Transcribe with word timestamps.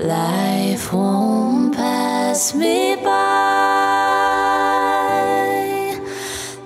Life 0.00 0.92
won't 0.92 1.74
pass 1.74 2.54
me 2.54 2.94
by. 3.02 3.08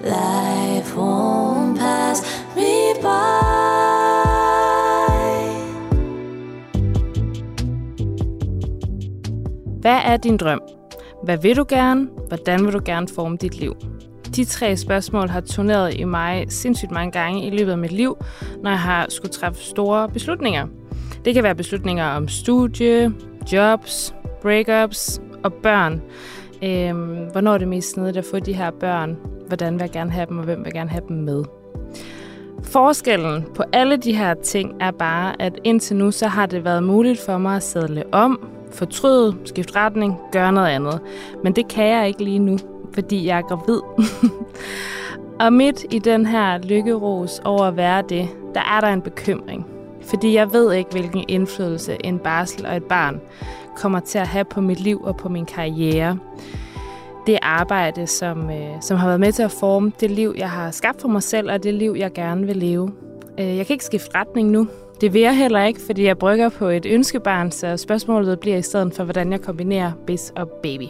Life 0.05 0.95
won't 0.95 1.79
pass 1.79 2.23
me 2.55 2.93
by. 3.01 3.07
Hvad 9.81 10.01
er 10.05 10.17
din 10.17 10.37
drøm? 10.37 10.61
Hvad 11.25 11.39
vil 11.39 11.57
du 11.57 11.65
gerne? 11.69 12.09
Hvordan 12.29 12.65
vil 12.65 12.73
du 12.73 12.81
gerne 12.85 13.09
forme 13.15 13.37
dit 13.37 13.61
liv? 13.61 13.77
De 14.37 14.45
tre 14.45 14.77
spørgsmål 14.77 15.29
har 15.29 15.41
turneret 15.41 16.01
i 16.01 16.05
mig 16.05 16.47
sindssygt 16.49 16.91
mange 16.91 17.13
gange 17.13 17.47
i 17.47 17.51
løbet 17.51 17.73
af 17.73 17.79
mit 17.79 17.93
liv, 17.93 18.17
når 18.63 18.71
jeg 18.71 18.81
har 18.81 19.07
skulle 19.09 19.33
træffe 19.33 19.63
store 19.63 20.09
beslutninger. 20.09 20.67
Det 21.25 21.35
kan 21.35 21.45
være 21.45 21.55
beslutninger 21.55 22.07
om 22.07 22.29
studie, 22.29 23.13
jobs, 23.53 24.15
breakups 24.43 25.23
og 25.45 25.53
børn. 25.53 26.03
Øhm, 26.63 27.31
hvornår 27.33 27.55
er 27.55 27.59
det 27.59 27.69
mest 27.69 27.91
snedigt 27.91 28.17
at 28.17 28.25
få 28.25 28.39
de 28.39 28.53
her 28.53 28.71
børn? 28.71 29.17
Hvordan 29.47 29.75
vil 29.75 29.81
jeg 29.81 29.91
gerne 29.91 30.11
have 30.11 30.27
dem, 30.27 30.39
og 30.39 30.45
hvem 30.45 30.59
vil 30.59 30.65
jeg 30.65 30.73
gerne 30.73 30.91
have 30.91 31.05
dem 31.09 31.17
med? 31.17 31.45
Forskellen 32.63 33.45
på 33.55 33.63
alle 33.73 33.97
de 33.97 34.17
her 34.17 34.35
ting 34.35 34.73
er 34.81 34.91
bare, 34.91 35.43
at 35.43 35.59
indtil 35.65 35.97
nu 35.97 36.11
så 36.11 36.27
har 36.27 36.47
det 36.47 36.65
været 36.65 36.83
muligt 36.83 37.21
for 37.27 37.39
mig 37.39 37.57
at 37.57 37.63
sædle 37.63 38.05
om, 38.13 38.49
fortryde, 38.73 39.37
skifte 39.45 39.77
retning, 39.77 40.17
gøre 40.33 40.53
noget 40.53 40.69
andet. 40.69 41.01
Men 41.45 41.53
det 41.53 41.69
kan 41.69 41.87
jeg 41.87 42.09
ikke 42.09 42.25
lige 42.25 42.39
nu, 42.39 42.59
fordi 42.95 43.27
jeg 43.27 43.39
er 43.39 43.43
gravid. 43.43 43.81
og 45.47 45.53
midt 45.53 45.85
i 45.91 45.99
den 45.99 46.27
her 46.27 46.59
lykkeros 46.59 47.41
over 47.45 47.63
at 47.65 47.77
være 47.77 48.03
det, 48.09 48.29
der 48.55 48.61
er 48.61 48.81
der 48.81 48.89
en 48.89 49.03
bekymring. 49.03 49.72
Fordi 50.05 50.35
jeg 50.35 50.53
ved 50.53 50.73
ikke, 50.73 50.91
hvilken 50.91 51.25
indflydelse 51.29 51.97
en 52.05 52.19
barsel 52.19 52.67
og 52.67 52.77
et 52.77 52.85
barn 52.85 53.21
kommer 53.77 54.01
til 54.01 54.19
at 54.19 54.27
have 54.27 54.45
på 54.45 54.61
mit 54.61 54.81
liv 54.81 55.01
og 55.05 55.17
på 55.17 55.29
min 55.29 55.47
karriere. 55.47 56.19
Det 57.27 57.39
arbejde, 57.43 58.07
som, 58.07 58.51
øh, 58.51 58.71
som 58.81 58.97
har 58.97 59.07
været 59.07 59.21
med 59.21 59.33
til 59.33 59.43
at 59.43 59.51
forme 59.51 59.93
det 60.01 60.11
liv, 60.11 60.35
jeg 60.39 60.51
har 60.51 60.71
skabt 60.71 61.01
for 61.01 61.09
mig 61.09 61.23
selv, 61.23 61.51
og 61.51 61.63
det 61.63 61.75
liv, 61.75 61.95
jeg 61.99 62.13
gerne 62.13 62.47
vil 62.47 62.57
leve. 62.57 62.93
Øh, 63.39 63.57
jeg 63.57 63.67
kan 63.67 63.75
ikke 63.75 63.85
skifte 63.85 64.11
retning 64.15 64.51
nu. 64.51 64.69
Det 65.01 65.13
vil 65.13 65.21
jeg 65.21 65.37
heller 65.37 65.65
ikke, 65.65 65.81
fordi 65.81 66.05
jeg 66.05 66.19
brygger 66.19 66.49
på 66.49 66.67
et 66.67 66.87
ønskebarn, 66.87 67.51
så 67.51 67.77
spørgsmålet 67.77 68.41
bliver 68.41 68.57
i 68.57 68.63
stedet 68.63 68.95
for, 68.95 69.05
hvordan 69.05 69.33
jeg 69.33 69.41
kombinerer 69.41 69.93
bis 70.07 70.33
og 70.37 70.49
baby. 70.49 70.89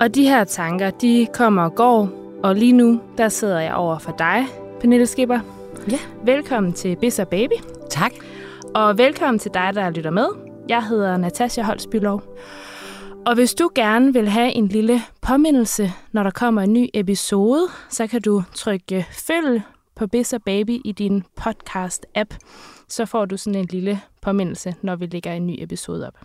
Og 0.00 0.14
de 0.14 0.28
her 0.28 0.44
tanker, 0.44 0.90
de 0.90 1.26
kommer 1.34 1.62
og 1.62 1.74
går, 1.74 2.08
og 2.42 2.56
lige 2.56 2.72
nu, 2.72 3.00
der 3.18 3.28
sidder 3.28 3.60
jeg 3.60 3.74
over 3.74 3.98
for 3.98 4.14
dig, 4.18 4.44
Pernille 4.80 5.06
Skipper. 5.06 5.61
Ja. 5.90 5.98
Velkommen 6.24 6.72
til 6.72 6.96
Bis 6.96 7.18
og 7.18 7.28
Baby, 7.28 7.52
Tak. 7.90 8.12
og 8.74 8.98
velkommen 8.98 9.38
til 9.38 9.50
dig, 9.54 9.70
der 9.74 9.90
lytter 9.90 10.10
med. 10.10 10.26
Jeg 10.68 10.86
hedder 10.86 11.16
Natasja 11.16 11.62
Holsbylov. 11.62 12.22
Og 13.26 13.34
hvis 13.34 13.54
du 13.54 13.70
gerne 13.74 14.12
vil 14.12 14.28
have 14.28 14.52
en 14.52 14.68
lille 14.68 15.00
påmindelse, 15.22 15.92
når 16.12 16.22
der 16.22 16.30
kommer 16.30 16.62
en 16.62 16.72
ny 16.72 16.88
episode, 16.94 17.68
så 17.88 18.06
kan 18.06 18.22
du 18.22 18.42
trykke 18.54 19.06
følg 19.26 19.62
på 19.96 20.06
Bis 20.06 20.32
og 20.32 20.42
Baby 20.42 20.80
i 20.84 20.92
din 20.92 21.24
podcast-app. 21.40 22.36
Så 22.88 23.04
får 23.06 23.24
du 23.24 23.36
sådan 23.36 23.60
en 23.60 23.68
lille 23.70 24.00
påmindelse, 24.22 24.74
når 24.82 24.96
vi 24.96 25.06
lægger 25.06 25.32
en 25.32 25.46
ny 25.46 25.54
episode 25.58 26.06
op. 26.06 26.18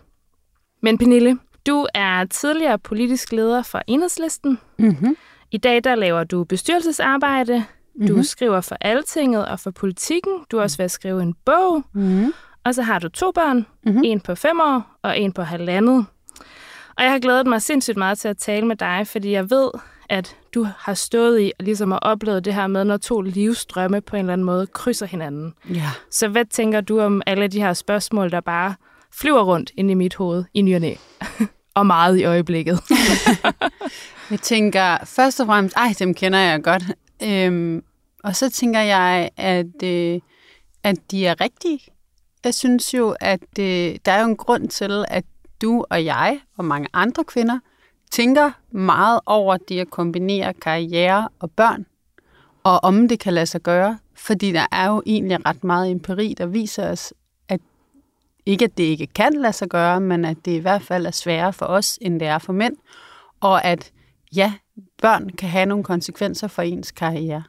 Men 0.82 0.98
Pernille, 0.98 1.38
du 1.66 1.86
er 1.94 2.24
tidligere 2.24 2.78
politisk 2.78 3.32
leder 3.32 3.62
for 3.62 3.82
Enhedslisten. 3.86 4.58
Mm-hmm. 4.78 5.16
I 5.50 5.56
dag 5.58 5.84
der 5.84 5.94
laver 5.94 6.24
du 6.24 6.44
bestyrelsesarbejde. 6.44 7.64
Du 7.98 8.02
Mhm. 8.02 8.10
mm-hmm. 8.10 8.22
skriver 8.24 8.60
for 8.60 8.76
Altinget 8.80 9.48
og 9.48 9.60
for 9.60 9.70
Politikken. 9.70 10.32
Du 10.50 10.58
er 10.58 10.62
også 10.62 10.76
ved 10.76 10.84
at 10.84 10.90
skrive 10.90 11.22
en 11.22 11.34
bog. 11.44 11.82
Mm-hmm. 11.94 12.32
Og 12.64 12.74
så 12.74 12.82
har 12.82 12.98
du 12.98 13.08
to 13.08 13.30
børn. 13.32 13.56
Mhm. 13.56 13.66
Mm-hmm. 13.84 14.02
En 14.04 14.20
på 14.20 14.34
fem 14.34 14.60
år 14.60 14.82
og 15.02 15.18
en 15.18 15.32
på 15.32 15.42
halvandet. 15.42 16.06
Og 16.96 17.04
jeg 17.04 17.12
har 17.12 17.18
glædet 17.18 17.46
mig 17.46 17.62
sindssygt 17.62 17.96
meget 17.96 18.18
til 18.18 18.28
at 18.28 18.36
tale 18.38 18.66
med 18.66 18.76
dig, 18.76 19.06
fordi 19.06 19.30
jeg 19.32 19.50
ved, 19.50 19.70
at 20.08 20.36
du 20.54 20.66
har 20.78 20.94
stået 20.94 21.40
i 21.40 21.52
og 21.58 21.64
ligesom 21.64 21.90
har 21.90 21.98
oplevet 21.98 22.44
det 22.44 22.54
her 22.54 22.66
med, 22.66 22.84
når 22.84 22.96
to 22.96 23.20
livsstrømme 23.20 24.00
på 24.00 24.16
en 24.16 24.20
eller 24.20 24.32
anden 24.32 24.44
måde 24.44 24.66
krydser 24.66 25.06
hinanden. 25.06 25.54
Ja. 25.74 25.90
Så 26.10 26.28
hvad 26.28 26.44
tænker 26.44 26.80
du 26.80 27.00
om 27.00 27.22
alle 27.26 27.48
de 27.48 27.60
her 27.60 27.72
spørgsmål, 27.72 28.30
der 28.30 28.40
bare 28.40 28.74
flyver 29.12 29.42
rundt 29.42 29.70
ind 29.76 29.90
i 29.90 29.94
mit 29.94 30.14
hoved 30.14 30.44
i 30.54 30.62
ny 30.62 30.74
og 30.74 30.80
næ? 30.80 30.94
og 31.74 31.86
meget 31.86 32.16
i 32.18 32.24
øjeblikket. 32.24 32.80
Jeg 34.30 34.40
tænker 34.40 34.96
først 35.04 35.40
og 35.40 35.46
fremmest, 35.46 35.76
ej, 35.76 35.94
dem 35.98 36.14
kender 36.14 36.38
jeg 36.38 36.62
godt. 36.62 36.84
Øhm, 37.22 37.82
og 38.24 38.36
så 38.36 38.50
tænker 38.50 38.80
jeg, 38.80 39.30
at, 39.36 39.82
øh, 39.82 40.20
at 40.82 40.96
de 41.10 41.26
er 41.26 41.40
rigtige. 41.40 41.80
Jeg 42.44 42.54
synes 42.54 42.94
jo, 42.94 43.16
at 43.20 43.58
øh, 43.58 43.96
der 44.04 44.12
er 44.12 44.20
jo 44.20 44.28
en 44.28 44.36
grund 44.36 44.68
til, 44.68 45.04
at 45.08 45.24
du 45.62 45.84
og 45.90 46.04
jeg 46.04 46.40
og 46.56 46.64
mange 46.64 46.88
andre 46.92 47.24
kvinder 47.24 47.58
tænker 48.10 48.50
meget 48.70 49.20
over 49.26 49.56
det 49.56 49.80
at 49.80 49.90
kombinere 49.90 50.54
karriere 50.54 51.28
og 51.38 51.50
børn, 51.50 51.86
og 52.62 52.84
om 52.84 53.08
det 53.08 53.20
kan 53.20 53.34
lade 53.34 53.46
sig 53.46 53.60
gøre. 53.60 53.98
Fordi 54.14 54.52
der 54.52 54.66
er 54.72 54.88
jo 54.88 55.02
egentlig 55.06 55.46
ret 55.46 55.64
meget 55.64 55.90
empiri, 55.90 56.34
der 56.38 56.46
viser 56.46 56.90
os, 56.90 57.14
at 57.48 57.60
ikke 58.46 58.64
at 58.64 58.78
det 58.78 58.84
ikke 58.84 59.06
kan 59.06 59.32
lade 59.32 59.52
sig 59.52 59.68
gøre, 59.68 60.00
men 60.00 60.24
at 60.24 60.36
det 60.44 60.52
i 60.52 60.58
hvert 60.58 60.82
fald 60.82 61.06
er 61.06 61.10
sværere 61.10 61.52
for 61.52 61.66
os, 61.66 61.98
end 62.00 62.20
det 62.20 62.28
er 62.28 62.38
for 62.38 62.52
mænd. 62.52 62.76
Og 63.40 63.64
at 63.64 63.92
ja, 64.34 64.52
børn 65.02 65.28
kan 65.28 65.48
have 65.48 65.66
nogle 65.66 65.84
konsekvenser 65.84 66.48
for 66.48 66.62
ens 66.62 66.90
karriere. 66.90 67.42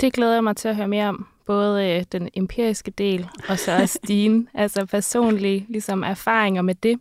Det 0.00 0.12
glæder 0.12 0.34
jeg 0.34 0.44
mig 0.44 0.56
til 0.56 0.68
at 0.68 0.76
høre 0.76 0.88
mere 0.88 1.08
om. 1.08 1.26
Både 1.46 1.90
øh, 1.90 2.04
den 2.12 2.28
empiriske 2.34 2.90
del, 2.90 3.28
og 3.48 3.58
så 3.58 3.76
også 3.82 3.98
dine 4.08 4.46
altså 4.54 4.86
personlige 4.86 5.66
ligesom, 5.68 6.02
erfaringer 6.02 6.62
med 6.62 6.74
det. 6.74 6.98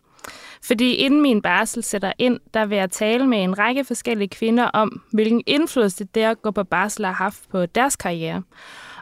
Fordi 0.64 0.94
inden 0.94 1.22
min 1.22 1.42
barsel 1.42 1.84
sætter 1.84 2.14
ind, 2.18 2.40
der 2.54 2.66
vil 2.66 2.78
jeg 2.78 2.92
tale 2.92 3.28
med 3.28 3.44
en 3.44 3.60
række 3.60 3.84
forskellige 3.84 4.28
kvinder 4.28 4.64
om, 4.64 5.02
hvilken 5.14 5.44
indflydelse 5.48 6.04
det 6.04 6.22
at 6.22 6.42
gå 6.42 6.52
på 6.52 6.64
barsel 6.64 7.06
har 7.06 7.12
haft 7.12 7.50
på 7.52 7.66
deres 7.66 7.96
karriere. 7.96 8.44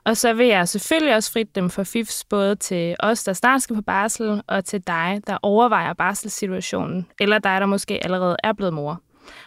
Og 0.03 0.17
så 0.17 0.33
vil 0.33 0.47
jeg 0.47 0.67
selvfølgelig 0.67 1.15
også 1.15 1.31
frit 1.31 1.55
dem 1.55 1.69
for 1.69 1.83
fifs, 1.83 2.25
både 2.29 2.55
til 2.55 2.95
os, 2.99 3.23
der 3.23 3.33
snart 3.33 3.61
skal 3.61 3.75
på 3.75 3.81
barsel, 3.81 4.41
og 4.47 4.65
til 4.65 4.87
dig, 4.87 5.21
der 5.27 5.37
overvejer 5.41 5.93
barselssituationen, 5.93 7.07
eller 7.19 7.39
dig, 7.39 7.61
der 7.61 7.65
måske 7.65 8.03
allerede 8.03 8.35
er 8.43 8.53
blevet 8.53 8.73
mor. 8.73 9.01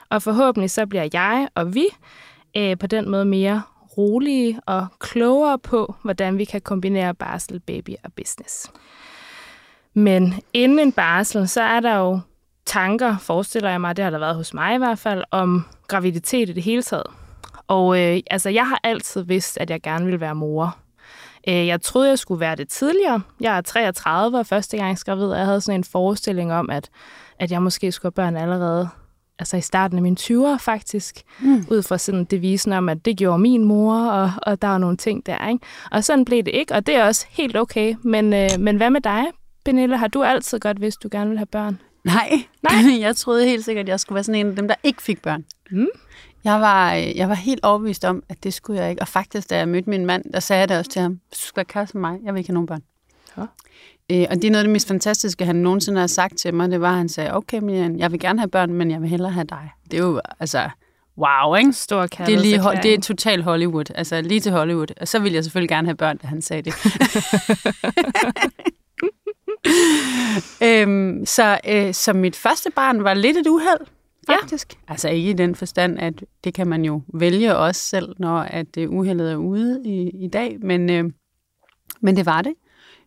Og 0.08 0.22
forhåbentlig 0.22 0.70
så 0.70 0.86
bliver 0.86 1.08
jeg 1.12 1.48
og 1.54 1.74
vi 1.74 1.86
øh, 2.56 2.78
på 2.78 2.86
den 2.86 3.10
måde 3.10 3.24
mere 3.24 3.62
rolige 4.00 4.60
og 4.66 4.86
klogere 4.98 5.58
på, 5.58 5.94
hvordan 6.02 6.38
vi 6.38 6.44
kan 6.44 6.60
kombinere 6.60 7.14
barsel, 7.14 7.60
baby 7.60 7.90
og 8.04 8.12
business. 8.12 8.70
Men 9.94 10.34
inden 10.52 10.78
en 10.78 10.92
barsel, 10.92 11.48
så 11.48 11.62
er 11.62 11.80
der 11.80 11.96
jo 11.96 12.20
tanker, 12.66 13.18
forestiller 13.18 13.70
jeg 13.70 13.80
mig, 13.80 13.96
det 13.96 14.04
har 14.04 14.10
der 14.10 14.18
været 14.18 14.36
hos 14.36 14.54
mig 14.54 14.74
i 14.74 14.78
hvert 14.78 14.98
fald, 14.98 15.24
om 15.30 15.66
graviditet 15.88 16.48
i 16.48 16.52
det 16.52 16.62
hele 16.62 16.82
taget. 16.82 17.06
Og 17.68 18.00
øh, 18.00 18.20
altså, 18.30 18.50
jeg 18.50 18.68
har 18.68 18.80
altid 18.82 19.22
vidst, 19.22 19.58
at 19.58 19.70
jeg 19.70 19.82
gerne 19.82 20.04
ville 20.04 20.20
være 20.20 20.34
mor. 20.34 20.76
Øh, 21.48 21.66
jeg 21.66 21.82
troede, 21.82 22.08
jeg 22.08 22.18
skulle 22.18 22.40
være 22.40 22.56
det 22.56 22.68
tidligere. 22.68 23.20
Jeg 23.40 23.56
er 23.56 23.60
33 23.60 24.38
og 24.38 24.46
første 24.46 24.76
gang 24.76 24.98
gravid, 24.98 25.26
og 25.26 25.38
jeg 25.38 25.46
havde 25.46 25.60
sådan 25.60 25.80
en 25.80 25.84
forestilling 25.84 26.52
om, 26.52 26.70
at, 26.70 26.90
at 27.38 27.50
jeg 27.50 27.62
måske 27.62 27.92
skulle 27.92 28.12
have 28.16 28.24
børn 28.24 28.36
allerede 28.36 28.88
altså 29.40 29.56
i 29.56 29.60
starten 29.60 29.98
af 29.98 30.02
mine 30.02 30.16
20'er 30.20 30.58
faktisk, 30.58 31.22
mm. 31.40 31.64
ud 31.70 31.82
fra 31.82 31.98
sådan 31.98 32.24
devisen 32.24 32.72
om, 32.72 32.88
at 32.88 33.04
det 33.04 33.16
gjorde 33.16 33.38
min 33.38 33.64
mor, 33.64 33.94
og, 33.94 34.32
og 34.42 34.62
der 34.62 34.68
var 34.68 34.78
nogle 34.78 34.96
ting 34.96 35.26
der, 35.26 35.48
ikke? 35.48 35.66
Og 35.90 36.04
sådan 36.04 36.24
blev 36.24 36.42
det 36.42 36.54
ikke, 36.54 36.74
og 36.74 36.86
det 36.86 36.94
er 36.94 37.04
også 37.04 37.26
helt 37.30 37.56
okay. 37.56 37.94
Men, 38.02 38.32
øh, 38.32 38.48
men 38.58 38.76
hvad 38.76 38.90
med 38.90 39.00
dig, 39.00 39.24
Pernille? 39.64 39.96
Har 39.96 40.08
du 40.08 40.22
altid 40.22 40.60
godt 40.60 40.80
vidst, 40.80 41.02
du 41.02 41.08
gerne 41.12 41.30
vil 41.30 41.38
have 41.38 41.46
børn? 41.46 41.78
Nej, 42.04 42.30
Nej. 42.62 42.72
jeg 43.06 43.16
troede 43.16 43.44
helt 43.44 43.64
sikkert, 43.64 43.84
at 43.84 43.88
jeg 43.88 44.00
skulle 44.00 44.14
være 44.14 44.24
sådan 44.24 44.40
en 44.40 44.46
af 44.46 44.56
dem, 44.56 44.68
der 44.68 44.74
ikke 44.82 45.02
fik 45.02 45.22
børn. 45.22 45.44
Mm. 45.70 45.86
Jeg 46.44 46.60
var, 46.60 46.94
øh, 46.94 47.16
jeg 47.16 47.28
var 47.28 47.34
helt 47.34 47.64
overbevist 47.64 48.04
om, 48.04 48.22
at 48.28 48.44
det 48.44 48.54
skulle 48.54 48.80
jeg 48.80 48.90
ikke. 48.90 49.02
Og 49.02 49.08
faktisk, 49.08 49.50
da 49.50 49.56
jeg 49.56 49.68
mødte 49.68 49.90
min 49.90 50.06
mand, 50.06 50.32
der 50.32 50.40
sagde 50.40 50.60
jeg 50.60 50.68
det 50.68 50.78
også 50.78 50.90
til 50.90 51.02
ham, 51.02 51.12
du 51.12 51.38
skal 51.38 51.56
være 51.56 51.64
kæreste 51.64 51.98
med 51.98 52.10
mig, 52.10 52.18
jeg 52.24 52.34
vil 52.34 52.38
ikke 52.38 52.48
have 52.48 52.54
nogen 52.54 52.66
børn. 52.66 52.82
Ja. 53.36 53.42
Øh, 54.10 54.26
og 54.30 54.36
det 54.36 54.44
er 54.44 54.50
noget 54.50 54.62
af 54.62 54.64
det 54.64 54.72
mest 54.72 54.88
fantastiske, 54.88 55.44
han 55.44 55.56
nogensinde 55.56 56.00
har 56.00 56.06
sagt 56.06 56.36
til 56.38 56.54
mig, 56.54 56.70
det 56.70 56.80
var, 56.80 56.90
at 56.90 56.96
han 56.96 57.08
sagde, 57.08 57.34
okay, 57.36 57.58
Miriam, 57.58 57.96
jeg 57.96 58.12
vil 58.12 58.20
gerne 58.20 58.38
have 58.38 58.48
børn, 58.48 58.72
men 58.72 58.90
jeg 58.90 59.00
vil 59.00 59.08
hellere 59.08 59.32
have 59.32 59.44
dig. 59.44 59.70
Det 59.90 60.00
er 60.00 60.04
jo, 60.04 60.20
altså, 60.40 60.70
wow, 61.18 61.54
ikke? 61.54 61.72
Stor 61.72 62.06
Det 62.06 62.20
er, 62.20 62.38
lige, 62.38 62.60
ho- 62.60 62.82
det 62.82 62.94
er 62.94 63.00
total 63.00 63.42
Hollywood, 63.42 63.84
altså 63.94 64.20
lige 64.20 64.40
til 64.40 64.52
Hollywood. 64.52 64.86
Og 65.00 65.08
så 65.08 65.18
ville 65.18 65.34
jeg 65.36 65.44
selvfølgelig 65.44 65.68
gerne 65.68 65.86
have 65.88 65.96
børn, 65.96 66.16
da 66.16 66.26
han 66.26 66.42
sagde 66.42 66.62
det. 66.62 66.74
øhm, 70.62 71.26
så, 71.26 71.58
øh, 71.68 71.94
så 71.94 72.12
mit 72.12 72.36
første 72.36 72.70
barn 72.70 73.04
var 73.04 73.14
lidt 73.14 73.36
et 73.36 73.46
uheld, 73.46 73.86
faktisk. 74.26 74.72
Ja. 74.72 74.92
Altså 74.92 75.08
ikke 75.08 75.30
i 75.30 75.32
den 75.32 75.54
forstand, 75.54 75.98
at 75.98 76.24
det 76.44 76.54
kan 76.54 76.66
man 76.66 76.84
jo 76.84 77.02
vælge 77.14 77.56
også 77.56 77.80
selv, 77.80 78.14
når 78.18 78.38
at 78.38 78.76
øh, 78.78 78.90
uheldet 78.90 79.32
er 79.32 79.36
ude 79.36 79.82
i, 79.84 80.24
i 80.24 80.28
dag, 80.28 80.56
men, 80.62 80.90
øh, 80.90 81.04
men 82.00 82.16
det 82.16 82.26
var 82.26 82.42
det. 82.42 82.52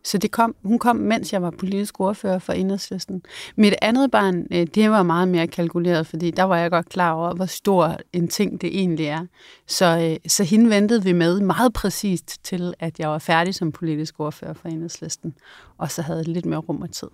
Så 0.06 0.18
det 0.18 0.32
kom, 0.32 0.56
hun 0.64 0.80
kom, 0.80 0.96
mens 0.96 1.34
jeg 1.34 1.42
var 1.42 1.50
politisk 1.60 2.00
ordfører 2.00 2.40
for 2.40 2.54
Enhedslisten. 2.54 3.24
Mit 3.56 3.74
andet 3.82 4.12
barn, 4.12 4.48
øh, 4.52 4.68
det 4.76 4.92
var 4.92 5.04
meget 5.04 5.28
mere 5.28 5.48
kalkuleret, 5.48 6.08
fordi 6.08 6.32
der 6.32 6.44
var 6.44 6.58
jeg 6.58 6.72
godt 6.72 6.90
klar 6.90 7.12
over, 7.12 7.34
hvor 7.36 7.46
stor 7.46 7.98
en 8.14 8.28
ting 8.28 8.62
det 8.62 8.80
egentlig 8.80 9.06
er. 9.06 9.26
Så, 9.68 9.86
øh, 10.26 10.30
så 10.32 10.44
hende 10.44 10.70
ventede 10.70 11.04
vi 11.04 11.14
med 11.14 11.40
meget 11.40 11.74
præcist 11.74 12.44
til, 12.44 12.74
at 12.80 13.00
jeg 13.00 13.10
var 13.10 13.20
færdig 13.20 13.56
som 13.56 13.72
politisk 13.72 14.20
ordfører 14.20 14.54
for 14.54 14.68
Enhedslisten. 14.70 15.34
Og 15.78 15.92
så 15.92 16.02
havde 16.02 16.20
jeg 16.20 16.28
lidt 16.28 16.46
mere 16.46 16.60
rum 16.60 16.82
og 16.82 16.92
tid. 16.92 17.08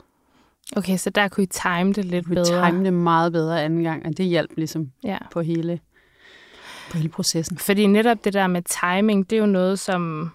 Okay, 0.76 0.98
så 0.98 1.10
der 1.10 1.28
kunne 1.28 1.44
I 1.44 1.48
time 1.48 1.94
det 1.94 2.06
lidt 2.06 2.30
Vi 2.30 2.36
bedre. 2.36 2.70
time 2.70 2.84
det 2.86 2.94
meget 2.94 3.32
bedre 3.32 3.64
anden 3.64 3.84
gang, 3.84 4.06
og 4.06 4.18
det 4.18 4.26
hjalp 4.26 4.52
ligesom 4.58 4.92
Ja. 5.04 5.18
på 5.32 5.42
hele, 5.42 5.80
på 6.92 6.98
hele 6.98 7.10
processen. 7.10 7.58
Fordi 7.58 7.88
netop 7.88 8.24
det 8.24 8.34
der 8.34 8.48
med 8.48 8.62
timing, 8.62 9.30
det 9.30 9.36
er 9.36 9.40
jo 9.40 9.46
noget, 9.46 9.80
som... 9.80 10.32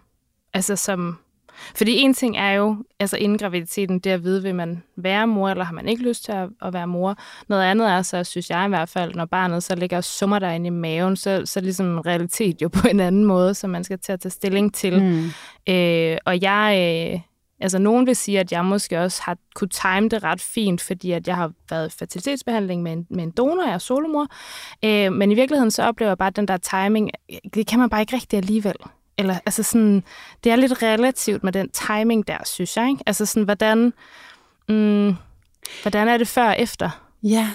Altså 0.55 0.77
som... 0.77 1.19
Fordi 1.77 1.97
en 1.97 2.15
ting 2.15 2.37
er 2.37 2.51
jo, 2.51 2.77
altså 3.01 3.17
inden 3.17 3.39
graviditeten, 3.39 3.99
det 3.99 4.11
at 4.11 4.25
vide, 4.25 4.43
vil 4.43 4.55
man 4.55 4.83
være 4.97 5.27
mor, 5.27 5.49
eller 5.49 5.65
har 5.65 5.73
man 5.73 5.89
ikke 5.89 6.03
lyst 6.03 6.25
til 6.25 6.33
at, 6.33 6.49
at 6.63 6.73
være 6.73 6.87
mor. 6.87 7.17
Noget 7.49 7.63
andet 7.63 7.91
er 7.91 8.03
så, 8.03 8.25
synes 8.25 8.51
jeg 8.51 8.67
i 8.67 8.69
hvert 8.69 8.89
fald, 8.89 9.15
når 9.15 9.25
barnet 9.25 9.63
så 9.63 9.75
ligger 9.75 9.97
og 9.97 10.05
summer 10.05 10.39
derinde 10.39 10.67
i 10.67 10.71
maven, 10.71 11.17
så, 11.17 11.43
så 11.45 11.61
er 11.61 11.63
ligesom 11.65 11.87
en 11.87 12.07
realitet 12.07 12.63
jo 12.63 12.69
på 12.69 12.89
en 12.89 13.01
anden 13.01 13.25
måde, 13.25 13.55
som 13.55 13.71
man 13.71 13.85
skal 13.85 13.99
til 13.99 14.13
at 14.13 14.21
tage 14.21 14.31
stilling 14.31 14.75
til. 14.75 15.03
Mm. 15.03 15.31
Øh, 15.75 16.19
og 16.25 16.43
jeg, 16.43 16.79
øh, 17.15 17.21
altså 17.61 17.79
nogen 17.79 18.07
vil 18.07 18.17
sige, 18.17 18.41
at 18.41 18.53
jeg 18.53 18.65
måske 18.65 19.01
også 19.01 19.23
har 19.25 19.37
kunne 19.55 19.69
time 19.69 20.09
det 20.09 20.25
ret 20.25 20.41
fint, 20.41 20.81
fordi 20.81 21.11
at 21.11 21.29
jeg 21.29 21.37
har 21.37 21.53
været 21.71 21.95
i 21.95 21.99
fertilitetsbehandling 21.99 22.83
med 22.83 22.93
en, 22.93 23.07
med 23.11 23.25
en 23.25 23.31
donor, 23.31 23.65
jeg 23.65 23.75
er 23.75 23.79
solomor. 23.79 24.27
Øh, 24.85 25.13
men 25.13 25.33
i 25.33 25.35
virkeligheden 25.35 25.71
så 25.71 25.83
oplever 25.83 26.11
jeg 26.11 26.19
bare, 26.19 26.29
at 26.29 26.37
den 26.37 26.49
der 26.49 26.57
timing, 26.57 27.11
det 27.55 27.67
kan 27.67 27.79
man 27.79 27.91
bare 27.91 28.01
ikke 28.01 28.17
rigtig 28.17 28.37
alligevel. 28.37 28.77
Eller, 29.19 29.39
altså 29.47 29.63
sådan, 29.63 30.05
det 30.45 30.53
er 30.53 30.57
lidt 30.57 30.83
relativt 30.83 31.45
med 31.45 31.53
den 31.53 31.71
timing 31.71 32.29
der, 32.29 32.39
synes 32.45 32.77
jeg. 32.77 32.89
Ikke? 32.89 33.03
Altså 33.07 33.27
sådan, 33.27 33.43
hvordan, 33.43 33.93
mm, 34.69 35.15
hvordan 35.83 36.09
er 36.09 36.19
det 36.19 36.29
før 36.29 36.47
og 36.49 36.61
efter? 36.61 36.91
Ja, 37.23 37.51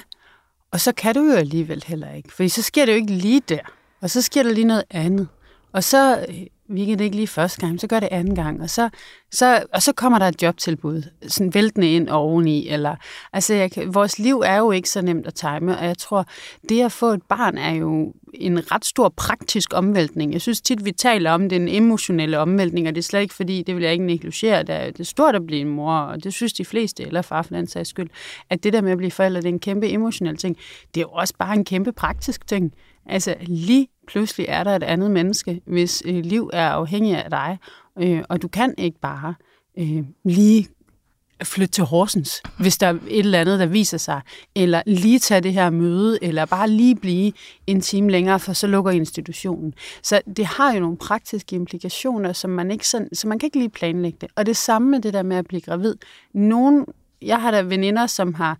og 0.71 0.79
så 0.79 0.91
kan 0.91 1.15
du 1.15 1.21
jo 1.21 1.31
alligevel 1.31 1.83
heller 1.87 2.11
ikke, 2.11 2.33
for 2.33 2.47
så 2.47 2.61
sker 2.61 2.85
det 2.85 2.91
jo 2.91 2.97
ikke 2.97 3.13
lige 3.13 3.39
der, 3.39 3.59
og 4.01 4.09
så 4.09 4.21
sker 4.21 4.43
der 4.43 4.53
lige 4.53 4.65
noget 4.65 4.83
andet. 4.89 5.27
Og 5.71 5.83
så 5.83 6.25
øh, 6.29 6.45
virkede 6.69 6.97
det 6.97 7.03
ikke 7.03 7.15
lige 7.15 7.27
første 7.27 7.61
gang, 7.61 7.81
så 7.81 7.87
gør 7.87 7.99
det 7.99 8.09
anden 8.11 8.35
gang, 8.35 8.61
og 8.61 8.69
så, 8.69 8.89
så, 9.31 9.63
og 9.73 9.81
så 9.81 9.93
kommer 9.93 10.19
der 10.19 10.25
et 10.25 10.43
jobtilbud, 10.43 11.03
sådan 11.27 11.53
væltende 11.53 11.93
ind 11.93 12.09
oveni, 12.09 12.67
eller, 12.67 12.95
altså 13.33 13.53
jeg, 13.53 13.71
vores 13.87 14.19
liv 14.19 14.43
er 14.45 14.57
jo 14.57 14.71
ikke 14.71 14.89
så 14.89 15.01
nemt 15.01 15.27
at 15.27 15.33
time, 15.33 15.77
og 15.77 15.85
jeg 15.85 15.97
tror, 15.97 16.25
det 16.69 16.81
at 16.81 16.91
få 16.91 17.05
et 17.05 17.21
barn 17.29 17.57
er 17.57 17.75
jo 17.75 18.13
en 18.33 18.71
ret 18.71 18.85
stor 18.85 19.09
praktisk 19.09 19.73
omvæltning. 19.73 20.33
Jeg 20.33 20.41
synes 20.41 20.61
tit, 20.61 20.85
vi 20.85 20.91
taler 20.91 21.31
om 21.31 21.49
den 21.49 21.67
emotionelle 21.67 22.39
omvæltning, 22.39 22.87
og 22.87 22.95
det 22.95 23.01
er 23.01 23.03
slet 23.03 23.21
ikke 23.21 23.33
fordi, 23.33 23.63
det 23.63 23.75
vil 23.75 23.83
jeg 23.83 23.91
ikke 23.91 24.05
negligere, 24.05 24.63
det 24.63 24.75
er, 24.75 24.85
det 24.85 24.99
er 24.99 25.03
stort 25.03 25.35
at 25.35 25.45
blive 25.45 25.61
en 25.61 25.69
mor, 25.69 25.93
og 25.93 26.23
det 26.23 26.33
synes 26.33 26.53
de 26.53 26.65
fleste, 26.65 27.03
eller 27.03 27.21
far 27.21 27.41
for 27.41 27.55
den 27.55 27.67
sags 27.67 27.89
skyld, 27.89 28.09
at 28.49 28.63
det 28.63 28.73
der 28.73 28.81
med 28.81 28.91
at 28.91 28.97
blive 28.97 29.11
forældre, 29.11 29.41
det 29.41 29.49
er 29.49 29.53
en 29.53 29.59
kæmpe 29.59 29.89
emotionel 29.89 30.37
ting. 30.37 30.57
Det 30.95 31.01
er 31.01 31.05
jo 31.05 31.09
også 31.11 31.33
bare 31.39 31.55
en 31.55 31.65
kæmpe 31.65 31.91
praktisk 31.91 32.47
ting. 32.47 32.73
Altså 33.05 33.35
lige 33.41 33.87
pludselig 34.09 34.45
er 34.49 34.63
der 34.63 34.75
et 34.75 34.83
andet 34.83 35.11
menneske, 35.11 35.61
hvis 35.65 36.03
øh, 36.05 36.15
liv 36.15 36.49
er 36.53 36.69
afhængig 36.69 37.23
af 37.23 37.29
dig, 37.29 37.57
øh, 37.99 38.23
og 38.29 38.41
du 38.41 38.47
kan 38.47 38.73
ikke 38.77 38.99
bare 38.99 39.33
øh, 39.77 40.03
lige 40.23 40.67
flytte 41.43 41.71
til 41.71 41.83
Horsens, 41.83 42.41
hvis 42.59 42.77
der 42.77 42.87
er 42.87 42.93
et 43.07 43.19
eller 43.19 43.39
andet, 43.39 43.59
der 43.59 43.65
viser 43.65 43.97
sig, 43.97 44.21
eller 44.55 44.81
lige 44.85 45.19
tage 45.19 45.41
det 45.41 45.53
her 45.53 45.69
møde, 45.69 46.19
eller 46.21 46.45
bare 46.45 46.69
lige 46.69 46.95
blive 46.95 47.31
en 47.67 47.81
time 47.81 48.11
længere, 48.11 48.39
for 48.39 48.53
så 48.53 48.67
lukker 48.67 48.91
institutionen. 48.91 49.73
Så 50.03 50.21
det 50.37 50.45
har 50.45 50.73
jo 50.73 50.79
nogle 50.79 50.97
praktiske 50.97 51.55
implikationer, 51.55 52.33
som 52.33 52.49
man 52.49 52.71
ikke 52.71 52.87
sådan, 52.87 53.09
så 53.13 53.27
man 53.27 53.39
kan 53.39 53.47
ikke 53.47 53.57
lige 53.57 53.69
planlægge 53.69 54.17
det. 54.21 54.29
Og 54.35 54.45
det 54.45 54.57
samme 54.57 54.91
med 54.91 54.99
det 54.99 55.13
der 55.13 55.23
med 55.23 55.37
at 55.37 55.47
blive 55.47 55.61
gravid. 55.61 55.95
Nogen, 56.33 56.85
jeg 57.21 57.41
har 57.41 57.51
da 57.51 57.61
veninder, 57.61 58.07
som 58.07 58.33
har 58.33 58.57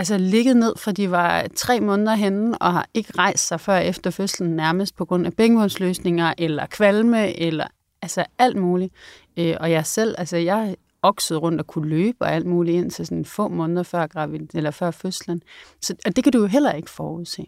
altså 0.00 0.18
ligget 0.18 0.56
ned, 0.56 0.72
fra 0.76 0.92
de 0.92 1.10
var 1.10 1.46
tre 1.56 1.80
måneder 1.80 2.14
henne, 2.14 2.58
og 2.58 2.72
har 2.72 2.86
ikke 2.94 3.12
rejst 3.18 3.46
sig 3.48 3.60
før 3.60 3.76
efter 3.76 4.10
fødslen 4.10 4.56
nærmest 4.56 4.96
på 4.96 5.04
grund 5.04 5.26
af 5.26 5.32
bækkenbundsløsninger, 5.34 6.34
eller 6.38 6.66
kvalme, 6.66 7.40
eller 7.40 7.66
altså 8.02 8.24
alt 8.38 8.56
muligt. 8.56 8.94
Øh, 9.36 9.56
og 9.60 9.70
jeg 9.70 9.86
selv, 9.86 10.14
altså 10.18 10.36
jeg 10.36 10.76
oksede 11.02 11.38
rundt 11.38 11.60
og 11.60 11.66
kunne 11.66 11.88
løbe 11.88 12.16
og 12.20 12.32
alt 12.32 12.46
muligt 12.46 12.76
ind 12.76 12.90
til 12.90 13.06
sådan 13.06 13.24
få 13.24 13.48
måneder 13.48 13.82
før, 13.82 14.06
gravid, 14.06 14.54
eller 14.54 14.70
før 14.70 14.90
fødslen. 14.90 15.42
Så, 15.80 15.94
og 16.06 16.16
det 16.16 16.24
kan 16.24 16.32
du 16.32 16.38
jo 16.40 16.46
heller 16.46 16.72
ikke 16.72 16.90
forudse. 16.90 17.46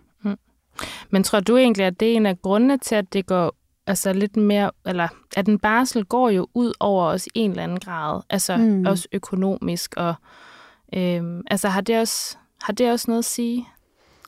Men 1.10 1.24
tror 1.24 1.40
du 1.40 1.56
egentlig, 1.56 1.86
at 1.86 2.00
det 2.00 2.12
er 2.12 2.16
en 2.16 2.26
af 2.26 2.42
grundene 2.42 2.78
til, 2.78 2.94
at 2.94 3.12
det 3.12 3.26
går 3.26 3.54
altså 3.86 4.12
lidt 4.12 4.36
mere, 4.36 4.70
eller 4.86 5.08
at 5.36 5.48
en 5.48 5.58
barsel 5.58 6.04
går 6.04 6.30
jo 6.30 6.46
ud 6.54 6.72
over 6.80 7.04
os 7.04 7.26
i 7.26 7.30
en 7.34 7.50
eller 7.50 7.62
anden 7.62 7.80
grad, 7.80 8.20
altså 8.30 8.56
Mm. 8.56 8.62
mm. 8.62 8.86
også 8.86 9.08
økonomisk, 9.12 9.94
og 9.96 10.14
øhm, 10.94 11.42
altså 11.50 11.68
har 11.68 11.80
det, 11.80 11.98
også, 12.00 12.36
har 12.62 12.72
det 12.72 12.90
også 12.90 13.10
noget 13.10 13.18
at 13.18 13.24
sige? 13.24 13.68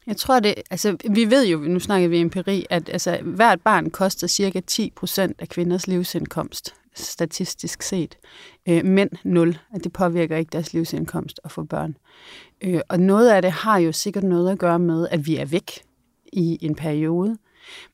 Jeg 0.06 0.16
tror 0.16 0.40
det, 0.40 0.54
altså 0.70 0.96
vi 1.10 1.31
ved 1.31 1.46
jo, 1.46 1.58
nu 1.58 1.81
snakker 1.81 2.08
vi 2.08 2.20
empiri, 2.20 2.66
at 2.70 2.88
altså, 2.88 3.19
hvert 3.22 3.60
barn 3.60 3.90
koster 3.90 4.26
cirka 4.26 4.60
10% 4.70 5.20
af 5.38 5.48
kvinders 5.48 5.86
livsindkomst, 5.86 6.75
statistisk 6.94 7.82
set. 7.82 8.19
Øh, 8.69 8.84
mænd 8.84 9.10
0, 9.25 9.58
at 9.75 9.84
det 9.84 9.92
påvirker 9.92 10.36
ikke 10.36 10.50
deres 10.52 10.72
livsindkomst 10.72 11.40
at 11.44 11.52
få 11.52 11.64
børn. 11.64 11.96
Øh, 12.60 12.81
og 12.88 13.00
noget 13.00 13.31
af 13.31 13.42
det 13.42 13.52
har 13.52 13.78
jo 13.78 13.92
sikkert 13.92 14.25
noget 14.25 14.52
at 14.52 14.58
gøre 14.58 14.78
med, 14.78 15.08
at 15.10 15.26
vi 15.26 15.36
er 15.36 15.44
væk 15.44 15.82
i 16.32 16.58
en 16.62 16.75
periode. 16.75 17.38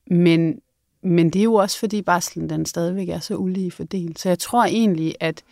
Men, 0.07 0.61
men 1.03 1.31
det 1.31 1.39
er 1.39 1.45
jo 1.45 1.55
også, 1.55 1.79
fordi 1.79 2.03
barslen 2.03 2.51
den 2.51 2.67
stadigvæk 2.67 3.09
er 3.09 3.19
så 3.19 3.37
ulige 3.37 3.71
fordelt. 3.71 4.19
Så 4.19 4.29
jeg 4.29 4.39
tror 4.39 4.65
egentlig, 4.65 5.15
at 5.21 5.43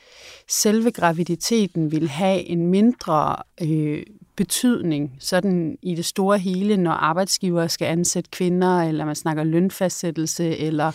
selve 0.48 0.90
graviditeten 0.90 1.92
vil 1.92 2.08
have 2.08 2.40
en 2.40 2.66
mindre 2.66 3.36
øh, 3.62 4.02
betydning 4.38 5.16
sådan 5.18 5.78
i 5.82 5.94
det 5.94 6.04
store 6.04 6.38
hele, 6.38 6.76
når 6.76 6.90
arbejdsgivere 6.90 7.68
skal 7.68 7.86
ansætte 7.86 8.30
kvinder, 8.30 8.82
eller 8.82 9.04
man 9.04 9.14
snakker 9.14 9.44
lønfastsættelse, 9.44 10.56
eller 10.56 10.92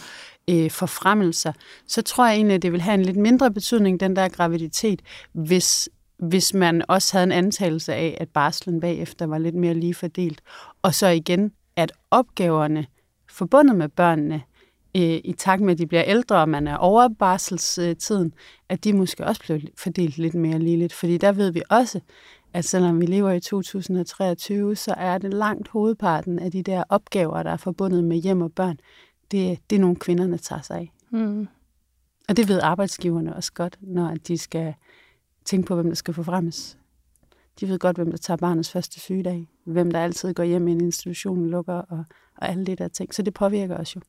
øh, 0.49 0.71
forfremmelser, 0.71 1.53
så 1.87 2.01
tror 2.01 2.25
jeg 2.25 2.35
egentlig, 2.35 2.55
at 2.55 2.61
det 2.61 2.71
vil 2.71 2.81
have 2.81 2.93
en 2.93 3.05
lidt 3.05 3.17
mindre 3.17 3.51
betydning, 3.51 3.99
den 3.99 4.15
der 4.15 4.27
graviditet, 4.27 5.01
hvis, 5.31 5.89
hvis 6.17 6.53
man 6.53 6.83
også 6.87 7.13
havde 7.17 7.23
en 7.23 7.31
antagelse 7.31 7.93
af, 7.93 8.17
at 8.19 8.29
barslen 8.29 8.79
bagefter 8.79 9.25
var 9.25 9.37
lidt 9.37 9.55
mere 9.55 9.73
lige 9.73 9.93
fordelt. 9.93 10.41
Og 10.81 10.95
så 10.95 11.07
igen, 11.07 11.51
at 11.75 11.91
opgaverne 12.11 12.85
forbundet 13.29 13.75
med 13.75 13.89
børnene, 13.89 14.41
øh, 14.95 15.19
i 15.23 15.33
takt 15.37 15.61
med, 15.61 15.71
at 15.71 15.77
de 15.77 15.87
bliver 15.87 16.03
ældre, 16.07 16.41
og 16.41 16.49
man 16.49 16.67
er 16.67 16.77
over 16.77 17.09
barselstiden, 17.19 18.33
at 18.69 18.83
de 18.83 18.93
måske 18.93 19.25
også 19.25 19.41
bliver 19.41 19.59
fordelt 19.77 20.17
lidt 20.17 20.33
mere 20.33 20.59
ligeligt. 20.59 20.93
Fordi 20.93 21.17
der 21.17 21.31
ved 21.31 21.51
vi 21.51 21.61
også, 21.69 21.99
at 22.53 22.65
selvom 22.65 23.01
vi 23.01 23.05
lever 23.05 23.31
i 23.31 23.39
2023, 23.39 24.75
så 24.75 24.93
er 24.97 25.17
det 25.17 25.33
langt 25.33 25.67
hovedparten 25.67 26.39
af 26.39 26.51
de 26.51 26.63
der 26.63 26.83
opgaver, 26.89 27.43
der 27.43 27.51
er 27.51 27.57
forbundet 27.57 28.03
med 28.03 28.17
hjem 28.17 28.41
og 28.41 28.51
børn, 28.51 28.77
det, 29.31 29.59
det 29.69 29.75
er 29.75 29.79
nogle 29.79 29.95
kvinderne 29.95 30.37
tager 30.37 30.61
sig 30.61 30.77
af. 30.77 30.91
Mm. 31.11 31.47
Og 32.29 32.37
det 32.37 32.47
ved 32.47 32.59
arbejdsgiverne 32.61 33.35
også 33.35 33.53
godt, 33.53 33.77
når 33.81 34.15
de 34.27 34.37
skal 34.37 34.73
tænke 35.45 35.67
på, 35.67 35.75
hvem 35.75 35.87
der 35.87 35.95
skal 35.95 36.13
forfremmes. 36.13 36.77
De 37.59 37.67
ved 37.67 37.79
godt, 37.79 37.95
hvem 37.95 38.11
der 38.11 38.17
tager 38.17 38.37
barnets 38.37 38.71
første 38.71 38.99
sygedag, 38.99 39.49
hvem 39.65 39.91
der 39.91 39.99
altid 39.99 40.33
går 40.33 40.43
hjem, 40.43 40.67
inden 40.67 40.85
institutionen 40.85 41.49
lukker, 41.49 41.73
og, 41.73 42.03
og 42.37 42.49
alle 42.49 42.65
de 42.65 42.75
der 42.75 42.87
ting. 42.87 43.13
Så 43.13 43.21
det 43.21 43.33
påvirker 43.33 43.77
os 43.77 43.95
jo. 43.95 44.01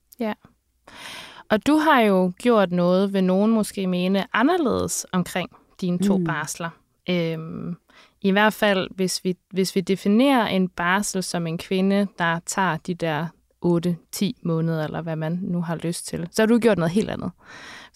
Og 1.51 1.67
du 1.67 1.77
har 1.77 2.01
jo 2.01 2.33
gjort 2.39 2.73
noget, 2.73 3.13
vil 3.13 3.25
nogen 3.25 3.53
måske 3.53 3.87
mene, 3.87 4.37
anderledes 4.37 5.07
omkring 5.13 5.51
dine 5.81 5.99
to 5.99 6.19
mm. 6.19 6.25
barsler. 6.25 6.71
Øhm, 7.11 7.77
I 8.25 8.31
hvert 8.31 8.53
fald, 8.53 8.89
hvis 8.95 9.21
vi, 9.25 9.35
hvis 9.51 9.77
vi 9.77 9.81
definerer 9.81 10.47
en 10.47 10.69
barsel 10.69 11.23
som 11.23 11.47
en 11.47 11.59
kvinde, 11.59 12.07
der 12.19 12.39
tager 12.47 12.77
de 12.77 12.95
der 12.95 13.27
8-10 13.67 14.31
måneder, 14.43 14.85
eller 14.85 15.03
hvad 15.03 15.17
man 15.17 15.39
nu 15.43 15.61
har 15.63 15.77
lyst 15.77 16.07
til, 16.07 16.29
så 16.31 16.43
har 16.43 16.47
du 16.47 16.59
gjort 16.59 16.79
noget 16.79 16.93
helt 16.93 17.11
andet. 17.11 17.31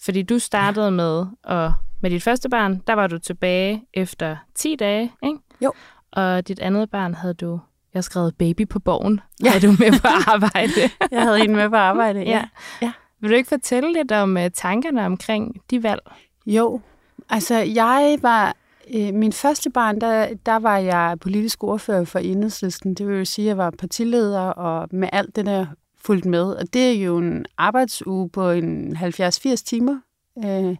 Fordi 0.01 0.21
du 0.21 0.39
startede 0.39 0.91
med, 0.91 1.25
og 1.43 1.73
med 2.01 2.09
dit 2.09 2.23
første 2.23 2.49
barn, 2.49 2.81
der 2.87 2.93
var 2.93 3.07
du 3.07 3.17
tilbage 3.17 3.83
efter 3.93 4.37
10 4.55 4.75
dage, 4.75 5.11
ikke? 5.23 5.39
Jo. 5.61 5.73
Og 6.11 6.47
dit 6.47 6.59
andet 6.59 6.89
barn 6.89 7.13
havde 7.13 7.33
du, 7.33 7.51
jeg 7.93 7.97
har 7.97 8.01
skrevet 8.01 8.35
baby 8.37 8.67
på 8.67 8.79
borgen, 8.79 9.21
Ja. 9.43 9.55
er 9.55 9.59
du 9.59 9.67
med 9.67 9.99
på 10.01 10.07
arbejde. 10.31 10.89
Jeg 11.11 11.21
havde 11.21 11.43
en 11.43 11.55
med 11.55 11.69
på 11.69 11.75
arbejde. 11.75 12.19
Ja. 12.19 12.43
Ja. 12.81 12.91
Vil 13.21 13.29
du 13.31 13.35
ikke 13.35 13.49
fortælle 13.49 13.93
lidt 13.93 14.11
om 14.11 14.37
uh, 14.37 14.43
tankerne 14.53 15.05
omkring 15.05 15.61
de 15.71 15.83
valg? 15.83 16.01
Jo, 16.45 16.81
altså 17.29 17.55
jeg 17.55 18.17
var, 18.21 18.47
øh, 18.47 18.53
Øh, 18.95 19.13
min 19.13 19.33
første 19.33 19.69
barn, 19.69 20.01
der, 20.01 20.33
der 20.45 20.59
var 20.59 20.77
jeg 20.77 21.17
politisk 21.21 21.63
ordfører 21.63 22.05
for 22.05 22.19
Enhedslisten. 22.19 22.93
Det 22.93 23.07
vil 23.07 23.17
jo 23.17 23.25
sige, 23.25 23.45
at 23.45 23.47
jeg 23.47 23.57
var 23.57 23.71
partileder 23.71 24.39
og 24.39 24.87
med 24.91 25.09
alt 25.11 25.35
det 25.35 25.45
der 25.45 25.65
fulgt 25.97 26.25
med. 26.25 26.43
Og 26.43 26.73
det 26.73 26.89
er 26.89 27.03
jo 27.03 27.17
en 27.17 27.45
arbejdsuge 27.57 28.29
på 28.29 28.49
en 28.49 28.97
70-80 28.97 29.55
timer. 29.55 29.99
Øh, 30.45 30.75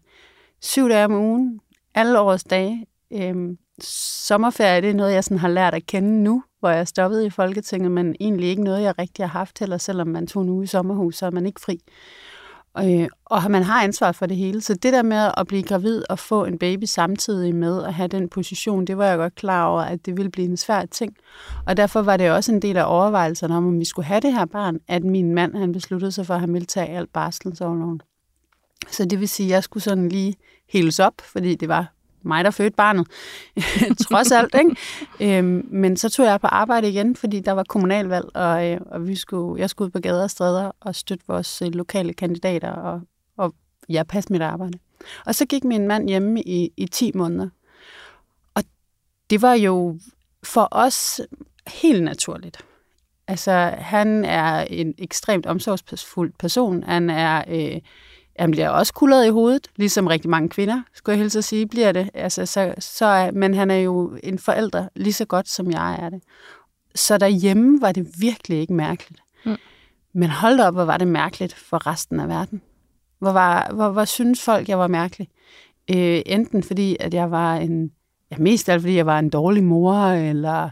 syv 0.62 0.90
dage 0.90 1.06
om 1.06 1.14
ugen, 1.14 1.60
alle 1.96 2.20
årets 2.20 2.44
dage. 2.44 2.86
Øh, 3.14 3.36
sommerferie, 3.84 4.82
det 4.82 4.90
er 4.90 4.94
noget, 4.94 5.14
jeg 5.14 5.24
sådan 5.24 5.38
har 5.38 5.48
lært 5.48 5.74
at 5.74 5.86
kende 5.86 6.24
nu, 6.24 6.44
hvor 6.60 6.70
jeg 6.70 6.88
stoppede 6.88 7.26
i 7.26 7.30
Folketinget, 7.30 7.92
men 7.92 8.16
egentlig 8.20 8.50
ikke 8.50 8.64
noget, 8.64 8.82
jeg 8.82 9.00
rigtig 9.00 9.26
har 9.26 9.40
haft 9.40 9.60
heller, 9.60 9.78
selvom 9.78 10.08
man 10.08 10.28
tog 10.28 10.42
en 10.42 10.50
uge 10.50 10.64
i 10.64 10.68
sommerhus, 10.68 11.18
så 11.18 11.26
er 11.26 11.32
man 11.32 11.46
ikke 11.46 11.62
fri. 11.62 11.74
Øh, 11.74 12.29
Øh, 12.86 13.08
og 13.26 13.52
man 13.52 13.64
har 13.64 13.84
ansvar 13.84 14.12
for 14.12 14.26
det 14.26 14.38
hele. 14.38 14.62
Så 14.62 14.74
det 14.74 14.94
der 14.94 15.04
med 15.04 15.32
at 15.38 15.48
blive 15.48 15.64
gravid 15.64 16.04
og 16.10 16.20
få 16.20 16.46
en 16.46 16.58
baby 16.58 16.84
samtidig 16.84 17.56
med 17.56 17.84
at 17.84 17.94
have 17.94 18.08
den 18.08 18.30
position, 18.30 18.86
det 18.86 18.98
var 18.98 19.06
jeg 19.06 19.18
godt 19.18 19.36
klar 19.36 19.66
over, 19.66 19.82
at 19.82 20.06
det 20.06 20.18
ville 20.18 20.32
blive 20.32 20.48
en 20.48 20.58
svær 20.58 20.86
ting. 20.86 21.16
Og 21.66 21.78
derfor 21.78 22.02
var 22.02 22.18
det 22.18 22.32
også 22.32 22.52
en 22.52 22.62
del 22.62 22.78
af 22.78 22.96
overvejelserne 22.96 23.58
om, 23.58 23.68
om 23.68 23.80
vi 23.80 23.86
skulle 23.86 24.06
have 24.06 24.22
det 24.22 24.34
her 24.34 24.46
barn, 24.46 24.80
at 24.88 25.04
min 25.04 25.34
mand 25.34 25.56
han 25.56 25.72
besluttede 25.72 26.12
sig 26.12 26.26
for, 26.26 26.34
at 26.34 26.40
han 26.40 26.54
ville 26.54 26.66
tage 26.66 26.88
alt 26.88 27.14
barselsoverloven. 27.14 28.02
Så 28.92 29.06
det 29.06 29.20
vil 29.20 29.30
sige, 29.30 29.48
at 29.48 29.52
jeg 29.52 29.64
skulle 29.64 29.84
sådan 29.84 30.10
lige 30.10 30.36
heles 30.70 31.00
op, 31.00 31.14
fordi 31.22 31.56
det 31.56 31.68
var 31.68 31.94
mig, 32.24 32.44
der 32.44 32.52
fødte 32.52 32.76
barnet, 32.76 33.08
trods 34.08 34.32
alt. 34.32 34.56
Ikke? 34.56 35.38
Øhm, 35.38 35.68
men 35.72 35.98
så 35.98 36.10
tog 36.10 36.26
jeg 36.26 36.42
på 36.42 36.48
arbejde 36.48 36.90
igen, 36.90 37.16
fordi 37.16 37.40
der 37.40 37.52
var 37.52 37.64
kommunalvalg, 37.64 38.26
og, 38.34 38.68
øh, 38.68 38.80
og 38.86 39.08
vi 39.08 39.16
skulle, 39.16 39.62
jeg 39.62 39.70
skulle 39.70 39.86
ud 39.86 39.92
på 39.92 40.00
gader 40.00 40.24
og 40.24 40.32
stræder 40.32 40.72
og 40.80 40.96
støtte 40.96 41.26
vores 41.28 41.62
øh, 41.62 41.68
lokale 41.68 42.14
kandidater, 42.14 42.72
og, 42.72 43.02
og 43.38 43.56
jeg 43.90 44.08
passede 44.08 44.34
mit 44.34 44.42
arbejde. 44.42 44.80
Og 45.26 45.36
så 45.36 45.46
gik 45.46 45.64
min 45.64 45.88
mand 45.88 46.08
hjemme 46.08 46.42
i, 46.42 46.72
i 46.78 46.86
10 46.86 47.12
måneder. 47.16 47.50
Og 48.54 48.64
det 49.30 49.42
var 49.42 49.54
jo 49.54 50.00
for 50.44 50.68
os 50.72 51.22
helt 51.68 52.04
naturligt. 52.04 52.58
Altså, 53.28 53.52
han 53.78 54.26
er 54.26 54.62
en 54.62 54.94
ekstremt 54.98 55.46
omsorgsfuld 55.46 56.34
person. 56.40 56.84
Han 56.84 57.10
er... 57.10 57.44
Øh, 57.48 57.82
han 58.40 58.52
bliver 58.52 58.70
også 58.70 58.94
kullet 58.94 59.26
i 59.26 59.30
hovedet, 59.30 59.68
ligesom 59.76 60.08
rigtig 60.08 60.30
mange 60.30 60.50
kvinder, 60.50 60.82
skulle 60.94 61.14
jeg 61.14 61.20
helst 61.20 61.44
sige, 61.44 61.68
bliver 61.68 61.92
det. 61.92 62.10
Altså, 62.14 62.46
så, 62.46 62.74
så 62.80 63.06
er, 63.06 63.32
men 63.32 63.54
han 63.54 63.72
er 63.72 63.76
jo 63.76 64.18
en 64.24 64.40
forælder 64.40 64.88
lige 64.96 65.14
så 65.14 65.26
godt, 65.26 65.50
som 65.50 65.72
jeg 65.72 66.00
er 66.02 66.10
det. 66.10 66.24
Så 66.96 67.18
derhjemme 67.18 67.82
var 67.82 67.92
det 67.92 68.08
virkelig 68.20 68.60
ikke 68.60 68.74
mærkeligt. 68.74 69.22
Mm. 69.46 69.56
Men 70.14 70.30
hold 70.30 70.60
op, 70.60 70.74
hvor 70.74 70.84
var 70.84 70.98
det 70.98 71.08
mærkeligt 71.08 71.54
for 71.54 71.88
resten 71.88 72.20
af 72.20 72.28
verden. 72.28 72.62
Hvor, 73.20 73.32
var, 73.32 73.72
hvor, 73.74 73.90
hvor 73.90 74.06
synes 74.06 74.44
folk, 74.44 74.70
jeg 74.70 74.80
var 74.80 74.88
mærkelig? 74.88 75.28
Øh, 75.96 76.22
enten 76.26 76.64
fordi, 76.64 76.98
at 77.00 77.14
jeg 77.14 77.32
var 77.32 77.56
en 77.56 77.92
ja, 78.32 78.38
mest 78.38 78.70
af 78.70 78.74
alt 78.74 78.82
fordi 78.82 78.96
jeg 78.96 79.06
var 79.06 79.20
en 79.20 79.30
dårlig 79.30 79.64
mor, 79.64 79.96
eller 80.06 80.70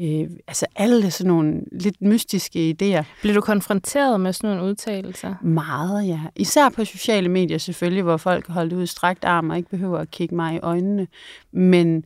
øh, 0.00 0.30
altså 0.48 0.66
alle 0.76 1.10
sådan 1.10 1.28
nogle 1.28 1.60
lidt 1.72 2.02
mystiske 2.02 2.70
idéer. 2.70 3.04
Blev 3.22 3.34
du 3.34 3.40
konfronteret 3.40 4.20
med 4.20 4.32
sådan 4.32 4.50
nogle 4.50 4.70
udtalelser? 4.70 5.34
Meget, 5.42 6.08
ja. 6.08 6.20
Især 6.36 6.68
på 6.68 6.84
sociale 6.84 7.28
medier 7.28 7.58
selvfølgelig, 7.58 8.02
hvor 8.02 8.16
folk 8.16 8.48
holdt 8.48 8.72
ud 8.72 8.86
strakt 8.86 9.24
arm 9.24 9.50
og 9.50 9.56
ikke 9.56 9.70
behøver 9.70 9.98
at 9.98 10.10
kigge 10.10 10.34
mig 10.34 10.54
i 10.54 10.58
øjnene. 10.62 11.06
Men, 11.52 12.04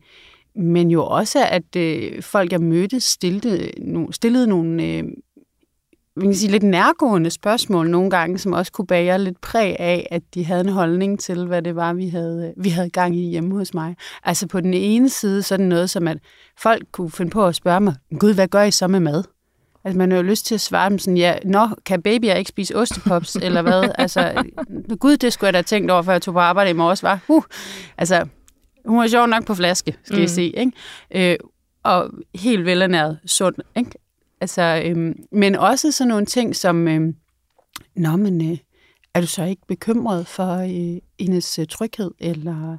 men 0.57 0.91
jo 0.91 1.07
også, 1.07 1.47
at 1.47 1.77
øh, 1.77 2.23
folk, 2.23 2.53
jeg 2.53 2.61
mødte, 2.61 3.01
stillede, 3.01 3.71
no, 3.79 4.11
stillede 4.11 4.47
nogle 4.47 4.85
øh, 4.85 5.05
man 6.16 6.26
kan 6.26 6.35
sige, 6.35 6.50
lidt 6.50 6.62
nærgående 6.62 7.30
spørgsmål 7.30 7.90
nogle 7.90 8.11
gange, 8.11 8.38
som 8.38 8.52
også 8.52 8.73
kunne 8.73 8.87
bære 8.87 9.18
lidt 9.18 9.40
præg 9.40 9.76
af, 9.80 10.09
at 10.11 10.23
de 10.35 10.44
havde 10.44 10.61
en 10.61 10.68
holdning 10.68 11.21
til, 11.21 11.47
hvad 11.47 11.62
det 11.62 11.76
var, 11.76 11.92
vi 11.92 12.09
havde, 12.09 12.54
vi 12.56 12.68
havde 12.68 12.90
gang 12.90 13.16
i 13.16 13.28
hjemme 13.28 13.54
hos 13.54 13.75
mig. 13.75 13.97
Altså 14.25 14.47
på 14.47 14.61
den 14.61 14.75
ene 14.75 15.09
side, 15.09 15.42
så 15.42 15.54
er 15.54 15.56
det 15.56 15.66
noget 15.66 15.90
som, 15.90 16.09
at 16.09 16.18
folk 16.59 16.85
kunne 16.92 17.11
finde 17.11 17.30
på 17.30 17.47
at 17.47 17.54
spørge 17.54 17.80
mig, 17.80 17.94
Gud, 18.18 18.35
hvad 18.35 18.49
gør 18.49 18.62
I 18.62 18.71
så 18.71 18.88
med 18.88 19.00
mad? 19.00 19.25
Altså 19.85 19.99
man 19.99 20.11
har 20.11 20.18
jo 20.18 20.23
lyst 20.23 20.47
til 20.47 20.54
at 20.54 20.61
svare 20.61 20.90
dem 20.90 20.99
sådan, 20.99 21.16
ja, 21.16 21.38
nå, 21.44 21.68
kan 21.87 22.02
babyer 22.02 22.35
ikke 22.35 22.49
spise 22.49 22.76
ostepops, 22.76 23.37
eller 23.47 23.62
hvad? 23.62 23.90
Altså, 23.99 24.44
gud, 25.00 25.16
det 25.16 25.33
skulle 25.33 25.47
jeg 25.47 25.52
da 25.52 25.59
have 25.59 25.62
tænkt 25.62 25.90
over, 25.90 26.02
før 26.02 26.12
jeg 26.12 26.23
tog 26.23 26.35
på 26.35 26.40
arbejde 26.40 26.71
i 26.71 26.73
morges, 26.73 27.02
var. 27.02 27.21
Uh, 27.28 27.42
altså, 27.99 28.26
hun 28.87 28.99
var 28.99 29.06
sjov 29.06 29.26
nok 29.26 29.47
på 29.47 29.54
flaske, 29.54 29.97
skal 30.04 30.18
mm. 30.18 30.25
I 30.25 30.28
se, 30.28 30.42
ikke? 30.42 30.73
Øh, 31.33 31.37
og 31.83 32.11
helt 32.35 32.64
velernæret, 32.64 33.18
sund, 33.26 33.54
ikke? 33.76 33.90
Altså, 34.45 34.83
øhm, 34.85 35.17
men 35.33 35.55
også 35.55 35.93
sådan 35.93 36.09
nogle 36.09 36.27
ting 36.27 36.57
som, 36.57 36.89
øhm, 36.89 37.17
nå, 37.97 38.17
men 38.17 38.51
øh, 38.51 38.59
er 39.15 39.21
du 39.21 39.27
så 39.27 39.45
ikke 39.45 39.63
bekymret 39.69 40.27
for 40.27 40.57
øh, 40.57 41.01
hendes 41.21 41.59
øh, 41.59 41.67
tryghed 41.67 42.11
eller 42.19 42.79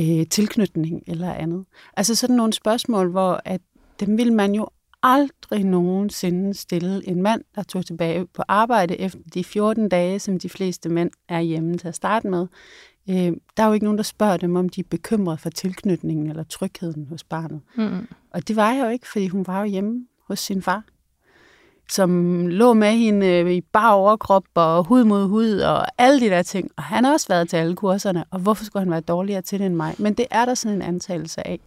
øh, 0.00 0.26
tilknytning 0.26 1.02
eller 1.06 1.32
andet? 1.32 1.64
Altså 1.96 2.14
sådan 2.14 2.36
nogle 2.36 2.52
spørgsmål, 2.52 3.10
hvor 3.10 3.40
at 3.44 3.60
dem 4.00 4.18
vil 4.18 4.32
man 4.32 4.54
jo 4.54 4.68
aldrig 5.02 5.64
nogensinde 5.64 6.54
stille 6.54 7.08
en 7.08 7.22
mand, 7.22 7.44
der 7.54 7.62
tog 7.62 7.86
tilbage 7.86 8.26
på 8.26 8.42
arbejde 8.48 9.00
efter 9.00 9.20
de 9.34 9.44
14 9.44 9.88
dage, 9.88 10.18
som 10.18 10.38
de 10.38 10.48
fleste 10.48 10.88
mænd 10.88 11.10
er 11.28 11.40
hjemme 11.40 11.78
til 11.78 11.88
at 11.88 11.94
starte 11.94 12.28
med. 12.28 12.46
Øh, 13.10 13.32
der 13.56 13.62
er 13.62 13.66
jo 13.66 13.72
ikke 13.72 13.84
nogen, 13.84 13.98
der 13.98 14.04
spørger 14.04 14.36
dem, 14.36 14.56
om 14.56 14.68
de 14.68 14.80
er 14.80 14.88
bekymret 14.90 15.40
for 15.40 15.50
tilknytningen 15.50 16.26
eller 16.26 16.42
trygheden 16.42 17.06
hos 17.06 17.24
barnet. 17.24 17.60
Mm. 17.76 18.08
Og 18.30 18.48
det 18.48 18.56
var 18.56 18.72
jeg 18.72 18.84
jo 18.84 18.88
ikke, 18.88 19.08
fordi 19.08 19.28
hun 19.28 19.46
var 19.46 19.60
jo 19.60 19.66
hjemme 19.66 20.06
hos 20.30 20.38
sin 20.38 20.62
far, 20.62 20.84
som 21.90 22.46
lå 22.46 22.72
med 22.72 22.92
hende 22.92 23.26
øh, 23.26 23.50
i 23.50 23.60
bar 23.60 23.92
overkrop 23.92 24.44
og 24.54 24.84
hud 24.84 25.04
mod 25.04 25.26
hud 25.26 25.58
og 25.58 25.86
alle 25.98 26.20
de 26.20 26.30
der 26.30 26.42
ting. 26.42 26.70
Og 26.76 26.82
han 26.82 27.04
har 27.04 27.12
også 27.12 27.28
været 27.28 27.48
til 27.48 27.56
alle 27.56 27.76
kurserne, 27.76 28.24
og 28.30 28.40
hvorfor 28.40 28.64
skulle 28.64 28.80
han 28.80 28.90
være 28.90 29.00
dårligere 29.00 29.42
til 29.42 29.58
det 29.58 29.66
end 29.66 29.74
mig? 29.74 29.94
Men 29.98 30.14
det 30.14 30.26
er 30.30 30.44
der 30.44 30.54
sådan 30.54 30.76
en 30.76 30.82
antagelse 30.82 31.46
af. 31.46 31.60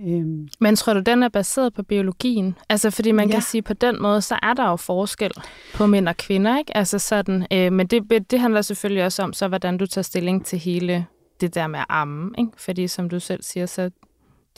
Øhm. 0.00 0.48
Men 0.60 0.76
tror 0.76 0.94
du, 0.94 1.00
den 1.00 1.22
er 1.22 1.28
baseret 1.28 1.74
på 1.74 1.82
biologien? 1.82 2.54
Altså, 2.68 2.90
fordi 2.90 3.12
man 3.12 3.26
ja. 3.28 3.32
kan 3.32 3.42
sige, 3.42 3.62
på 3.62 3.74
den 3.74 4.02
måde, 4.02 4.22
så 4.22 4.38
er 4.42 4.54
der 4.54 4.68
jo 4.70 4.76
forskel 4.76 5.30
på 5.74 5.86
mænd 5.86 6.08
og 6.08 6.16
kvinder, 6.16 6.58
ikke? 6.58 6.76
Altså 6.76 6.98
sådan, 6.98 7.46
øh, 7.52 7.72
men 7.72 7.86
det, 7.86 8.30
det 8.30 8.40
handler 8.40 8.62
selvfølgelig 8.62 9.04
også 9.04 9.22
om, 9.22 9.32
så 9.32 9.48
hvordan 9.48 9.78
du 9.78 9.86
tager 9.86 10.02
stilling 10.02 10.46
til 10.46 10.58
hele 10.58 11.06
det 11.40 11.54
der 11.54 11.66
med 11.66 11.78
at 11.78 11.86
amme, 11.88 12.30
ikke? 12.38 12.52
Fordi 12.56 12.88
som 12.88 13.08
du 13.08 13.20
selv 13.20 13.42
siger, 13.42 13.66
så 13.66 13.90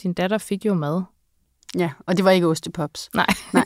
din 0.03 0.13
datter 0.13 0.37
fik 0.37 0.65
jo 0.65 0.73
mad. 0.73 1.03
Ja, 1.77 1.89
og 2.05 2.17
det 2.17 2.25
var 2.25 2.31
ikke 2.31 2.47
ostepops. 2.47 3.09
Nej. 3.13 3.25
Nej. 3.53 3.65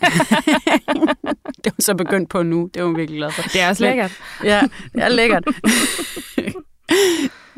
det 1.63 1.65
var 1.65 1.81
så 1.81 1.95
begyndt 1.95 2.29
på 2.29 2.43
nu. 2.43 2.69
Det 2.73 2.83
var 2.83 2.89
virkelig 2.89 3.17
glad 3.17 3.31
for. 3.31 3.41
Det 3.41 3.61
er 3.61 3.69
også 3.69 3.83
lækkert. 3.83 4.11
ja, 4.43 4.61
det 4.93 5.03
er 5.03 5.09
lækkert. 5.09 5.43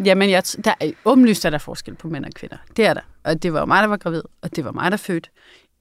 Jamen, 0.06 0.30
jeg, 0.30 0.44
der 0.66 0.74
er 0.80 0.92
åbenlyst, 1.06 1.46
at 1.46 1.52
der 1.52 1.58
er 1.58 1.60
forskel 1.60 1.96
på 1.96 2.08
mænd 2.08 2.26
og 2.26 2.32
kvinder. 2.36 2.58
Det 2.78 2.86
er 2.86 2.94
der. 2.94 3.02
Og 3.24 3.44
det 3.44 3.54
var 3.54 3.66
mig, 3.66 3.82
der 3.82 3.88
var 3.88 3.98
gravid, 3.98 4.22
og 4.42 4.56
det 4.56 4.66
var 4.66 4.72
mig, 4.72 4.92
der 4.92 4.98
fødte. 4.98 5.30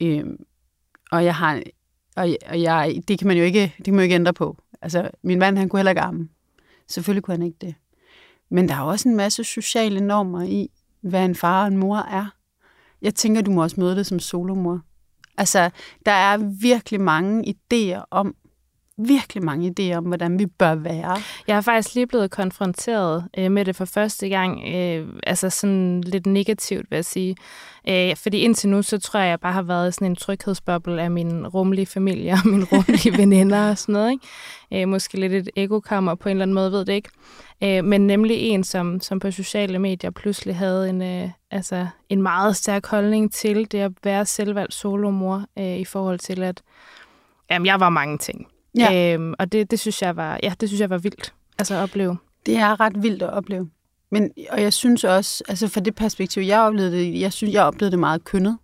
Øhm, 0.03 0.37
og 1.11 1.25
jeg 1.25 1.35
har, 1.35 1.63
og, 2.17 2.29
og 2.49 2.63
jeg, 2.63 3.03
det 3.09 3.19
kan 3.19 3.29
man 3.29 3.37
jo 3.37 3.45
ikke, 3.45 3.75
det 3.77 3.85
kan 3.85 3.95
man 3.95 4.01
jo 4.01 4.03
ikke 4.03 4.15
ændre 4.15 4.33
på. 4.33 4.57
Altså, 4.83 5.11
min 5.23 5.39
mand, 5.39 5.59
han 5.59 5.69
kunne 5.69 5.81
heller 5.81 5.91
ikke 5.91 6.01
arme. 6.01 6.29
Selvfølgelig 6.89 7.23
kunne 7.23 7.37
han 7.37 7.47
ikke 7.47 7.59
det. 7.61 7.75
Men 8.51 8.69
der 8.69 8.75
er 8.75 8.81
også 8.81 9.09
en 9.09 9.17
masse 9.17 9.45
sociale 9.45 10.01
normer 10.01 10.43
i, 10.43 10.71
hvad 11.01 11.25
en 11.25 11.35
far 11.35 11.63
og 11.63 11.69
en 11.69 11.77
mor 11.77 11.97
er. 11.97 12.27
Jeg 13.03 13.15
tænker, 13.15 13.43
du 13.43 13.51
må 13.51 13.63
også 13.63 13.81
møde 13.81 13.97
det 13.97 14.07
som 14.07 14.19
solomor. 14.19 14.81
Altså, 15.39 15.71
der 16.07 16.13
er 16.13 16.37
virkelig 16.61 17.01
mange 17.01 17.55
idéer 17.55 18.05
om, 18.11 18.35
virkelig 19.09 19.45
mange 19.45 19.75
idéer 19.79 19.97
om, 19.97 20.05
hvordan 20.05 20.39
vi 20.39 20.47
bør 20.47 20.75
være. 20.75 21.17
Jeg 21.47 21.57
har 21.57 21.61
faktisk 21.61 21.95
lige 21.95 22.07
blevet 22.07 22.31
konfronteret 22.31 23.25
øh, 23.39 23.51
med 23.51 23.65
det 23.65 23.77
for 23.77 23.85
første 23.85 24.29
gang, 24.29 24.75
øh, 24.75 25.09
altså 25.23 25.51
sådan 25.51 26.01
lidt 26.01 26.27
negativt, 26.27 26.91
vil 26.91 26.97
jeg 26.97 27.05
sige. 27.05 27.37
Øh, 27.89 28.17
fordi 28.17 28.39
indtil 28.39 28.69
nu, 28.69 28.83
så 28.83 28.99
tror 28.99 29.21
jeg, 29.21 29.29
jeg 29.29 29.41
bare 29.41 29.53
har 29.53 29.63
været 29.63 29.95
sådan 29.95 30.07
en 30.07 30.17
tryghedsboble 30.17 31.03
af 31.03 31.11
min 31.11 31.47
rummelige 31.47 31.87
familie 31.87 32.33
og 32.33 32.49
mine 32.49 32.65
rummelige 32.65 33.17
veninder 33.23 33.71
og 33.71 33.79
sådan 33.79 33.93
noget. 33.93 34.11
Ikke? 34.11 34.83
Øh, 34.83 34.89
måske 34.89 35.21
lidt 35.21 35.33
et 35.33 35.51
ekokammer 35.57 36.15
på 36.15 36.29
en 36.29 36.31
eller 36.31 36.43
anden 36.43 36.55
måde, 36.55 36.73
ved 36.73 36.85
det 36.85 36.93
ikke. 36.93 37.09
Øh, 37.63 37.85
men 37.85 38.07
nemlig 38.07 38.37
en, 38.37 38.65
som, 38.65 39.01
som 39.01 39.19
på 39.19 39.31
sociale 39.31 39.79
medier 39.79 40.11
pludselig 40.11 40.57
havde 40.57 40.91
en, 40.91 41.03
øh, 41.03 41.31
altså 41.51 41.87
en 42.09 42.23
meget 42.23 42.57
stærk 42.57 42.87
holdning 42.87 43.33
til 43.33 43.73
det 43.73 43.79
at 43.79 43.93
være 44.05 44.27
selvvalgt 44.27 44.75
solomor 44.75 45.45
øh, 45.59 45.77
i 45.77 45.85
forhold 45.85 46.19
til, 46.19 46.43
at 46.43 46.63
jamen, 47.51 47.67
jeg 47.67 47.81
var 47.81 47.89
mange 47.89 48.19
ting. 48.19 48.47
Ja. 48.79 49.15
Øhm, 49.15 49.35
og 49.39 49.53
det, 49.53 49.71
det, 49.71 49.81
synes 49.81 50.03
jeg 50.03 50.17
var, 50.17 50.41
ja, 50.43 50.53
det 50.61 50.69
synes 50.69 50.81
jeg 50.81 50.91
var 50.91 50.99
vildt 50.99 51.33
altså 51.61 51.75
at 51.75 51.83
opleve. 51.83 52.17
Det 52.47 52.57
er 52.57 52.81
ret 52.81 53.03
vildt 53.03 53.23
at 53.23 53.31
opleve. 53.31 53.71
Men, 54.11 54.31
og 54.51 54.63
jeg 54.63 54.73
synes 54.73 55.05
også, 55.05 55.45
altså 55.49 55.69
fra 55.69 55.81
det 55.81 55.95
perspektiv, 55.95 56.43
jeg 56.43 56.61
oplevede 56.61 56.93
det, 56.93 57.21
jeg 57.21 57.33
synes, 57.33 57.55
jeg 57.55 57.65
oplevede 57.65 57.91
det 57.91 57.99
meget 57.99 58.25
kønnet. 58.25 58.59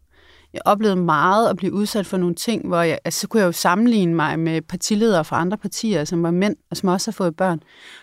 Jeg 0.53 0.63
oplevede 0.65 0.97
meget 0.97 1.49
at 1.49 1.57
blive 1.57 1.73
udsat 1.73 2.07
for 2.07 2.17
nogle 2.17 2.35
ting, 2.35 2.69
hvor 2.69 2.83
jeg, 2.83 2.99
altså, 3.05 3.21
så 3.21 3.29
kunne 3.29 3.41
jeg 3.41 3.47
jo 3.47 3.53
sammenligne 3.53 4.15
mig 4.15 4.39
med 4.39 4.63
partiledere 4.63 5.25
fra 5.25 5.41
andre 5.41 5.57
partier, 5.57 6.05
som 6.05 6.23
var 6.23 6.31
mænd, 6.31 6.57
og 6.71 6.77
som 6.77 6.89
også 6.89 7.11
har 7.11 7.13
fået 7.13 7.37
børn. 7.37 7.61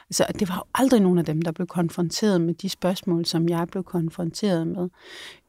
Altså, 0.09 0.25
det 0.39 0.49
var 0.49 0.55
jo 0.55 0.63
aldrig 0.75 0.99
nogen 0.99 1.17
af 1.17 1.25
dem, 1.25 1.41
der 1.41 1.51
blev 1.51 1.67
konfronteret 1.67 2.41
med 2.41 2.53
de 2.53 2.69
spørgsmål, 2.69 3.25
som 3.25 3.49
jeg 3.49 3.67
blev 3.67 3.83
konfronteret 3.83 4.67
med. 4.67 4.89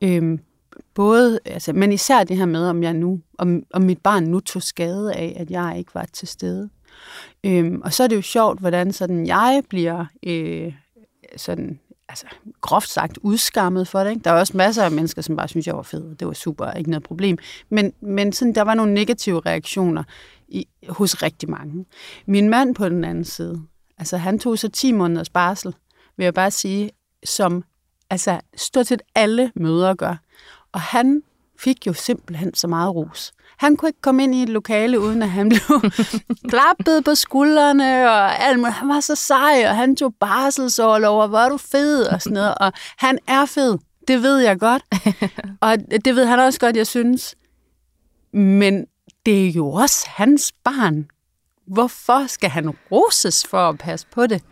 Øhm, 0.02 0.38
både, 0.94 1.38
altså, 1.44 1.72
men 1.72 1.92
især 1.92 2.24
det 2.24 2.36
her 2.36 2.46
med, 2.46 2.68
om 2.68 2.82
jeg 2.82 2.94
nu, 2.94 3.20
om, 3.38 3.62
om 3.72 3.82
mit 3.82 3.98
barn 3.98 4.24
nu 4.24 4.40
tog 4.40 4.62
skade 4.62 5.14
af, 5.14 5.36
at 5.40 5.50
jeg 5.50 5.74
ikke 5.78 5.94
var 5.94 6.06
til 6.12 6.28
stede. 6.28 6.70
Øhm, 7.44 7.80
og 7.84 7.92
så 7.92 8.02
er 8.02 8.06
det 8.06 8.16
jo 8.16 8.22
sjovt, 8.22 8.60
hvordan 8.60 8.92
sådan 8.92 9.26
jeg 9.26 9.62
bliver 9.68 10.04
øh, 10.26 10.72
sådan, 11.36 11.78
altså, 12.08 12.26
groft 12.60 12.88
sagt 12.88 13.18
udskammet 13.22 13.88
for 13.88 14.00
det. 14.00 14.10
Ikke? 14.10 14.22
Der 14.24 14.30
er 14.30 14.40
også 14.40 14.56
masser 14.56 14.84
af 14.84 14.90
mennesker, 14.90 15.22
som 15.22 15.36
bare 15.36 15.48
synes, 15.48 15.66
jeg 15.66 15.76
var 15.76 15.82
fed. 15.82 16.14
Det 16.14 16.26
var 16.26 16.32
super, 16.32 16.70
ikke 16.70 16.90
noget 16.90 17.02
problem. 17.02 17.38
Men, 17.68 17.92
men 18.00 18.32
sådan, 18.32 18.54
der 18.54 18.62
var 18.62 18.74
nogle 18.74 18.94
negative 18.94 19.40
reaktioner 19.40 20.02
i, 20.48 20.68
hos 20.88 21.22
rigtig 21.22 21.50
mange. 21.50 21.84
Min 22.26 22.48
mand 22.48 22.74
på 22.74 22.88
den 22.88 23.04
anden 23.04 23.24
side, 23.24 23.62
altså 23.98 24.16
han 24.16 24.38
tog 24.38 24.58
så 24.58 24.68
10 24.68 24.92
måneders 24.92 25.30
barsel, 25.30 25.74
vil 26.16 26.24
jeg 26.24 26.34
bare 26.34 26.50
sige, 26.50 26.90
som 27.24 27.64
altså 28.10 28.40
stort 28.56 28.86
set 28.86 29.02
alle 29.14 29.52
møder 29.54 29.94
gør. 29.94 30.16
Og 30.74 30.80
han 30.80 31.22
fik 31.58 31.86
jo 31.86 31.92
simpelthen 31.92 32.54
så 32.54 32.66
meget 32.66 32.94
ros. 32.94 33.32
Han 33.56 33.76
kunne 33.76 33.88
ikke 33.88 34.00
komme 34.00 34.22
ind 34.22 34.34
i 34.34 34.42
et 34.42 34.48
lokale, 34.48 35.00
uden 35.00 35.22
at 35.22 35.30
han 35.30 35.48
blev 35.68 35.90
klappet 36.48 37.04
på 37.04 37.14
skuldrene, 37.14 38.10
og 38.10 38.44
alt 38.44 38.58
muligt. 38.58 38.74
Han 38.74 38.88
var 38.88 39.00
så 39.00 39.14
sej, 39.14 39.64
og 39.68 39.76
han 39.76 39.96
tog 39.96 40.14
barselsårlov, 40.20 41.20
og 41.20 41.28
hvor 41.28 41.48
du 41.48 41.56
fed, 41.56 42.02
og 42.06 42.22
sådan 42.22 42.34
noget. 42.34 42.54
Og 42.60 42.72
han 42.96 43.18
er 43.26 43.46
fed, 43.46 43.78
det 44.08 44.22
ved 44.22 44.38
jeg 44.38 44.58
godt. 44.58 44.82
og 45.60 45.76
det 46.04 46.16
ved 46.16 46.24
han 46.24 46.38
også 46.38 46.60
godt, 46.60 46.76
jeg 46.76 46.86
synes. 46.86 47.34
Men 48.32 48.86
det 49.26 49.46
er 49.46 49.50
jo 49.50 49.70
også 49.70 50.06
hans 50.08 50.52
barn. 50.64 51.06
Hvorfor 51.66 52.26
skal 52.26 52.50
han 52.50 52.68
roses 52.92 53.46
for 53.46 53.68
at 53.68 53.78
passe 53.78 54.06
på 54.12 54.26
det? 54.26 54.42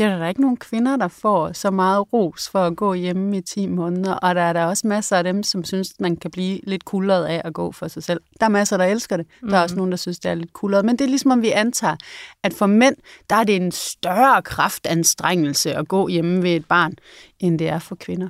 Det 0.00 0.08
er 0.08 0.18
der 0.18 0.28
ikke 0.28 0.40
nogen 0.40 0.56
kvinder, 0.56 0.96
der 0.96 1.08
får 1.08 1.52
så 1.52 1.70
meget 1.70 2.12
ros 2.12 2.48
for 2.48 2.58
at 2.58 2.76
gå 2.76 2.94
hjemme 2.94 3.36
i 3.36 3.40
10 3.40 3.66
måneder, 3.66 4.14
og 4.14 4.34
der 4.34 4.40
er 4.40 4.52
der 4.52 4.64
også 4.64 4.86
masser 4.86 5.16
af 5.16 5.24
dem, 5.24 5.42
som 5.42 5.64
synes, 5.64 5.94
man 5.98 6.16
kan 6.16 6.30
blive 6.30 6.60
lidt 6.62 6.84
kuldret 6.84 7.24
af 7.24 7.42
at 7.44 7.54
gå 7.54 7.72
for 7.72 7.88
sig 7.88 8.02
selv. 8.02 8.20
Der 8.40 8.46
er 8.46 8.50
masser, 8.50 8.76
der 8.76 8.84
elsker 8.84 9.16
det. 9.16 9.26
Der 9.50 9.56
er 9.56 9.62
også 9.62 9.76
nogen, 9.76 9.90
der 9.90 9.96
synes, 9.96 10.18
det 10.18 10.30
er 10.30 10.34
lidt 10.34 10.52
kuldret. 10.52 10.84
Men 10.84 10.98
det 10.98 11.04
er 11.04 11.08
ligesom, 11.08 11.30
om 11.30 11.42
vi 11.42 11.50
antager, 11.50 11.96
at 12.42 12.54
for 12.54 12.66
mænd, 12.66 12.96
der 13.30 13.36
er 13.36 13.44
det 13.44 13.56
en 13.56 13.72
større 13.72 14.42
kraftanstrengelse 14.42 15.74
at 15.74 15.88
gå 15.88 16.08
hjemme 16.08 16.42
ved 16.42 16.56
et 16.56 16.66
barn, 16.66 16.92
end 17.40 17.58
det 17.58 17.68
er 17.68 17.78
for 17.78 17.94
kvinder. 17.94 18.28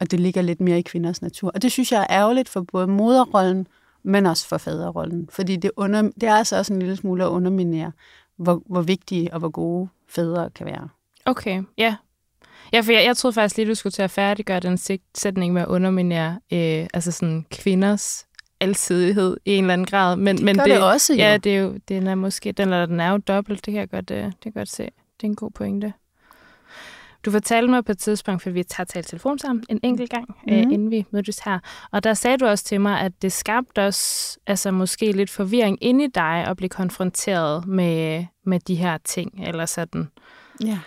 Og 0.00 0.10
det 0.10 0.20
ligger 0.20 0.42
lidt 0.42 0.60
mere 0.60 0.78
i 0.78 0.82
kvinders 0.82 1.22
natur. 1.22 1.50
Og 1.54 1.62
det 1.62 1.72
synes 1.72 1.92
jeg 1.92 2.00
er 2.00 2.16
ærgerligt 2.20 2.48
for 2.48 2.60
både 2.60 2.86
moderrollen, 2.86 3.66
men 4.02 4.26
også 4.26 4.48
for 4.48 4.58
faderrollen. 4.58 5.28
Fordi 5.32 5.56
det, 5.56 5.70
under, 5.76 6.02
det 6.02 6.22
er 6.22 6.34
altså 6.34 6.58
også 6.58 6.72
en 6.72 6.78
lille 6.78 6.96
smule 6.96 7.24
at 7.24 7.28
underminere, 7.28 7.92
hvor, 8.36 8.62
hvor 8.66 8.82
vigtige 8.82 9.32
og 9.32 9.38
hvor 9.38 9.50
gode 9.50 9.88
fædre 10.08 10.50
kan 10.50 10.66
være. 10.66 10.88
Okay, 11.26 11.62
ja. 11.78 11.96
Ja, 12.72 12.80
for 12.80 12.92
jeg, 12.92 13.04
jeg 13.04 13.16
troede 13.16 13.34
faktisk 13.34 13.56
lige, 13.56 13.68
du 13.68 13.74
skulle 13.74 13.90
til 13.92 14.02
at 14.02 14.10
færdiggøre 14.10 14.60
den 14.60 14.78
sætning 15.14 15.52
med 15.52 15.62
at 15.62 15.68
underminere 15.68 16.40
øh, 16.52 16.86
altså 16.94 17.12
sådan 17.12 17.46
kvinders 17.50 18.26
alsidighed 18.60 19.36
i 19.44 19.54
en 19.54 19.64
eller 19.64 19.72
anden 19.72 19.86
grad. 19.86 20.16
Men, 20.16 20.44
men 20.44 20.56
gør 20.56 20.64
det 20.64 20.82
også, 20.82 21.12
jo. 21.12 21.18
Ja, 21.18 21.36
det 21.36 21.56
er 21.56 21.60
jo, 21.60 21.78
den 21.88 22.06
er 22.06 22.14
måske, 22.14 22.52
den, 22.52 22.68
eller 22.68 22.86
den 22.86 23.00
er 23.00 23.10
jo 23.10 23.16
dobbelt, 23.18 23.66
det 23.66 23.72
kan 23.72 23.80
jeg 23.80 23.90
godt, 23.90 24.10
øh, 24.10 24.16
det 24.24 24.24
kan 24.24 24.34
jeg 24.44 24.52
godt 24.54 24.68
se. 24.68 24.82
Det 24.82 25.22
er 25.22 25.26
en 25.26 25.34
god 25.36 25.50
pointe. 25.50 25.92
Du 27.24 27.30
fortalte 27.30 27.70
mig 27.70 27.84
på 27.84 27.92
et 27.92 27.98
tidspunkt, 27.98 28.42
for 28.42 28.50
vi 28.50 28.64
har 28.76 28.84
talt 28.84 29.06
telefon 29.06 29.38
sammen 29.38 29.64
en 29.68 29.80
enkelt 29.82 30.10
gang, 30.10 30.28
mm. 30.46 30.52
øh, 30.52 30.58
Mhm. 30.62 30.70
inden 30.72 30.90
vi 30.90 31.06
mødtes 31.10 31.38
her. 31.38 31.58
Og 31.92 32.04
der 32.04 32.14
sagde 32.14 32.38
du 32.38 32.46
også 32.46 32.64
til 32.64 32.80
mig, 32.80 33.00
at 33.00 33.12
det 33.22 33.32
skabte 33.32 33.86
også 33.86 34.38
altså 34.46 34.70
måske 34.70 35.12
lidt 35.12 35.30
forvirring 35.30 35.78
inde 35.80 36.04
i 36.04 36.08
dig 36.14 36.44
at 36.48 36.56
blive 36.56 36.68
konfronteret 36.68 37.66
med, 37.66 38.24
med 38.46 38.60
de 38.60 38.74
her 38.74 38.98
ting, 39.04 39.46
eller 39.46 39.66
sådan. 39.66 40.10
Ja. 40.64 40.78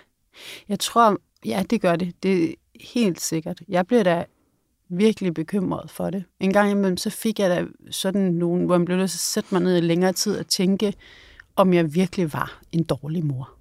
Jeg 0.70 0.80
tror, 0.80 1.18
ja, 1.46 1.64
det 1.70 1.82
gør 1.82 1.96
det. 1.96 2.24
Det 2.24 2.44
er 2.44 2.54
helt 2.94 3.22
sikkert. 3.22 3.62
Jeg 3.68 3.88
bliver 3.88 4.04
da 4.04 4.26
virkelig 4.90 5.34
bekymret 5.34 5.92
for 5.92 6.10
det. 6.10 6.24
En 6.40 6.54
gang 6.54 6.72
imellem, 6.72 6.98
så 6.98 7.10
fik 7.10 7.40
jeg 7.40 7.50
da 7.50 7.66
sådan 7.92 8.22
nogen, 8.22 8.66
hvor 8.66 8.78
man 8.78 8.86
blev 8.86 8.98
nødt 8.98 9.12
til 9.12 9.18
at 9.18 9.22
sætte 9.22 9.50
mig 9.52 9.62
ned 9.62 9.78
i 9.78 9.82
længere 9.82 10.14
tid 10.14 10.38
og 10.40 10.48
tænke, 10.48 10.94
om 11.56 11.74
jeg 11.74 11.96
virkelig 11.96 12.34
var 12.34 12.62
en 12.72 12.84
dårlig 12.84 13.26
mor. 13.26 13.52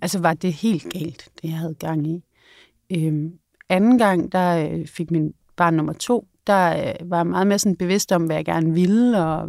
Altså, 0.00 0.18
var 0.18 0.34
det 0.34 0.52
helt 0.52 0.92
galt, 0.92 1.28
det 1.42 1.48
jeg 1.48 1.58
havde 1.58 1.74
gang 1.74 2.06
i. 2.06 2.24
Øhm, 2.90 3.38
anden 3.68 3.98
gang, 3.98 4.32
der 4.32 4.70
øh, 4.70 4.86
fik 4.86 5.10
min 5.10 5.34
barn 5.56 5.74
nummer 5.74 5.92
to, 5.92 6.28
der 6.46 6.88
øh, 6.88 7.10
var 7.10 7.16
jeg 7.16 7.26
meget 7.26 7.46
mere 7.46 7.58
sådan 7.58 7.76
bevidst 7.76 8.12
om, 8.12 8.24
hvad 8.24 8.36
jeg 8.36 8.44
gerne 8.44 8.74
ville, 8.74 9.24
og 9.24 9.48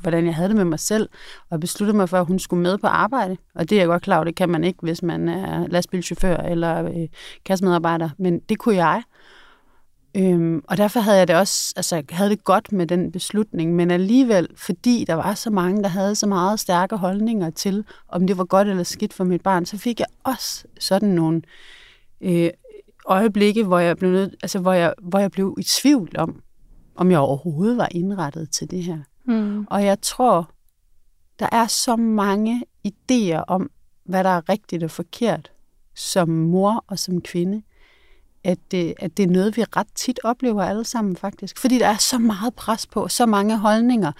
hvordan 0.00 0.26
jeg 0.26 0.34
havde 0.34 0.48
det 0.48 0.56
med 0.56 0.64
mig 0.64 0.78
selv, 0.78 1.08
og 1.50 1.60
besluttede 1.60 1.96
mig 1.96 2.08
for, 2.08 2.18
at 2.18 2.26
hun 2.26 2.38
skulle 2.38 2.62
med 2.62 2.78
på 2.78 2.86
arbejde. 2.86 3.36
Og 3.54 3.70
det 3.70 3.76
er 3.76 3.80
jeg 3.80 3.88
godt 3.88 4.02
klar 4.02 4.16
over, 4.16 4.24
det 4.24 4.36
kan 4.36 4.48
man 4.48 4.64
ikke, 4.64 4.78
hvis 4.82 5.02
man 5.02 5.28
er 5.28 5.66
lastbilchauffør 5.66 6.36
eller 6.36 6.84
øh, 6.84 7.08
kassemedarbejder, 7.44 8.10
men 8.18 8.38
det 8.38 8.58
kunne 8.58 8.76
jeg. 8.76 9.02
Øhm, 10.16 10.62
og 10.68 10.76
derfor 10.76 11.00
havde 11.00 11.18
jeg 11.18 11.28
det 11.28 11.36
også, 11.36 11.72
altså 11.76 12.02
havde 12.10 12.30
det 12.30 12.44
godt 12.44 12.72
med 12.72 12.86
den 12.86 13.12
beslutning, 13.12 13.74
men 13.74 13.90
alligevel, 13.90 14.48
fordi 14.56 15.04
der 15.06 15.14
var 15.14 15.34
så 15.34 15.50
mange, 15.50 15.82
der 15.82 15.88
havde 15.88 16.14
så 16.14 16.26
meget 16.26 16.60
stærke 16.60 16.96
holdninger 16.96 17.50
til, 17.50 17.84
om 18.08 18.26
det 18.26 18.38
var 18.38 18.44
godt 18.44 18.68
eller 18.68 18.82
skidt 18.82 19.12
for 19.12 19.24
mit 19.24 19.42
barn, 19.42 19.66
så 19.66 19.78
fik 19.78 20.00
jeg 20.00 20.06
også 20.24 20.64
sådan 20.78 21.08
nogle 21.08 21.42
øh, 22.20 22.50
øjeblikke, 23.06 23.64
hvor 23.64 23.78
jeg 23.78 23.96
blev 23.96 24.10
nød, 24.10 24.30
altså 24.42 24.58
hvor 24.58 24.72
jeg, 24.72 24.94
hvor 25.02 25.18
jeg 25.18 25.30
blev 25.30 25.56
i 25.58 25.62
tvivl 25.62 26.10
om, 26.18 26.42
om 26.96 27.10
jeg 27.10 27.18
overhovedet 27.18 27.76
var 27.76 27.88
indrettet 27.90 28.50
til 28.50 28.70
det 28.70 28.82
her. 28.82 28.98
Mm. 29.30 29.66
Og 29.70 29.84
jeg 29.84 30.00
tror, 30.00 30.50
der 31.38 31.48
er 31.52 31.66
så 31.66 31.96
mange 31.96 32.62
idéer 32.88 33.44
om, 33.46 33.70
hvad 34.04 34.24
der 34.24 34.30
er 34.30 34.48
rigtigt 34.48 34.82
og 34.82 34.90
forkert 34.90 35.50
som 35.94 36.28
mor 36.28 36.84
og 36.88 36.98
som 36.98 37.20
kvinde, 37.20 37.62
at 38.44 38.58
det, 38.70 38.94
at 38.98 39.16
det 39.16 39.22
er 39.22 39.26
noget, 39.26 39.56
vi 39.56 39.62
ret 39.62 39.86
tit 39.94 40.20
oplever 40.24 40.62
alle 40.62 40.84
sammen 40.84 41.16
faktisk. 41.16 41.58
Fordi 41.58 41.78
der 41.78 41.86
er 41.86 41.96
så 41.96 42.18
meget 42.18 42.54
pres 42.54 42.86
på, 42.86 43.08
så 43.08 43.26
mange 43.26 43.58
holdninger. 43.58 44.12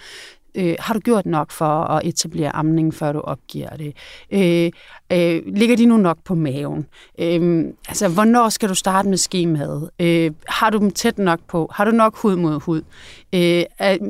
Øh, 0.55 0.75
har 0.79 0.93
du 0.93 0.99
gjort 0.99 1.25
nok 1.25 1.51
for 1.51 1.65
at 1.65 2.05
etablere 2.05 2.55
amning, 2.55 2.93
før 2.93 3.11
du 3.11 3.19
opgiver 3.19 3.69
det? 3.69 3.95
Øh, 4.31 4.71
øh, 5.11 5.41
ligger 5.55 5.75
de 5.75 5.85
nu 5.85 5.97
nok 5.97 6.17
på 6.25 6.35
maven? 6.35 6.87
Øh, 7.19 7.65
altså, 7.87 8.07
hvornår 8.07 8.49
skal 8.49 8.69
du 8.69 8.75
starte 8.75 9.09
med 9.09 9.17
skemaet? 9.17 9.89
Øh, 9.99 10.31
har 10.47 10.69
du 10.69 10.77
dem 10.77 10.91
tæt 10.91 11.17
nok 11.17 11.39
på? 11.47 11.69
Har 11.73 11.85
du 11.85 11.91
nok 11.91 12.17
hud 12.17 12.35
mod 12.35 12.59
hud? 12.61 12.81
Øh, 13.35 13.63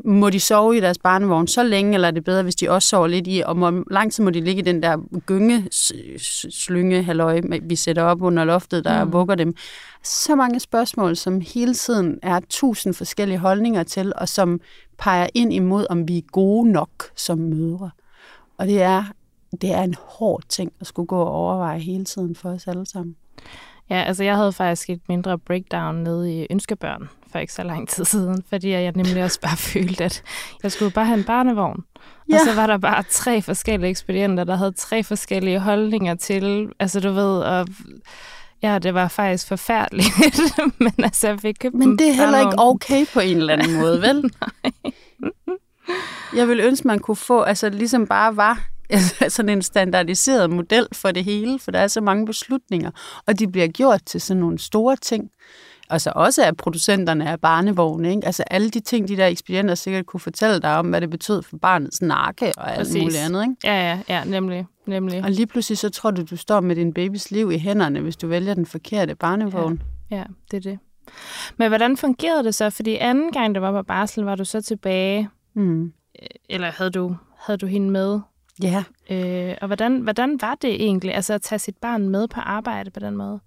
må 0.06 0.30
de 0.30 0.40
sove 0.40 0.78
i 0.78 0.80
deres 0.80 0.98
barnevogn 0.98 1.48
så 1.48 1.64
længe, 1.64 1.94
eller 1.94 2.08
er 2.08 2.12
det 2.12 2.24
bedre, 2.24 2.44
hvis 2.44 2.56
de 2.56 2.70
også 2.70 2.88
sover 2.88 3.08
lidt 3.08 3.28
i? 3.28 3.44
Og 3.46 3.56
hvor 3.56 3.84
lang 3.92 4.14
tid 4.14 4.24
må 4.24 4.30
de 4.30 4.42
ligge 4.42 4.62
i 4.62 4.66
den 4.66 4.84
der 4.84 4.98
gynge 5.26 5.68
slynge 6.52 7.04
halløj, 7.04 7.42
vi 7.62 7.76
sætter 7.76 8.04
op 8.04 8.22
under 8.22 8.44
loftet, 8.44 8.84
der 8.86 9.04
mm. 9.04 9.14
vugger 9.14 9.36
dem? 9.36 9.56
Så 10.04 10.36
mange 10.36 10.60
spørgsmål, 10.60 11.16
som 11.16 11.42
hele 11.54 11.74
tiden 11.74 12.20
er 12.24 12.40
tusind 12.50 12.94
forskellige 12.94 13.38
holdninger 13.38 13.84
til, 13.84 14.14
og 14.16 14.30
som 14.30 14.60
peger 15.02 15.28
ind 15.34 15.54
imod, 15.54 15.86
om 15.90 16.08
vi 16.08 16.18
er 16.18 16.22
gode 16.32 16.72
nok 16.72 17.04
som 17.16 17.38
mødre. 17.38 17.92
Og 18.58 18.68
det 18.68 18.82
er, 18.82 19.04
det 19.62 19.72
er 19.74 19.82
en 19.82 19.96
hård 20.00 20.44
ting 20.50 20.72
at 20.80 20.88
skulle 20.88 21.08
gå 21.08 21.20
og 21.22 21.32
overveje 21.32 21.80
hele 21.80 22.06
tiden 22.06 22.36
for 22.36 22.50
os 22.50 22.68
alle 22.68 22.86
sammen. 22.86 23.16
Ja, 23.90 24.02
altså 24.02 24.24
jeg 24.24 24.36
havde 24.36 24.52
faktisk 24.52 24.90
et 24.90 25.02
mindre 25.10 25.40
breakdown 25.40 25.96
nede 25.96 26.42
i 26.42 26.48
Ønskebørn 26.50 27.10
for 27.32 27.40
ikke 27.40 27.54
så 27.54 27.64
lang 27.64 27.90
tid 27.90 28.06
siden, 28.06 28.44
fordi 28.50 28.70
jeg 28.70 28.92
nemlig 28.96 29.24
også 29.24 29.40
bare 29.42 29.58
følte, 29.74 30.04
at 30.04 30.24
jeg 30.64 30.72
skulle 30.72 30.92
bare 30.92 31.06
have 31.06 31.18
en 31.20 31.26
barnevogn. 31.26 31.84
Ja. 32.30 32.36
Og 32.36 32.40
så 32.46 32.56
var 32.56 32.68
der 32.68 32.78
bare 32.78 33.04
tre 33.10 33.42
forskellige 33.42 33.90
ekspedienter, 33.90 34.44
der 34.44 34.56
havde 34.56 34.72
tre 34.72 35.04
forskellige 35.04 35.60
holdninger 35.60 36.16
til, 36.16 36.70
altså 36.80 37.00
du 37.00 37.12
ved, 37.12 37.40
og 37.40 37.68
ja, 38.64 38.80
det 38.80 38.94
var 38.94 39.08
faktisk 39.08 39.48
forfærdeligt, 39.48 40.10
men 40.80 40.94
altså 40.98 41.28
jeg 41.28 41.40
fik 41.40 41.56
købt 41.60 41.76
Men 41.76 42.00
det 42.00 42.08
er 42.08 42.14
heller 42.14 42.40
ikke 42.40 42.56
okay 42.58 43.06
på 43.14 43.20
en 43.20 43.38
eller 43.38 43.54
anden 43.54 43.74
måde, 43.82 44.02
vel? 44.02 44.32
Jeg 46.36 46.48
vil 46.48 46.60
ønske, 46.60 46.88
man 46.88 47.00
kunne 47.00 47.16
få, 47.16 47.42
altså 47.42 47.70
ligesom 47.70 48.08
bare 48.08 48.36
var 48.36 48.68
sådan 49.30 49.50
en 49.50 49.62
standardiseret 49.62 50.50
model 50.50 50.88
for 50.94 51.12
det 51.12 51.24
hele, 51.24 51.60
for 51.60 51.72
der 51.72 51.80
er 51.80 51.88
så 51.88 52.02
mange 52.02 52.26
beslutninger, 52.26 52.92
og 53.28 53.40
de 53.40 53.48
bliver 53.48 53.68
gjort 53.68 54.02
til 54.06 54.22
sådan 54.22 54.42
nogle 54.42 54.60
store 54.60 54.96
ting. 54.96 55.30
Altså 55.90 56.12
også 56.16 56.44
af 56.46 56.58
producenterne 56.58 57.30
af 57.30 57.40
barnevogne, 57.40 58.10
ikke? 58.10 58.26
Altså 58.26 58.44
alle 58.44 58.70
de 58.70 58.80
ting, 58.80 59.08
de 59.08 59.18
der 59.18 59.28
ekspedienter 59.28 59.76
sikkert 59.76 60.06
kunne 60.06 60.20
fortælle 60.20 60.60
dig 60.60 60.78
om, 60.78 60.90
hvad 60.90 61.02
det 61.02 61.10
betød 61.10 61.42
for 61.42 61.58
barnets 61.58 62.02
nakke 62.02 62.52
og 62.58 62.70
alt 62.70 62.78
Præcis. 62.78 63.02
muligt 63.02 63.18
andet, 63.18 63.44
ikke? 63.44 63.56
Ja, 63.64 63.90
ja, 63.92 64.00
ja, 64.10 64.24
nemlig. 64.24 64.66
Nemlig. 64.92 65.24
Og 65.24 65.32
lige 65.32 65.48
pludselig 65.48 65.78
så 65.78 65.90
tror 65.90 66.12
du, 66.12 66.22
du 66.30 66.38
står 66.38 66.60
med 66.60 66.76
din 66.76 66.94
babys 66.94 67.32
liv 67.32 67.52
i 67.52 67.58
hænderne, 67.58 68.00
hvis 68.02 68.18
du 68.18 68.28
vælger 68.28 68.54
den 68.54 68.66
forkerte 68.66 69.16
barnevogn. 69.16 69.82
Ja, 70.12 70.24
det 70.52 70.58
er 70.58 70.62
det. 70.72 70.80
Men 71.58 71.68
hvordan 71.68 71.98
fungerede 71.98 72.44
det 72.44 72.56
så? 72.56 72.70
Fordi 72.70 72.96
anden 72.96 73.32
gang, 73.32 73.56
du 73.56 73.60
var 73.60 73.72
på 73.72 73.84
barsel, 73.84 74.24
var 74.24 74.36
du 74.36 74.46
så 74.46 74.62
tilbage, 74.62 75.30
Mm. 75.54 75.94
eller 76.50 76.72
havde 76.72 76.92
du, 76.92 77.16
havde 77.38 77.58
du 77.58 77.66
hende 77.66 77.90
med? 77.90 78.20
Ja, 78.64 78.84
Øh, 79.12 79.56
og 79.62 79.68
hvordan, 79.68 80.00
hvordan 80.02 80.38
var 80.42 80.56
det 80.56 80.74
egentlig, 80.86 81.16
altså 81.16 81.34
at 81.34 81.42
tage 81.42 81.60
sit 81.60 81.78
barn 81.78 82.10
med 82.10 82.28
på 82.28 82.40
arbejde 82.40 82.92
på 82.92 83.00
den 83.00 83.16
måde? 83.18 83.40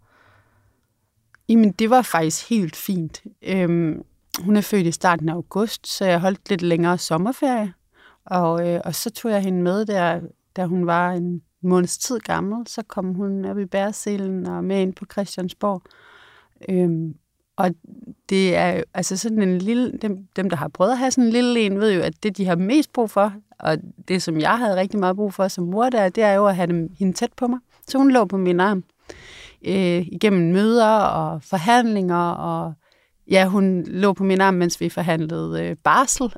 Jamen, 1.49 1.73
det 1.73 1.91
var 1.91 2.03
faktisk 2.03 2.49
helt 2.51 2.77
fint. 2.77 3.23
Øhm, 3.43 4.03
hun 4.41 4.57
er 4.57 4.61
født 4.61 4.87
i 4.87 4.93
starten 4.93 5.29
af 5.29 5.33
august, 5.33 5.87
så 5.87 6.05
jeg 6.05 6.21
holdt 6.21 6.51
lidt 6.51 6.63
længere 6.63 6.99
sommerferie. 6.99 7.73
Og, 8.27 8.69
øh, 8.69 8.81
og 8.85 8.95
så 8.95 9.11
tog 9.11 9.31
jeg 9.31 9.43
hende 9.43 9.63
med 9.63 9.87
der, 9.87 10.21
da 10.57 10.65
hun 10.65 10.87
var 10.87 11.13
en 11.13 11.43
måneds 11.63 11.99
tid 11.99 12.21
gammel. 12.21 12.67
Så 12.67 12.83
kom 12.89 13.15
hun 13.15 13.45
op 13.45 13.59
i 13.59 13.65
bæreselen 13.65 14.47
og 14.47 14.65
med 14.65 14.83
ind 14.83 14.95
på 14.95 15.05
Christiansborg. 15.13 15.83
Øhm, 16.69 17.15
og 17.57 17.71
det 18.29 18.57
er 18.57 18.69
jo, 18.69 18.83
altså 18.95 19.17
sådan 19.17 19.43
en 19.43 19.59
lille, 19.59 19.93
dem, 20.03 20.27
dem, 20.37 20.51
der 20.51 20.57
har 20.57 20.69
prøvet 20.69 20.93
at 20.93 20.99
have 20.99 21.11
sådan 21.11 21.25
en 21.25 21.33
lille 21.33 21.61
en, 21.61 21.81
ved 21.81 21.93
jo, 21.93 22.01
at 22.01 22.23
det, 22.23 22.37
de 22.37 22.47
har 22.47 22.57
mest 22.57 22.93
brug 22.93 23.11
for, 23.11 23.33
og 23.59 23.77
det, 24.09 24.23
som 24.23 24.41
jeg 24.41 24.59
havde 24.59 24.77
rigtig 24.77 25.01
meget 25.01 25.17
brug 25.17 25.35
for 25.35 25.49
som 25.49 25.65
mor 25.65 25.91
der, 25.91 26.09
det 26.09 26.25
er 26.25 26.33
jo 26.33 26.47
at 26.47 26.57
have 26.57 26.67
dem, 26.67 26.91
hende 26.99 27.13
tæt 27.13 27.33
på 27.37 27.47
mig. 27.47 27.59
Så 27.89 27.99
hun 27.99 28.11
lå 28.11 28.25
på 28.25 28.37
min 28.37 28.61
arm 28.61 28.85
øh, 29.65 30.07
igennem 30.13 30.53
møder 30.53 30.97
og 30.97 31.43
forhandlinger, 31.43 32.31
og 32.31 32.73
ja, 33.31 33.47
hun 33.47 33.83
lå 33.83 34.13
på 34.13 34.25
min 34.25 34.41
arm, 34.41 34.55
mens 34.55 34.81
vi 34.81 34.89
forhandlede 34.89 35.63
øh, 35.65 35.77
barsel. 35.85 36.33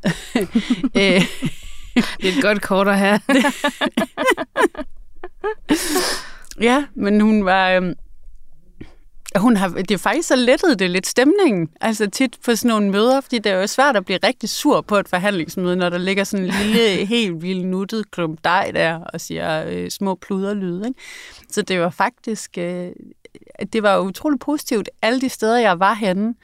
øh, 1.00 1.22
Det 2.20 2.28
er 2.28 2.36
et 2.36 2.42
godt 2.42 2.62
kort 2.62 2.88
at 2.88 2.98
have. 2.98 3.20
ja, 6.60 6.84
men 6.94 7.20
hun 7.20 7.44
var... 7.44 7.70
Øh, 7.70 7.92
hun 9.36 9.56
har, 9.56 9.68
det 9.68 9.90
er 9.90 9.98
faktisk 9.98 10.28
så 10.28 10.36
lettet 10.36 10.78
det 10.78 10.90
lidt 10.90 11.06
stemningen, 11.06 11.68
altså 11.80 12.10
tit 12.10 12.38
på 12.44 12.56
sådan 12.56 12.68
nogle 12.68 12.90
møder, 12.90 13.20
fordi 13.20 13.38
det 13.38 13.52
er 13.52 13.60
jo 13.60 13.66
svært 13.66 13.96
at 13.96 14.04
blive 14.04 14.18
rigtig 14.24 14.48
sur 14.48 14.80
på 14.80 14.96
et 14.96 15.08
forhandlingsmøde, 15.08 15.76
når 15.76 15.88
der 15.88 15.98
ligger 15.98 16.24
sådan 16.24 16.46
en 16.46 16.52
lille, 16.62 16.80
helt 17.16 17.42
vild 17.42 17.64
nuttet 17.64 18.10
klump 18.10 18.40
dej 18.44 18.70
der 18.70 18.94
og 18.94 19.20
siger 19.20 19.64
øh, 19.68 19.90
små 19.90 20.14
pluderlyde. 20.14 20.88
Ikke? 20.88 21.00
Så 21.50 21.62
det 21.62 21.80
var 21.80 21.90
faktisk, 21.90 22.58
øh, 22.58 22.90
det 23.72 23.82
var 23.82 23.98
utroligt 23.98 24.42
positivt, 24.42 24.88
alle 25.02 25.20
de 25.20 25.28
steder, 25.28 25.58
jeg 25.58 25.80
var 25.80 25.94
henne, 25.94 26.34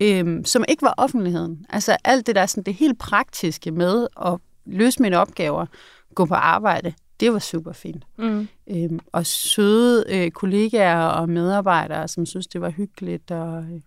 øh, 0.00 0.44
som 0.44 0.64
ikke 0.68 0.82
var 0.82 0.94
offentligheden. 0.96 1.66
Altså 1.68 1.96
alt 2.04 2.26
det 2.26 2.34
der, 2.34 2.46
sådan 2.46 2.64
det 2.64 2.74
helt 2.74 2.98
praktiske 2.98 3.70
med 3.70 4.06
at 4.26 4.38
løse 4.66 5.02
mine 5.02 5.18
opgaver, 5.18 5.66
gå 6.14 6.24
på 6.24 6.34
arbejde, 6.34 6.94
det 7.20 7.32
var 7.32 7.38
super 7.38 7.72
fint. 7.72 8.04
Mm. 8.18 8.48
Øhm, 8.70 9.00
og 9.12 9.26
søde 9.26 10.04
øh, 10.08 10.30
kollegaer 10.30 11.04
og 11.04 11.28
medarbejdere, 11.28 12.08
som 12.08 12.26
synes, 12.26 12.46
det 12.46 12.60
var 12.60 12.70
hyggeligt. 12.70 13.30
Og 13.30 13.62
øh, 13.62 13.80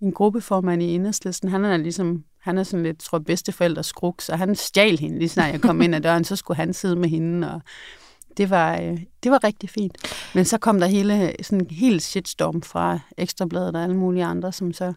en 0.00 0.12
gruppeformand 0.12 0.82
i 0.82 0.94
Enhedslisten, 0.94 1.48
han 1.48 1.64
er 1.64 1.76
ligesom, 1.76 2.24
han 2.40 2.58
er 2.58 2.62
sådan 2.62 2.82
lidt, 2.82 2.98
tror 2.98 3.18
bedsteforældres 3.18 3.86
skruk, 3.86 4.22
så 4.22 4.36
han 4.36 4.54
stjal 4.54 4.98
hende, 4.98 5.18
lige 5.18 5.28
snart 5.28 5.52
jeg 5.52 5.60
kom 5.60 5.82
ind 5.82 5.94
ad 5.94 6.00
døren, 6.00 6.24
så 6.24 6.36
skulle 6.36 6.56
han 6.56 6.72
sidde 6.72 6.96
med 6.96 7.08
hende, 7.08 7.54
og 7.54 7.60
det 8.36 8.50
var, 8.50 8.80
øh, 8.80 8.98
det 9.22 9.30
var 9.30 9.44
rigtig 9.44 9.70
fint. 9.70 9.96
Men 10.34 10.44
så 10.44 10.58
kom 10.58 10.80
der 10.80 10.86
hele, 10.86 11.34
sådan 11.42 11.60
en 11.60 11.70
helt 11.70 12.02
shitstorm 12.02 12.62
fra 12.62 12.98
Ekstrabladet 13.18 13.76
og 13.76 13.82
alle 13.82 13.96
mulige 13.96 14.24
andre, 14.24 14.52
som 14.52 14.72
så... 14.72 14.92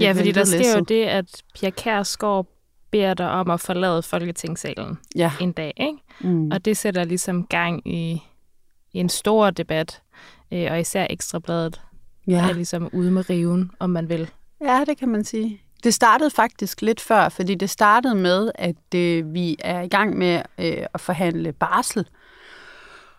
Ja, 0.00 0.12
fordi 0.12 0.32
der 0.32 0.44
sker 0.44 0.78
jo 0.78 0.84
det, 0.84 1.04
at 1.04 1.42
Pia 1.54 1.70
Kærsgaard 1.70 2.46
beder 2.90 3.14
dig 3.14 3.30
om 3.30 3.50
at 3.50 3.60
forlade 3.60 4.02
Folketingssalen 4.02 4.98
Ja. 5.16 5.32
en 5.40 5.52
dag, 5.52 5.72
ikke? 5.76 5.98
Mm. 6.20 6.50
Og 6.50 6.64
det 6.64 6.76
sætter 6.76 7.04
ligesom 7.04 7.46
gang 7.46 7.88
i, 7.88 8.22
en 8.92 9.08
stor 9.08 9.50
debat, 9.50 10.02
øh, 10.52 10.66
og 10.70 10.80
især 10.80 11.06
Ekstrabladet 11.10 11.80
ja. 12.26 12.48
er 12.48 12.52
ligesom 12.52 12.88
ude 12.92 13.10
med 13.10 13.30
riven, 13.30 13.70
om 13.78 13.90
man 13.90 14.08
vil. 14.08 14.30
Ja, 14.64 14.84
det 14.86 14.98
kan 14.98 15.08
man 15.08 15.24
sige. 15.24 15.60
Det 15.84 15.94
startede 15.94 16.30
faktisk 16.30 16.82
lidt 16.82 17.00
før, 17.00 17.28
fordi 17.28 17.54
det 17.54 17.70
startede 17.70 18.14
med, 18.14 18.50
at 18.54 18.94
øh, 18.94 19.34
vi 19.34 19.56
er 19.58 19.80
i 19.80 19.88
gang 19.88 20.18
med 20.18 20.42
øh, 20.58 20.86
at 20.94 21.00
forhandle 21.00 21.52
barsel. 21.52 22.06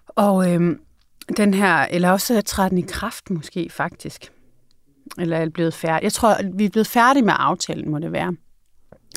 Og 0.07 0.53
øh, 0.53 0.75
den 1.37 1.53
her, 1.53 1.75
eller 1.77 2.11
også 2.11 2.41
træder 2.41 2.69
den 2.69 2.77
i 2.77 2.85
kraft 2.87 3.29
måske 3.29 3.69
faktisk. 3.69 4.31
Eller 5.17 5.37
er 5.37 5.49
blevet 5.49 5.73
færdig. 5.73 6.03
Jeg 6.03 6.13
tror, 6.13 6.37
vi 6.53 6.65
er 6.65 6.69
blevet 6.69 6.87
færdige 6.87 7.23
med 7.25 7.33
aftalen, 7.37 7.91
må 7.91 7.99
det 7.99 8.11
være. 8.11 8.35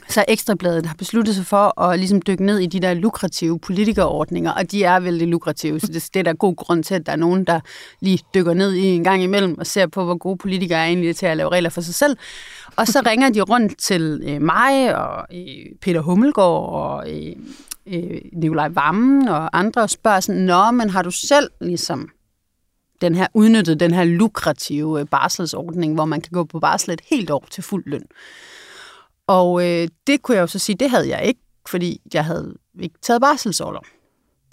Så 0.08 0.24
Ekstrabladet 0.28 0.86
har 0.86 0.94
besluttet 0.94 1.34
sig 1.34 1.46
for 1.46 1.80
at 1.80 1.98
ligesom 1.98 2.22
dykke 2.22 2.44
ned 2.44 2.58
i 2.58 2.66
de 2.66 2.80
der 2.80 2.94
lukrative 2.94 3.58
politikerordninger, 3.58 4.52
og 4.52 4.70
de 4.70 4.84
er 4.84 5.00
vældig 5.00 5.28
lukrative, 5.28 5.80
så 5.80 5.86
det, 5.86 6.08
det 6.14 6.20
er 6.20 6.24
der 6.24 6.32
god 6.32 6.56
grund 6.56 6.84
til, 6.84 6.94
at 6.94 7.06
der 7.06 7.12
er 7.12 7.16
nogen, 7.16 7.44
der 7.44 7.60
lige 8.00 8.18
dykker 8.34 8.54
ned 8.54 8.72
i 8.72 8.86
en 8.86 9.04
gang 9.04 9.22
imellem 9.22 9.58
og 9.58 9.66
ser 9.66 9.86
på, 9.86 10.04
hvor 10.04 10.18
gode 10.18 10.36
politikere 10.36 10.78
er 10.78 10.84
egentlig 10.84 11.16
til 11.16 11.26
at 11.26 11.36
lave 11.36 11.48
regler 11.48 11.70
for 11.70 11.80
sig 11.80 11.94
selv. 11.94 12.16
Og 12.76 12.86
så 12.86 13.02
ringer 13.06 13.30
de 13.30 13.40
rundt 13.40 13.78
til 13.78 14.20
øh, 14.24 14.42
mig 14.42 14.96
og 14.96 15.26
øh, 15.34 15.76
Peter 15.80 16.00
Hummelgaard 16.00 16.68
og 16.72 17.10
øh, 17.10 17.32
øh, 17.86 18.20
Nikolaj 18.32 18.68
Vammen 18.68 19.28
og 19.28 19.58
andre 19.58 19.82
og 19.82 19.90
spørger 19.90 20.20
sådan, 20.20 20.42
Nå, 20.42 20.70
men 20.70 20.90
har 20.90 21.02
du 21.02 21.10
selv 21.10 21.50
ligesom 21.60 22.08
den 23.00 23.14
her, 23.14 23.26
udnyttet 23.34 23.80
den 23.80 23.94
her 23.94 24.04
lukrative 24.04 25.00
øh, 25.00 25.06
barselsordning, 25.06 25.94
hvor 25.94 26.04
man 26.04 26.20
kan 26.20 26.32
gå 26.32 26.44
på 26.44 26.60
barsel 26.60 26.90
et 26.90 27.00
helt 27.10 27.30
år 27.30 27.46
til 27.50 27.62
fuld 27.62 27.84
løn? 27.86 28.04
Og 29.30 29.68
øh, 29.68 29.88
det 30.06 30.22
kunne 30.22 30.34
jeg 30.34 30.42
jo 30.42 30.46
så 30.46 30.58
sige, 30.58 30.76
det 30.76 30.90
havde 30.90 31.08
jeg 31.08 31.24
ikke, 31.24 31.40
fordi 31.68 32.00
jeg 32.14 32.24
havde 32.24 32.54
ikke 32.80 32.94
taget 33.02 33.20
barselsårlov. 33.20 33.84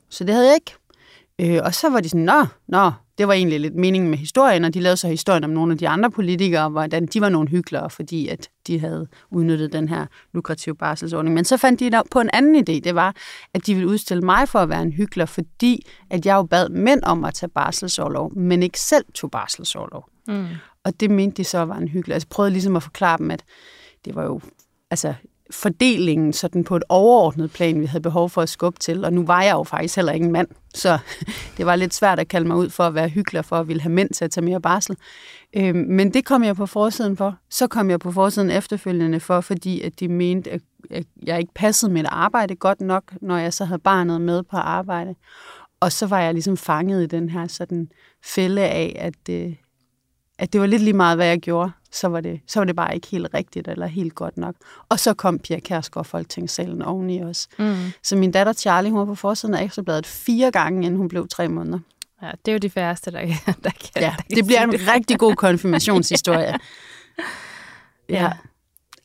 Så 0.09 0.23
det 0.23 0.33
havde 0.33 0.47
jeg 0.47 0.55
ikke. 0.55 0.73
Øh, 1.41 1.61
og 1.63 1.73
så 1.73 1.89
var 1.89 1.99
de 1.99 2.09
sådan, 2.09 2.25
nå, 2.25 2.45
nå, 2.67 2.91
det 3.17 3.27
var 3.27 3.33
egentlig 3.33 3.59
lidt 3.59 3.75
meningen 3.75 4.09
med 4.09 4.17
historien, 4.17 4.65
og 4.65 4.73
de 4.73 4.79
lavede 4.79 4.97
så 4.97 5.07
historien 5.07 5.43
om 5.43 5.49
nogle 5.49 5.71
af 5.71 5.77
de 5.77 5.87
andre 5.89 6.11
politikere, 6.11 6.69
hvordan 6.69 7.05
de 7.05 7.21
var 7.21 7.29
nogle 7.29 7.49
hyggelere, 7.49 7.89
fordi 7.89 8.27
at 8.27 8.49
de 8.67 8.79
havde 8.79 9.07
udnyttet 9.31 9.73
den 9.73 9.89
her 9.89 10.05
lukrative 10.33 10.75
barselsordning. 10.75 11.33
Men 11.33 11.45
så 11.45 11.57
fandt 11.57 11.79
de 11.79 11.91
på 12.11 12.19
en 12.19 12.29
anden 12.33 12.55
idé, 12.55 12.79
det 12.79 12.95
var, 12.95 13.15
at 13.53 13.65
de 13.65 13.73
ville 13.73 13.89
udstille 13.89 14.21
mig 14.21 14.49
for 14.49 14.59
at 14.59 14.69
være 14.69 14.81
en 14.81 14.91
hyggelig, 14.91 15.29
fordi 15.29 15.85
at 16.09 16.25
jeg 16.25 16.35
jo 16.35 16.43
bad 16.43 16.69
mænd 16.69 17.03
om 17.03 17.23
at 17.23 17.33
tage 17.33 17.49
barselsårlov, 17.49 18.33
men 18.35 18.63
ikke 18.63 18.79
selv 18.79 19.05
tog 19.13 19.31
barselsårlov. 19.31 20.09
Mm. 20.27 20.47
Og 20.83 20.99
det 20.99 21.11
mente 21.11 21.37
de 21.37 21.43
så 21.43 21.59
var 21.59 21.77
en 21.77 21.87
hyggelig. 21.87 22.13
Altså 22.13 22.25
jeg 22.25 22.35
prøvede 22.35 22.51
ligesom 22.51 22.75
at 22.75 22.83
forklare 22.83 23.17
dem, 23.17 23.31
at 23.31 23.43
det 24.05 24.15
var 24.15 24.23
jo 24.23 24.41
altså 24.91 25.13
fordelingen 25.52 26.34
sådan 26.34 26.63
på 26.63 26.76
et 26.76 26.84
overordnet 26.89 27.52
plan, 27.52 27.82
vi 27.82 27.86
havde 27.86 28.02
behov 28.02 28.30
for 28.30 28.41
at 28.41 28.50
skubbe 28.50 28.80
til. 28.80 29.06
Og 29.06 29.13
nu 29.13 29.26
var 29.26 29.43
jeg 29.43 29.54
jo 29.54 29.63
faktisk 29.63 29.95
heller 29.95 30.12
ikke 30.12 30.26
en 30.26 30.32
mand, 30.32 30.47
så 30.73 30.97
det 31.58 31.65
var 31.65 31.76
lidt 31.76 31.93
svært 31.93 32.19
at 32.19 32.28
kalde 32.28 32.47
mig 32.47 32.58
ud 32.58 32.69
for 32.69 32.84
at 32.84 32.93
være 32.93 33.10
hyggelig 33.10 33.45
for 33.45 33.56
at 33.56 33.67
ville 33.67 33.82
have 33.82 33.93
mænd 33.93 34.10
til 34.10 34.26
at 34.26 34.32
tage 34.32 34.45
mere 34.45 34.62
barsel. 34.62 34.97
Øhm, 35.54 35.78
men 35.78 36.13
det 36.13 36.26
kom 36.26 36.43
jeg 36.43 36.56
på 36.56 36.65
forsiden 36.65 37.17
for. 37.17 37.36
Så 37.50 37.67
kom 37.67 37.89
jeg 37.89 38.00
på 38.00 38.12
forsiden 38.12 38.50
efterfølgende 38.50 39.19
for, 39.19 39.41
fordi 39.41 39.82
at 39.82 40.00
de 40.00 40.08
mente, 40.08 40.52
at 40.52 40.62
at 40.89 41.06
jeg 41.23 41.39
ikke 41.39 41.54
passede 41.54 41.93
mit 41.93 42.06
arbejde 42.10 42.56
godt 42.56 42.82
nok, 42.82 43.04
når 43.21 43.38
jeg 43.38 43.54
så 43.54 43.65
havde 43.65 43.80
barnet 43.80 44.21
med 44.21 44.43
på 44.43 44.58
arbejde. 44.58 45.15
Og 45.80 45.91
så 45.91 46.08
var 46.08 46.19
jeg 46.19 46.34
ligesom 46.34 46.58
fanget 46.58 47.04
i 47.04 47.06
den 47.06 47.30
her 47.30 47.47
sådan 47.47 47.89
fælde 48.23 48.62
af, 48.62 48.95
at, 49.00 49.30
øh, 49.30 49.56
at 50.38 50.54
det 50.54 50.62
var 50.62 50.67
lidt 50.67 50.82
lige 50.82 50.93
meget, 50.93 51.17
hvad 51.17 51.28
jeg 51.28 51.39
gjorde. 51.39 51.71
Så 51.91 52.08
var, 52.08 52.21
det, 52.21 52.39
så 52.47 52.60
var 52.60 52.65
det 52.65 52.76
bare 52.76 52.95
ikke 52.95 53.08
helt 53.08 53.28
rigtigt 53.34 53.67
eller 53.67 53.88
helt 53.88 54.15
godt 54.15 54.38
nok. 54.38 54.56
Og 54.89 55.00
så 55.00 55.13
kom 55.13 55.39
Pia 55.39 55.60
Kærsgaard 55.60 56.06
Folketingssalen 56.06 56.82
oveni 56.82 57.23
os. 57.23 57.47
Mm. 57.60 57.76
Så 58.04 58.15
min 58.15 58.32
datter 58.32 58.54
Charlie, 58.54 58.91
hun 58.91 59.00
var 59.00 59.06
på 59.06 59.15
forsiden 59.15 59.56
af 59.56 59.63
Ekstrabladet 59.63 60.06
fire 60.06 60.52
gange, 60.52 60.86
inden 60.86 60.97
hun 60.97 61.08
blev 61.08 61.28
tre 61.28 61.47
måneder. 61.50 61.80
Ja, 62.21 62.32
det 62.45 62.52
er 62.52 62.54
jo 62.54 62.58
de 62.60 62.69
færreste, 62.69 63.12
der, 63.12 63.19
kan- 63.26 63.54
der 63.63 63.69
kan 63.69 63.89
Ja, 63.95 64.15
der 64.30 64.36
det 64.36 64.45
bliver 64.45 64.62
en 64.63 64.71
det. 64.71 64.88
rigtig 64.95 65.19
god 65.19 65.36
konfirmationshistorie. 65.36 66.58
ja. 68.10 68.32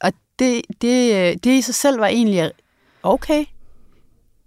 Og 0.00 0.12
det, 0.38 0.62
det, 0.80 1.44
det 1.44 1.50
i 1.58 1.60
sig 1.60 1.74
selv 1.74 2.00
var 2.00 2.06
egentlig 2.06 2.50
okay. 3.02 3.44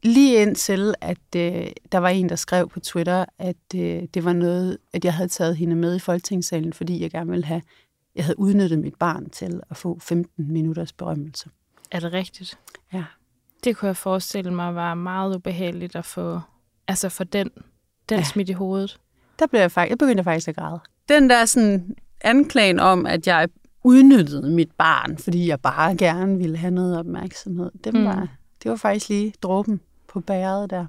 Lige 0.03 0.41
indtil, 0.41 0.93
at 1.01 1.17
øh, 1.35 1.67
der 1.91 1.97
var 1.97 2.09
en, 2.09 2.29
der 2.29 2.35
skrev 2.35 2.69
på 2.69 2.79
Twitter, 2.79 3.25
at 3.39 3.55
øh, 3.75 4.03
det 4.13 4.25
var 4.25 4.33
noget, 4.33 4.77
at 4.93 5.05
jeg 5.05 5.13
havde 5.13 5.29
taget 5.29 5.57
hende 5.57 5.75
med 5.75 5.95
i 5.95 5.99
Folketingssalen, 5.99 6.73
fordi 6.73 7.01
jeg 7.01 7.11
gerne 7.11 7.29
ville 7.31 7.45
have, 7.45 7.61
jeg 8.15 8.25
havde 8.25 8.39
udnyttet 8.39 8.79
mit 8.79 8.95
barn 8.95 9.29
til 9.29 9.61
at 9.69 9.77
få 9.77 9.99
15 10.01 10.51
minutters 10.53 10.93
berømmelse. 10.93 11.49
Er 11.91 11.99
det 11.99 12.13
rigtigt? 12.13 12.59
Ja. 12.93 13.03
Det 13.63 13.77
kunne 13.77 13.87
jeg 13.87 13.97
forestille 13.97 14.53
mig 14.53 14.75
var 14.75 14.93
meget 14.93 15.35
ubehageligt 15.35 15.95
at 15.95 16.05
få, 16.05 16.39
altså 16.87 17.09
for 17.09 17.23
den, 17.23 17.49
den 18.09 18.17
Ja. 18.17 18.23
smidt 18.23 18.49
i 18.49 18.53
hovedet. 18.53 18.99
Der 19.39 19.47
blev 19.47 19.61
jeg 19.61 19.71
faktisk, 19.71 19.89
jeg 19.89 19.97
begyndte 19.97 20.23
faktisk 20.23 20.47
at 20.47 20.55
græde. 20.55 20.79
Den 21.09 21.29
der 21.29 21.45
sådan 21.45 21.95
anklagen 22.21 22.79
om, 22.79 23.05
at 23.05 23.27
jeg 23.27 23.49
udnyttede 23.83 24.49
mit 24.51 24.71
barn, 24.71 25.17
fordi 25.17 25.47
jeg 25.47 25.59
bare 25.61 25.95
gerne 25.97 26.37
ville 26.37 26.57
have 26.57 26.71
noget 26.71 26.99
opmærksomhed, 26.99 27.71
det 27.83 27.93
Mm. 27.93 28.05
var, 28.05 28.27
det 28.63 28.71
var 28.71 28.77
faktisk 28.77 29.09
lige 29.09 29.33
dråben 29.41 29.79
på 30.07 30.19
bæret 30.19 30.69
der. 30.69 30.85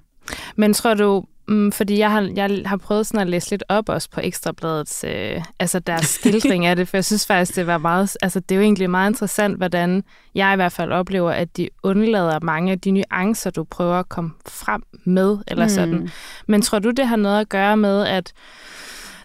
Men 0.57 0.73
tror 0.75 0.95
du, 0.95 1.25
mm, 1.49 1.73
fordi 1.73 1.99
jeg 1.99 2.11
har, 2.11 2.31
jeg 2.37 2.63
har 2.67 2.77
prøvet 2.77 3.07
sådan 3.07 3.21
at 3.21 3.29
læse 3.29 3.51
lidt 3.51 3.65
op 3.69 3.89
også 3.89 4.11
på 4.11 4.21
Ekstrabladets, 4.25 5.05
øh, 5.09 5.43
altså 5.59 5.79
deres 5.79 6.07
skildring 6.21 6.67
af 6.67 6.77
det, 6.77 6.89
for 6.89 6.97
jeg 6.97 7.05
synes 7.05 7.27
faktisk, 7.27 7.57
det 7.57 7.67
var 7.67 7.79
meget, 7.79 8.17
altså 8.23 8.41
det 8.41 8.55
er 8.55 8.57
jo 8.57 8.63
egentlig 8.63 8.91
meget 8.91 9.11
interessant, 9.11 9.57
hvordan 9.57 10.05
jeg 10.35 10.53
i 10.53 10.57
hvert 10.57 10.73
fald 10.73 10.93
oplever, 10.93 11.31
at 11.31 11.57
de 11.57 11.69
undlader 11.83 12.39
mange 12.43 12.73
af 12.73 12.81
de 12.81 12.91
nuancer, 12.91 13.51
du 13.51 13.65
prøver 13.65 13.95
at 13.95 14.09
komme 14.09 14.31
frem 14.49 14.83
med, 15.05 15.39
eller 15.49 15.65
mm. 15.65 15.71
sådan. 15.71 16.11
Men 16.47 16.63
tror 16.63 16.79
du, 16.79 16.91
det 16.91 17.07
har 17.07 17.17
noget 17.17 17.41
at 17.41 17.49
gøre 17.49 17.77
med, 17.77 18.07
at 18.07 18.33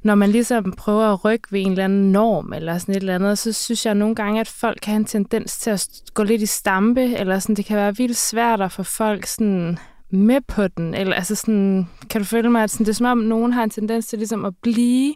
når 0.04 0.16
man 0.16 0.30
ligesom 0.30 0.74
prøver 0.78 1.14
at 1.14 1.26
rykke 1.26 1.48
ved 1.52 1.62
en 1.62 1.72
eller 1.72 1.84
anden 1.84 2.12
norm, 2.12 2.54
eller 2.54 2.78
sådan 2.78 2.96
et 2.96 3.00
eller 3.00 3.16
andet, 3.16 3.38
så 3.38 3.54
synes 3.54 3.86
jeg 3.86 3.96
nogle 3.96 4.16
gange, 4.16 4.42
at 4.42 4.48
folk 4.48 4.78
kan 4.82 4.92
have 4.92 5.00
en 5.00 5.06
tendens 5.06 5.58
til 5.58 5.70
at 5.70 5.88
gå 6.14 6.24
lidt 6.24 6.42
i 6.42 6.46
stampe, 6.46 7.02
eller 7.02 7.40
sådan, 7.40 7.56
det 7.56 7.66
kan 7.66 7.78
være 7.78 7.98
vildt 7.98 8.18
svært 8.18 8.62
at 8.62 8.72
få 8.72 8.84
folk 8.84 9.26
sådan 9.26 9.78
med 10.12 10.42
på 10.48 10.68
den, 10.68 10.94
eller 10.94 11.16
altså 11.16 11.36
sådan, 11.36 11.88
kan 12.10 12.22
du 12.22 12.26
føle 12.26 12.50
mig, 12.50 12.64
at 12.64 12.72
sådan, 12.72 12.86
det 12.86 12.92
er 12.92 12.96
som 12.96 13.06
om, 13.06 13.18
nogen 13.18 13.54
har 13.54 13.64
en 13.64 13.70
tendens 13.70 14.08
til 14.08 14.20
ligesom 14.20 14.46
at 14.46 14.54
blive, 14.62 15.14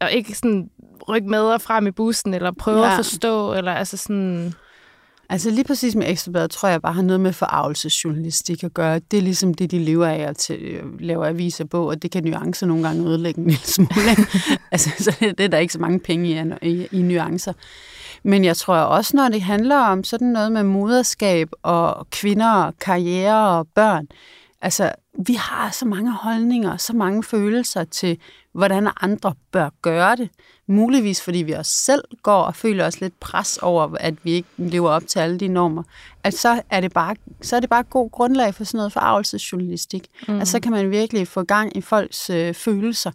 og 0.00 0.12
ikke 0.12 0.34
sådan 0.34 0.70
rykke 1.08 1.28
med 1.28 1.40
og 1.40 1.60
frem 1.60 1.86
i 1.86 1.90
bussen, 1.90 2.34
eller 2.34 2.52
prøve 2.58 2.84
Ja. 2.84 2.90
at 2.90 2.96
forstå, 2.96 3.54
eller 3.54 3.72
altså 3.72 3.96
sådan, 3.96 4.52
Altså 5.30 5.50
lige 5.50 5.64
præcis 5.64 5.94
med 5.94 6.10
Ekstrabladet, 6.10 6.50
tror 6.50 6.68
jeg 6.68 6.82
bare 6.82 6.92
har 6.92 7.02
noget 7.02 7.20
med 7.20 7.32
forarvelsesjournalistik 7.32 8.64
at 8.64 8.74
gøre. 8.74 9.00
Det 9.10 9.16
er 9.16 9.22
ligesom 9.22 9.54
det, 9.54 9.70
de 9.70 9.78
lever 9.78 10.06
af 10.06 10.18
at 10.18 10.36
til, 10.36 10.80
lave 11.00 11.28
aviser 11.28 11.64
på, 11.64 11.90
og 11.90 12.02
det 12.02 12.10
kan 12.10 12.24
nuancer 12.24 12.66
nogle 12.66 12.86
gange 12.86 13.08
ødelægge 13.08 13.40
en 13.40 13.46
lille 13.46 13.64
smule. 13.64 14.10
altså, 14.72 14.90
så 14.98 15.16
det 15.20 15.40
er 15.40 15.48
der 15.48 15.58
ikke 15.58 15.72
så 15.72 15.78
mange 15.78 16.00
penge 16.00 16.56
i, 16.62 16.68
i, 16.68 16.88
i 16.92 17.02
nuancer. 17.02 17.52
Men 18.22 18.44
jeg 18.44 18.56
tror 18.56 18.76
også, 18.76 19.16
når 19.16 19.28
det 19.28 19.42
handler 19.42 19.76
om 19.76 20.04
sådan 20.04 20.28
noget 20.28 20.52
med 20.52 20.62
moderskab 20.62 21.48
og 21.62 22.06
kvinder, 22.10 22.70
karriere 22.80 23.58
og 23.58 23.68
børn, 23.74 24.06
altså 24.60 24.92
vi 25.26 25.34
har 25.34 25.70
så 25.70 25.86
mange 25.86 26.12
holdninger, 26.12 26.76
så 26.76 26.92
mange 26.92 27.22
følelser 27.22 27.84
til, 27.84 28.18
hvordan 28.52 28.88
andre 29.00 29.34
bør 29.52 29.68
gøre 29.82 30.16
det. 30.16 30.28
Muligvis 30.66 31.22
fordi 31.22 31.38
vi 31.38 31.52
også 31.52 31.72
selv 31.72 32.04
går 32.22 32.42
og 32.42 32.54
føler 32.54 32.86
os 32.86 33.00
lidt 33.00 33.20
pres 33.20 33.58
over, 33.58 33.96
at 34.00 34.14
vi 34.22 34.32
ikke 34.32 34.48
lever 34.56 34.90
op 34.90 35.06
til 35.06 35.18
alle 35.18 35.40
de 35.40 35.48
normer. 35.48 35.82
At 36.24 36.34
så 36.34 36.62
er 36.70 36.80
det 36.80 36.92
bare, 36.92 37.16
så 37.42 37.56
er 37.56 37.60
det 37.60 37.70
bare 37.70 37.82
god 37.82 38.10
grundlag 38.10 38.54
for 38.54 38.64
sådan 38.64 38.78
noget 38.78 38.92
forarvelsesjournalistik. 38.92 40.06
Mm. 40.28 40.38
Altså 40.38 40.52
så 40.52 40.60
kan 40.60 40.72
man 40.72 40.90
virkelig 40.90 41.28
få 41.28 41.42
gang 41.42 41.76
i 41.76 41.80
folks 41.80 42.30
øh, 42.30 42.54
følelser. 42.54 43.10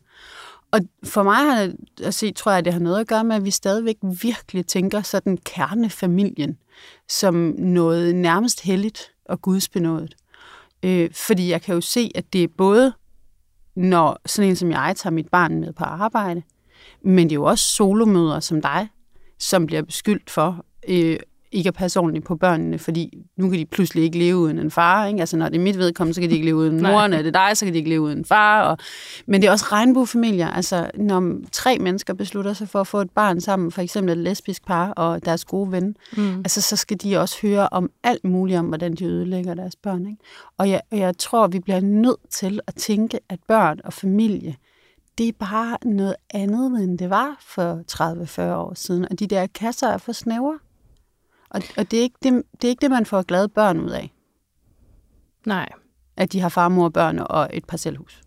Og 0.73 0.79
for 1.03 1.23
mig 1.23 1.35
har 1.35 1.73
at 2.03 2.13
se, 2.13 2.31
tror 2.31 2.51
jeg, 2.51 2.65
det 2.65 2.73
har 2.73 2.79
noget 2.79 2.99
at 2.99 3.07
gøre 3.07 3.23
med, 3.23 3.35
at 3.35 3.45
vi 3.45 3.51
stadigvæk 3.51 3.97
virkelig 4.21 4.67
tænker 4.67 5.01
sådan 5.01 5.37
kernefamilien 5.37 6.57
som 7.09 7.35
noget 7.57 8.15
nærmest 8.15 8.61
helligt 8.61 9.11
og 9.25 9.41
gudsbenået. 9.41 10.15
Øh, 10.83 11.13
fordi 11.13 11.49
jeg 11.49 11.61
kan 11.61 11.75
jo 11.75 11.81
se, 11.81 12.11
at 12.15 12.33
det 12.33 12.43
er 12.43 12.47
både, 12.57 12.93
når 13.75 14.19
sådan 14.25 14.49
en 14.49 14.55
som 14.55 14.71
jeg 14.71 14.93
tager 14.97 15.11
mit 15.11 15.29
barn 15.29 15.59
med 15.59 15.73
på 15.73 15.83
arbejde, 15.83 16.41
men 17.01 17.29
det 17.29 17.31
er 17.31 17.39
jo 17.39 17.43
også 17.43 17.75
solomøder 17.75 18.39
som 18.39 18.61
dig, 18.61 18.89
som 19.39 19.65
bliver 19.65 19.81
beskyldt 19.81 20.29
for 20.29 20.65
øh, 20.87 21.19
ikke 21.53 21.67
at 21.67 21.73
passe 21.73 21.99
ordentligt 21.99 22.25
på 22.25 22.35
børnene, 22.35 22.79
fordi 22.79 23.17
nu 23.37 23.49
kan 23.49 23.59
de 23.59 23.65
pludselig 23.65 24.03
ikke 24.03 24.17
leve 24.17 24.37
uden 24.37 24.59
en 24.59 24.71
far. 24.71 25.05
Ikke? 25.05 25.19
Altså 25.19 25.37
når 25.37 25.49
det 25.49 25.57
er 25.57 25.63
mit 25.63 25.77
vedkommende, 25.77 26.13
så 26.13 26.21
kan 26.21 26.29
de 26.29 26.35
ikke 26.35 26.45
leve 26.45 26.57
uden 26.57 26.81
moren, 26.81 27.13
og 27.13 27.19
det 27.19 27.35
er 27.35 27.47
dig, 27.47 27.57
så 27.57 27.65
kan 27.65 27.73
de 27.73 27.77
ikke 27.77 27.89
leve 27.89 28.01
uden 28.01 28.25
far. 28.25 28.61
Og... 28.61 28.77
Men 29.27 29.41
det 29.41 29.47
er 29.47 29.51
også 29.51 29.65
regnbuefamilier. 29.71 30.47
Altså 30.47 30.91
når 30.95 31.35
tre 31.51 31.77
mennesker 31.79 32.13
beslutter 32.13 32.53
sig 32.53 32.69
for 32.69 32.79
at 32.79 32.87
få 32.87 33.01
et 33.01 33.11
barn 33.11 33.41
sammen, 33.41 33.71
for 33.71 33.81
eksempel 33.81 34.17
et 34.17 34.23
lesbisk 34.23 34.65
par 34.65 34.89
og 34.89 35.25
deres 35.25 35.45
gode 35.45 35.71
ven, 35.71 35.95
mm. 36.17 36.37
altså 36.37 36.61
så 36.61 36.75
skal 36.75 36.97
de 36.97 37.17
også 37.17 37.37
høre 37.41 37.69
om 37.71 37.89
alt 38.03 38.23
muligt 38.23 38.59
om, 38.59 38.65
hvordan 38.65 38.93
de 38.93 39.05
ødelægger 39.05 39.53
deres 39.53 39.75
børn. 39.75 40.05
Ikke? 40.05 40.23
Og 40.57 40.69
jeg, 40.69 40.81
jeg 40.91 41.17
tror, 41.17 41.47
vi 41.47 41.59
bliver 41.59 41.79
nødt 41.79 42.29
til 42.29 42.59
at 42.67 42.75
tænke, 42.75 43.19
at 43.29 43.39
børn 43.47 43.79
og 43.83 43.93
familie, 43.93 44.55
det 45.17 45.27
er 45.27 45.31
bare 45.39 45.77
noget 45.85 46.15
andet, 46.29 46.83
end 46.83 46.99
det 46.99 47.09
var 47.09 47.37
for 47.39 47.81
30-40 47.91 48.41
år 48.41 48.73
siden. 48.75 49.07
Og 49.11 49.19
de 49.19 49.27
der 49.27 49.47
kasser 49.47 49.87
er 49.87 49.97
for 49.97 50.11
snævre. 50.11 50.59
Og, 51.53 51.61
og 51.77 51.91
det, 51.91 51.99
er 51.99 52.03
ikke 52.03 52.17
det, 52.23 52.43
det 52.61 52.67
er 52.67 52.69
ikke 52.69 52.81
det, 52.81 52.91
man 52.91 53.05
får 53.05 53.21
glade 53.21 53.49
børn 53.49 53.79
ud 53.79 53.89
af. 53.89 54.13
Nej. 55.45 55.69
At 56.17 56.33
de 56.33 56.39
har 56.39 56.49
far, 56.49 56.69
mor, 56.69 56.89
børn 56.89 57.19
og 57.19 57.49
et 57.53 57.65
parcelhus. 57.65 58.21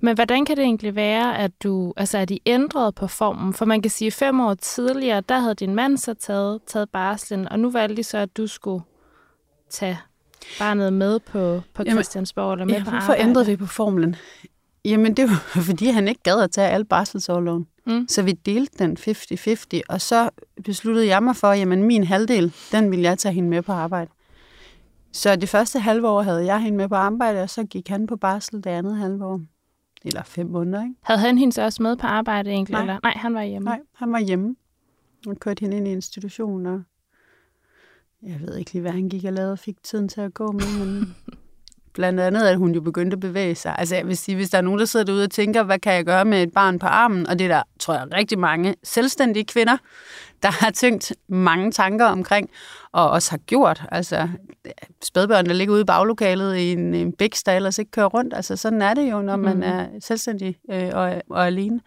Men 0.00 0.14
hvordan 0.14 0.44
kan 0.44 0.56
det 0.56 0.62
egentlig 0.62 0.94
være, 0.94 1.38
at 1.38 1.62
du, 1.62 1.92
altså 1.96 2.18
er 2.18 2.24
de 2.24 2.38
ændret 2.46 2.94
på 2.94 3.06
formen? 3.06 3.54
For 3.54 3.64
man 3.64 3.82
kan 3.82 3.90
sige, 3.90 4.06
at 4.06 4.12
fem 4.12 4.40
år 4.40 4.54
tidligere, 4.54 5.20
der 5.20 5.38
havde 5.38 5.54
din 5.54 5.74
mand 5.74 5.98
så 5.98 6.14
taget, 6.14 6.60
taget 6.66 6.90
barslen, 6.90 7.48
og 7.48 7.60
nu 7.60 7.70
valgte 7.70 7.96
de 7.96 8.02
så, 8.02 8.18
at 8.18 8.36
du 8.36 8.46
skulle 8.46 8.84
tage 9.70 9.98
barnet 10.58 10.92
med 10.92 11.18
på, 11.18 11.62
på 11.74 11.82
Jamen, 11.82 11.92
Christiansborg 11.92 12.52
eller 12.52 12.64
med 12.64 12.74
ja, 12.74 12.84
på 12.84 12.90
hvorfor 12.90 13.12
arbejde. 13.12 13.28
ændrede 13.28 13.46
vi 13.46 13.56
på 13.56 13.66
formlen? 13.66 14.16
Jamen, 14.84 15.14
det 15.14 15.30
var 15.30 15.62
fordi, 15.70 15.86
han 15.86 16.08
ikke 16.08 16.22
gad 16.22 16.40
at 16.40 16.50
tage 16.50 16.68
alle 16.68 16.84
barselsårloven. 16.84 17.66
Mm. 17.86 18.08
Så 18.08 18.22
vi 18.22 18.32
delte 18.32 18.78
den 18.78 18.96
50-50, 19.00 19.80
og 19.88 20.00
så 20.00 20.30
besluttede 20.64 21.06
jeg 21.06 21.22
mig 21.22 21.36
for, 21.36 21.48
at 21.48 21.58
jamen, 21.58 21.82
min 21.82 22.04
halvdel, 22.04 22.54
den 22.72 22.90
ville 22.90 23.02
jeg 23.02 23.18
tage 23.18 23.34
hende 23.34 23.48
med 23.48 23.62
på 23.62 23.72
arbejde. 23.72 24.10
Så 25.12 25.36
det 25.36 25.48
første 25.48 25.78
halve 25.78 26.08
år 26.08 26.22
havde 26.22 26.44
jeg 26.44 26.60
hende 26.60 26.76
med 26.76 26.88
på 26.88 26.94
arbejde, 26.94 27.42
og 27.42 27.50
så 27.50 27.64
gik 27.64 27.88
han 27.88 28.06
på 28.06 28.16
barsel 28.16 28.64
det 28.64 28.70
andet 28.70 28.96
halve 28.96 29.24
år. 29.24 29.40
Eller 30.04 30.22
fem 30.22 30.46
måneder, 30.46 30.82
ikke? 30.82 30.94
Havde 31.02 31.20
han 31.20 31.38
hende 31.38 31.52
så 31.52 31.62
også 31.62 31.82
med 31.82 31.96
på 31.96 32.06
arbejde 32.06 32.50
egentlig? 32.50 32.72
Nej. 32.72 32.80
Eller? 32.80 32.98
Nej, 33.02 33.12
han 33.16 33.34
var 33.34 33.42
hjemme. 33.42 33.64
Nej, 33.64 33.80
han 33.94 34.12
var 34.12 34.18
hjemme. 34.18 34.56
Og 35.26 35.36
kørte 35.40 35.60
hende 35.60 35.76
ind 35.76 35.88
i 35.88 35.92
institution, 35.92 36.66
og 36.66 36.82
jeg 38.22 38.40
ved 38.40 38.56
ikke 38.56 38.72
lige, 38.72 38.82
hvad 38.82 38.92
han 38.92 39.08
gik 39.08 39.24
og 39.24 39.32
lavede 39.32 39.52
og 39.52 39.58
fik 39.58 39.82
tiden 39.82 40.08
til 40.08 40.20
at 40.20 40.34
gå 40.34 40.52
med, 40.52 40.86
men 40.86 41.16
blandt 41.94 42.20
andet, 42.20 42.42
at 42.42 42.56
hun 42.56 42.74
jo 42.74 42.80
begyndte 42.80 43.14
at 43.14 43.20
bevæge 43.20 43.54
sig. 43.54 43.74
Altså 43.78 43.94
jeg 43.96 44.06
vil 44.06 44.16
sige, 44.16 44.36
hvis 44.36 44.50
der 44.50 44.58
er 44.58 44.62
nogen, 44.62 44.78
der 44.78 44.84
sidder 44.84 45.06
derude 45.06 45.24
og 45.24 45.30
tænker, 45.30 45.62
hvad 45.62 45.78
kan 45.78 45.92
jeg 45.92 46.04
gøre 46.04 46.24
med 46.24 46.42
et 46.42 46.52
barn 46.52 46.78
på 46.78 46.86
armen, 46.86 47.26
og 47.26 47.38
det 47.38 47.44
er 47.44 47.48
der, 47.48 47.62
tror 47.78 47.94
jeg, 47.94 48.08
rigtig 48.12 48.38
mange 48.38 48.74
selvstændige 48.82 49.44
kvinder, 49.44 49.76
der 50.42 50.50
har 50.50 50.70
tænkt 50.70 51.12
mange 51.28 51.70
tanker 51.72 52.06
omkring, 52.06 52.50
og 52.92 53.10
også 53.10 53.30
har 53.30 53.38
gjort. 53.38 53.82
Altså 53.92 54.28
spædbørn, 55.04 55.46
der 55.46 55.52
ligger 55.52 55.74
ude 55.74 55.80
i 55.80 55.84
baglokalet 55.84 56.56
i 56.56 56.72
en, 56.72 56.94
en 56.94 57.12
bæks, 57.12 57.42
der 57.42 57.52
ellers 57.52 57.78
ikke 57.78 57.90
kører 57.90 58.06
rundt. 58.06 58.34
Altså 58.34 58.56
sådan 58.56 58.82
er 58.82 58.94
det 58.94 59.10
jo, 59.10 59.22
når 59.22 59.36
man 59.36 59.54
Mhm. 59.54 59.62
er 59.62 59.86
selvstændig 60.00 60.56
øh, 60.72 60.90
og, 60.92 61.22
og 61.30 61.46
alene. 61.46 61.80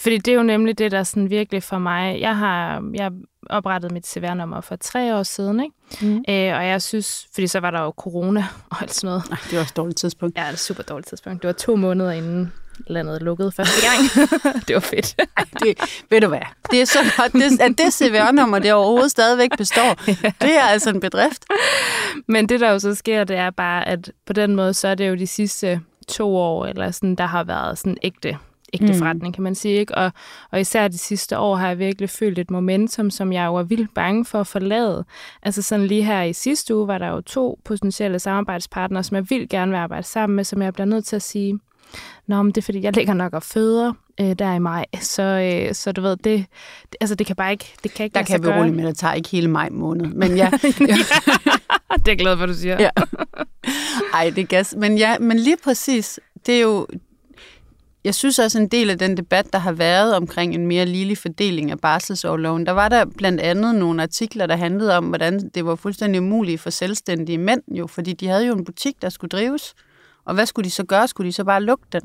Fordi 0.00 0.18
det 0.18 0.28
er 0.32 0.36
jo 0.36 0.42
nemlig 0.42 0.78
det, 0.78 0.90
der 0.92 1.02
sådan 1.02 1.30
virkelig 1.30 1.62
for 1.62 1.78
mig... 1.78 2.20
Jeg 2.20 2.36
har 2.38 2.82
jeg 2.94 3.12
oprettet 3.50 3.92
mit 3.92 4.06
CVR-nummer 4.06 4.60
for 4.60 4.76
tre 4.76 5.16
år 5.18 5.22
siden, 5.22 5.60
ikke? 5.60 5.74
Mm. 6.02 6.16
Øh, 6.28 6.56
og 6.58 6.66
jeg 6.66 6.82
synes... 6.82 7.26
Fordi 7.34 7.46
så 7.46 7.60
var 7.60 7.70
der 7.70 7.80
jo 7.82 7.90
corona 7.96 8.44
og 8.70 8.76
alt 8.82 8.94
sådan 8.94 9.08
noget. 9.08 9.22
Ej, 9.30 9.38
det 9.50 9.58
også 9.58 9.72
et 9.72 9.76
dårligt 9.76 9.98
tidspunkt. 9.98 10.36
Ja, 10.36 10.42
det 10.42 10.48
er 10.48 10.52
et 10.52 10.58
super 10.58 10.82
dårligt 10.82 11.08
tidspunkt. 11.08 11.42
Det 11.42 11.46
var 11.48 11.52
to 11.52 11.76
måneder 11.76 12.10
inden 12.12 12.52
landet 12.86 13.22
lukkede 13.22 13.52
første 13.52 13.82
gang. 13.86 14.30
det 14.68 14.74
var 14.74 14.80
fedt. 14.80 15.16
Det, 15.62 16.02
ved 16.10 16.20
du 16.20 16.28
hvad? 16.28 16.40
Det 16.70 16.80
er 16.80 16.84
så 16.84 16.98
godt, 17.16 17.32
det, 17.32 17.60
at 17.60 17.78
det 17.78 17.94
CVR-nummer, 17.94 18.58
det 18.58 18.72
overhovedet 18.72 19.10
stadigvæk 19.10 19.50
består. 19.58 19.94
Det 20.44 20.56
er 20.56 20.62
altså 20.62 20.90
en 20.90 21.00
bedrift. 21.00 21.44
Men 22.26 22.48
det, 22.48 22.60
der 22.60 22.70
jo 22.70 22.78
så 22.78 22.94
sker, 22.94 23.24
det 23.24 23.36
er 23.36 23.50
bare, 23.50 23.88
at 23.88 24.12
på 24.26 24.32
den 24.32 24.56
måde, 24.56 24.74
så 24.74 24.88
er 24.88 24.94
det 24.94 25.08
jo 25.08 25.14
de 25.14 25.26
sidste 25.26 25.80
to 26.08 26.36
år, 26.36 26.66
eller 26.66 26.90
sådan, 26.90 27.14
der 27.14 27.26
har 27.26 27.44
været 27.44 27.78
sådan 27.78 27.96
ægte, 28.02 28.38
ægte 28.72 28.92
mm. 28.92 28.98
forretning, 28.98 29.34
kan 29.34 29.42
man 29.42 29.54
sige. 29.54 29.74
Ikke? 29.78 29.94
Og, 29.94 30.12
og 30.50 30.60
især 30.60 30.88
de 30.88 30.98
sidste 30.98 31.38
år 31.38 31.56
har 31.56 31.68
jeg 31.68 31.78
virkelig 31.78 32.10
følt 32.10 32.38
et 32.38 32.50
momentum, 32.50 33.10
som 33.10 33.32
jeg 33.32 33.46
jo 33.46 33.54
er 33.54 33.62
vildt 33.62 33.94
bange 33.94 34.24
for 34.24 34.40
at 34.40 34.46
forlade. 34.46 35.04
Altså 35.42 35.62
sådan 35.62 35.86
lige 35.86 36.02
her 36.02 36.22
i 36.22 36.32
sidste 36.32 36.76
uge, 36.76 36.88
var 36.88 36.98
der 36.98 37.08
jo 37.08 37.20
to 37.20 37.58
potentielle 37.64 38.18
samarbejdspartnere, 38.18 39.02
som 39.02 39.14
jeg 39.14 39.30
vildt 39.30 39.50
gerne 39.50 39.70
vil 39.70 39.78
arbejde 39.78 40.06
sammen 40.06 40.36
med, 40.36 40.44
som 40.44 40.62
jeg 40.62 40.72
bliver 40.72 40.86
nødt 40.86 41.04
til 41.04 41.16
at 41.16 41.22
sige, 41.22 41.58
Nå, 42.26 42.42
men 42.42 42.52
det 42.52 42.58
er 42.58 42.62
fordi, 42.62 42.82
jeg 42.82 42.96
ligger 42.96 43.14
nok 43.14 43.32
og 43.32 43.42
føder 43.42 43.92
øh, 44.20 44.32
der 44.38 44.54
i 44.54 44.58
maj, 44.58 44.84
så, 45.00 45.22
øh, 45.22 45.74
så 45.74 45.92
du 45.92 46.00
ved, 46.00 46.16
det, 46.16 46.24
det, 46.24 46.96
altså 47.00 47.14
det 47.14 47.26
kan 47.26 47.36
bare 47.36 47.52
ikke, 47.52 47.74
det 47.82 47.94
kan 47.94 48.04
ikke 48.04 48.14
Der 48.14 48.22
kan 48.22 48.32
jeg 48.32 48.40
gøre. 48.40 48.52
berolige 48.52 48.74
med, 48.74 48.84
at 48.84 48.88
det 48.88 48.98
tager 48.98 49.14
ikke 49.14 49.28
hele 49.28 49.48
maj 49.48 49.68
måned. 49.70 50.06
Men 50.06 50.36
ja, 50.36 50.50
det 50.60 50.78
er 50.80 52.00
jeg 52.06 52.18
glad 52.18 52.38
for, 52.38 52.46
du 52.46 52.54
siger. 52.54 52.76
Ja. 52.82 52.90
ej, 54.14 54.30
det 54.30 54.42
er 54.42 54.46
gas. 54.46 54.74
Men 54.78 54.98
ja, 54.98 55.18
men 55.18 55.38
lige 55.38 55.56
præcis, 55.64 56.20
det 56.46 56.56
er 56.56 56.60
jo... 56.60 56.86
Jeg 58.04 58.14
synes 58.14 58.38
også, 58.38 58.58
en 58.58 58.68
del 58.68 58.90
af 58.90 58.98
den 58.98 59.16
debat, 59.16 59.52
der 59.52 59.58
har 59.58 59.72
været 59.72 60.16
omkring 60.16 60.54
en 60.54 60.66
mere 60.66 60.86
ligelig 60.86 61.18
fordeling 61.18 61.70
af 61.70 61.78
barselsårloven, 61.78 62.66
der 62.66 62.72
var 62.72 62.88
der 62.88 63.04
blandt 63.04 63.40
andet 63.40 63.74
nogle 63.74 64.02
artikler, 64.02 64.46
der 64.46 64.56
handlede 64.56 64.96
om, 64.96 65.04
hvordan 65.04 65.50
det 65.54 65.64
var 65.64 65.74
fuldstændig 65.74 66.20
umuligt 66.20 66.60
for 66.60 66.70
selvstændige 66.70 67.38
mænd, 67.38 67.62
jo, 67.68 67.86
fordi 67.86 68.12
de 68.12 68.26
havde 68.28 68.46
jo 68.46 68.54
en 68.54 68.64
butik, 68.64 69.02
der 69.02 69.08
skulle 69.08 69.28
drives. 69.28 69.74
Og 70.28 70.34
hvad 70.34 70.46
skulle 70.46 70.64
de 70.64 70.70
så 70.70 70.84
gøre? 70.84 71.08
Skulle 71.08 71.26
de 71.26 71.32
så 71.32 71.44
bare 71.44 71.62
lukke 71.62 71.84
den? 71.92 72.02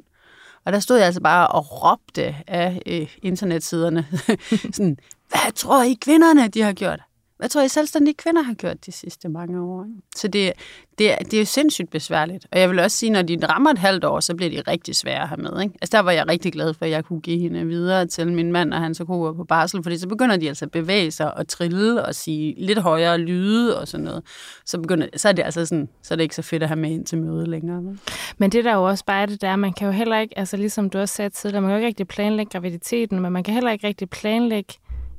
Og 0.66 0.74
der 0.74 0.80
stod 0.80 0.98
jeg 0.98 1.06
altså 1.06 1.22
bare 1.22 1.48
og 1.48 1.66
råbte 1.84 2.36
af 2.48 2.82
øh, 2.86 3.16
internetsiderne. 3.22 4.06
sådan, 4.76 4.98
hvad 5.30 5.52
tror 5.56 5.84
I 5.84 5.94
kvinderne, 5.94 6.48
de 6.48 6.62
har 6.62 6.74
gjort? 6.74 7.00
Hvad 7.44 7.50
tror 7.50 7.62
I 7.62 7.68
selvstændige 7.68 8.14
kvinder 8.14 8.42
har 8.42 8.54
gjort 8.54 8.86
de 8.86 8.92
sidste 8.92 9.30
mange 9.30 9.62
år? 9.62 9.84
ikke? 9.84 10.02
Så 10.16 10.28
det, 10.28 10.54
det, 10.98 11.12
det 11.20 11.34
er 11.34 11.40
jo 11.40 11.46
sindssygt 11.46 11.90
besværligt. 11.90 12.48
Og 12.52 12.60
jeg 12.60 12.70
vil 12.70 12.80
også 12.80 12.98
sige, 12.98 13.10
når 13.10 13.22
de 13.22 13.38
rammer 13.50 13.72
et 13.72 13.78
halvt 13.78 14.04
år, 14.04 14.20
så 14.20 14.36
bliver 14.36 14.50
de 14.50 14.72
rigtig 14.72 14.96
svære 14.96 15.22
at 15.22 15.28
have 15.28 15.42
med. 15.42 15.62
Ikke? 15.62 15.76
Altså 15.82 15.98
der 15.98 16.04
var 16.04 16.12
jeg 16.12 16.28
rigtig 16.28 16.54
glad 16.54 16.74
for, 16.74 16.86
at 16.86 16.92
jeg 16.92 17.06
kunne 17.06 17.22
give 17.22 17.40
hende 17.40 17.66
videre 17.66 18.06
til 18.06 18.34
min 18.34 18.52
mand, 18.52 18.74
og 18.74 18.80
han 18.80 18.96
så 18.96 19.06
kunne 19.06 19.18
gå 19.18 19.34
på 19.34 19.44
barsel, 19.44 19.84
fordi 19.84 19.98
så 19.98 20.08
begynder 20.08 20.38
de 20.38 20.48
altså 20.48 20.66
at 20.66 20.72
bevæge 20.72 21.12
sig 21.12 21.38
og 21.38 21.48
trille 21.48 22.06
og 22.06 22.16
sige 22.16 22.56
lidt 22.58 22.80
højere 22.80 23.18
lyde 23.18 23.80
og 23.80 23.88
sådan 23.88 24.04
noget. 24.04 24.24
Så, 24.66 24.82
begynder, 24.82 25.08
så 25.16 25.30
er 25.30 25.34
det 25.34 25.44
altså 25.44 25.66
sådan, 25.66 25.90
så 26.04 26.14
er 26.14 26.16
det 26.16 26.24
ikke 26.24 26.36
så 26.36 26.42
fedt 26.42 26.64
at 26.64 26.70
have 26.70 26.80
med 26.80 26.92
ind 26.92 27.06
til 27.06 27.18
møde 27.18 27.50
længere. 27.50 27.84
vel? 27.84 28.00
Men 28.38 28.52
det 28.52 28.64
der 28.64 28.72
er 28.72 28.76
jo 28.76 28.88
også 28.88 29.06
bare 29.06 29.22
er 29.22 29.26
det 29.26 29.42
der, 29.42 29.56
man 29.56 29.74
kan 29.74 29.86
jo 29.86 29.92
heller 29.92 30.20
ikke, 30.20 30.40
altså 30.40 30.58
ligesom 30.58 30.90
du 30.90 31.00
også 31.00 31.16
sagde 31.16 31.30
tidligere, 31.30 31.62
man 31.62 31.70
kan 31.70 31.74
jo 31.74 31.78
ikke 31.78 31.88
rigtig 31.88 32.08
planlægge 32.08 32.50
graviditeten, 32.50 33.20
men 33.20 33.32
man 33.32 33.44
kan 33.44 33.54
heller 33.54 33.72
ikke 33.72 33.88
rigtig 33.88 34.10
planlægge 34.10 34.74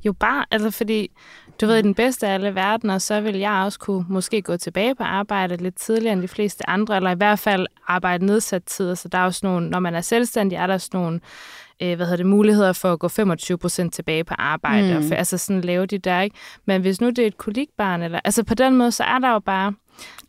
jo 0.05 0.13
bare, 0.13 0.45
altså 0.51 0.71
fordi, 0.71 1.11
du 1.61 1.67
ved, 1.67 1.77
i 1.79 1.83
den 1.83 1.95
bedste 1.95 2.27
af 2.27 2.35
alle 2.35 2.55
verdener, 2.55 2.99
så 2.99 3.21
vil 3.21 3.37
jeg 3.37 3.53
også 3.53 3.79
kunne 3.79 4.05
måske 4.09 4.43
gå 4.43 4.57
tilbage 4.57 4.95
på 4.95 5.03
arbejde 5.03 5.57
lidt 5.57 5.77
tidligere 5.77 6.13
end 6.13 6.23
de 6.23 6.29
fleste 6.29 6.69
andre, 6.71 6.97
eller 6.97 7.11
i 7.11 7.15
hvert 7.15 7.39
fald 7.39 7.67
arbejde 7.87 8.27
nedsat 8.27 8.65
tid. 8.65 8.97
Så 8.97 9.09
der 9.09 9.19
er 9.19 9.31
sådan 9.31 9.51
nogle, 9.51 9.71
når 9.71 9.79
man 9.79 9.95
er 9.95 10.01
selvstændig, 10.01 10.57
er 10.57 10.67
der 10.67 10.79
sådan 10.79 11.01
nogle, 11.01 11.21
øh, 11.83 11.97
hvad 11.97 12.07
hedder 12.07 12.17
det, 12.17 12.27
muligheder 12.27 12.73
for 12.73 12.93
at 12.93 12.99
gå 12.99 13.09
25 13.09 13.59
procent 13.59 13.95
tilbage 13.95 14.25
på 14.25 14.35
arbejde, 14.39 14.91
Mm. 14.91 14.97
og 14.97 15.03
for, 15.05 15.15
altså 15.15 15.39
sådan 15.39 15.61
lave 15.61 15.87
de 15.87 15.99
der, 15.99 16.21
ikke? 16.21 16.37
Men 16.67 16.81
hvis 16.81 17.01
nu 17.01 17.09
det 17.09 17.19
er 17.19 17.27
et 17.27 17.39
kolikbarn, 17.39 18.03
eller, 18.03 18.21
altså 18.25 18.45
på 18.45 18.55
den 18.55 18.77
måde, 18.77 18.93
så 18.93 19.05
er 19.05 19.19
der 19.19 19.31
jo 19.33 19.39
bare, 19.39 19.71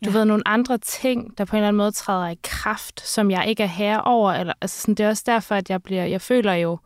du 0.04 0.10
ja. 0.10 0.18
ved, 0.18 0.24
nogle 0.24 0.48
andre 0.48 0.78
ting, 0.78 1.38
der 1.38 1.44
på 1.44 1.56
en 1.56 1.58
eller 1.58 1.68
anden 1.68 1.78
måde 1.78 1.90
træder 1.90 2.28
i 2.28 2.38
kraft, 2.42 3.08
som 3.08 3.30
jeg 3.30 3.46
ikke 3.48 3.62
er 3.62 3.66
herre 3.66 4.02
over. 4.02 4.32
Eller, 4.32 4.52
altså 4.60 4.80
sådan, 4.80 4.94
det 4.94 5.04
er 5.04 5.08
også 5.08 5.22
derfor, 5.26 5.54
at 5.54 5.70
jeg 5.70 5.82
bliver, 5.82 6.04
jeg 6.04 6.20
føler 6.20 6.52
jo, 6.54 6.78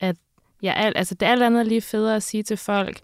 at 0.00 0.16
jeg 0.62 0.74
er, 0.76 0.92
altså, 0.96 1.14
det 1.14 1.28
er 1.28 1.32
alt 1.32 1.42
andet 1.42 1.66
lige 1.66 1.80
federe 1.80 2.16
at 2.16 2.22
sige 2.22 2.42
til 2.42 2.56
folk, 2.56 3.00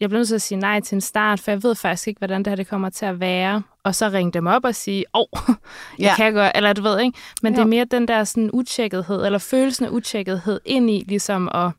jeg 0.00 0.08
bliver 0.08 0.18
nødt 0.18 0.28
til 0.28 0.34
at 0.34 0.42
sige 0.42 0.58
nej 0.58 0.80
til 0.80 0.94
en 0.94 1.00
start, 1.00 1.40
for 1.40 1.50
jeg 1.50 1.62
ved 1.62 1.74
faktisk 1.74 2.08
ikke, 2.08 2.18
hvordan 2.18 2.38
det 2.38 2.46
her 2.46 2.56
det 2.56 2.68
kommer 2.68 2.90
til 2.90 3.06
at 3.06 3.20
være. 3.20 3.62
Og 3.84 3.94
så 3.94 4.08
ringe 4.08 4.32
dem 4.32 4.46
op 4.46 4.64
og 4.64 4.74
sige, 4.74 5.04
åh, 5.14 5.20
oh, 5.32 5.54
jeg 5.98 6.04
Ja. 6.04 6.14
kan 6.16 6.32
godt, 6.34 6.52
eller 6.54 6.72
du 6.72 6.82
ved 6.82 7.00
ikke. 7.00 7.18
Men 7.42 7.52
jo. 7.52 7.56
det 7.56 7.62
er 7.62 7.66
mere 7.68 7.84
den 7.84 8.08
der 8.08 8.24
sådan 8.24 8.50
utjekkethed, 8.52 9.24
eller 9.26 9.38
følelsen 9.38 9.86
af 9.86 9.90
utjekkethed 9.90 10.60
ind 10.64 10.90
i, 10.90 11.04
ligesom 11.08 11.48
at, 11.54 11.70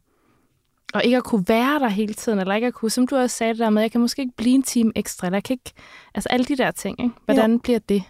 og 0.93 1.03
ikke 1.03 1.17
at 1.17 1.23
kunne 1.23 1.45
være 1.47 1.79
der 1.79 1.87
hele 1.89 2.13
tiden, 2.13 2.39
eller 2.39 2.55
ikke 2.55 2.67
at 2.67 2.73
kunne, 2.73 2.91
som 2.91 3.07
du 3.07 3.15
også 3.15 3.37
sagde 3.37 3.53
det 3.53 3.59
der 3.59 3.69
med, 3.69 3.81
jeg 3.81 3.91
kan 3.91 4.01
måske 4.01 4.21
ikke 4.21 4.35
blive 4.37 4.55
en 4.55 4.63
time 4.63 4.91
ekstra, 4.95 5.27
eller 5.27 5.37
jeg 5.37 5.43
kan 5.43 5.53
ikke, 5.53 5.71
altså 6.15 6.29
alle 6.29 6.45
de 6.45 6.57
der 6.57 6.71
ting, 6.71 7.01
ikke? 7.03 7.15
Hvordan 7.25 7.51
jo. 7.51 7.57
bliver 7.63 7.79
det? 7.89 8.03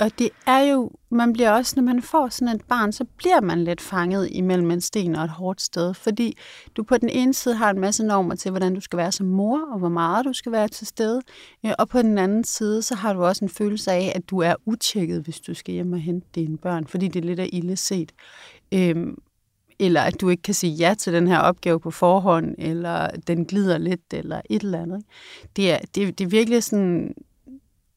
Og, 0.00 0.18
det 0.18 0.30
er 0.46 0.58
jo, 0.58 0.90
man 1.10 1.32
bliver 1.32 1.50
også, 1.50 1.72
når 1.76 1.82
man 1.82 2.02
får 2.02 2.28
sådan 2.28 2.54
et 2.54 2.64
barn, 2.68 2.92
så 2.92 3.04
bliver 3.16 3.40
man 3.40 3.64
lidt 3.64 3.80
fanget 3.80 4.28
imellem 4.30 4.70
en 4.70 4.80
sten 4.80 5.16
og 5.16 5.24
et 5.24 5.30
hårdt 5.30 5.62
sted, 5.62 5.94
fordi 5.94 6.36
du 6.76 6.82
på 6.82 6.98
den 6.98 7.08
ene 7.08 7.34
side 7.34 7.54
har 7.54 7.70
en 7.70 7.80
masse 7.80 8.04
normer 8.04 8.34
til, 8.34 8.50
hvordan 8.50 8.74
du 8.74 8.80
skal 8.80 8.96
være 8.96 9.12
som 9.12 9.26
mor, 9.26 9.60
og 9.72 9.78
hvor 9.78 9.88
meget 9.88 10.24
du 10.24 10.32
skal 10.32 10.52
være 10.52 10.68
til 10.68 10.86
stede, 10.86 11.22
og 11.78 11.88
på 11.88 12.02
den 12.02 12.18
anden 12.18 12.44
side, 12.44 12.82
så 12.82 12.94
har 12.94 13.12
du 13.12 13.24
også 13.24 13.44
en 13.44 13.48
følelse 13.48 13.92
af, 13.92 14.12
at 14.14 14.30
du 14.30 14.38
er 14.38 14.54
utjekket, 14.66 15.22
hvis 15.22 15.40
du 15.40 15.54
skal 15.54 15.74
hjem 15.74 15.92
og 15.92 16.00
hente 16.00 16.26
dine 16.34 16.58
børn, 16.58 16.86
fordi 16.86 17.08
det 17.08 17.24
lidt 17.24 17.40
af 17.40 17.48
ille 17.52 17.76
set. 17.76 18.12
Øhm, 18.74 19.18
eller 19.78 20.00
at 20.00 20.20
du 20.20 20.28
ikke 20.28 20.42
kan 20.42 20.54
sige 20.54 20.72
ja 20.72 20.94
til 20.98 21.12
den 21.12 21.26
her 21.26 21.38
opgave 21.38 21.80
på 21.80 21.90
forhånd, 21.90 22.54
eller 22.58 23.10
den 23.26 23.44
glider 23.44 23.78
lidt, 23.78 24.00
eller 24.12 24.40
et 24.50 24.62
eller 24.62 24.82
andet. 24.82 24.98
ikke? 24.98 25.08
Det 25.56 25.72
er, 25.72 25.78
det, 25.94 26.18
det 26.18 26.24
er 26.24 26.28
virkelig 26.28 26.62
sådan, 26.62 27.14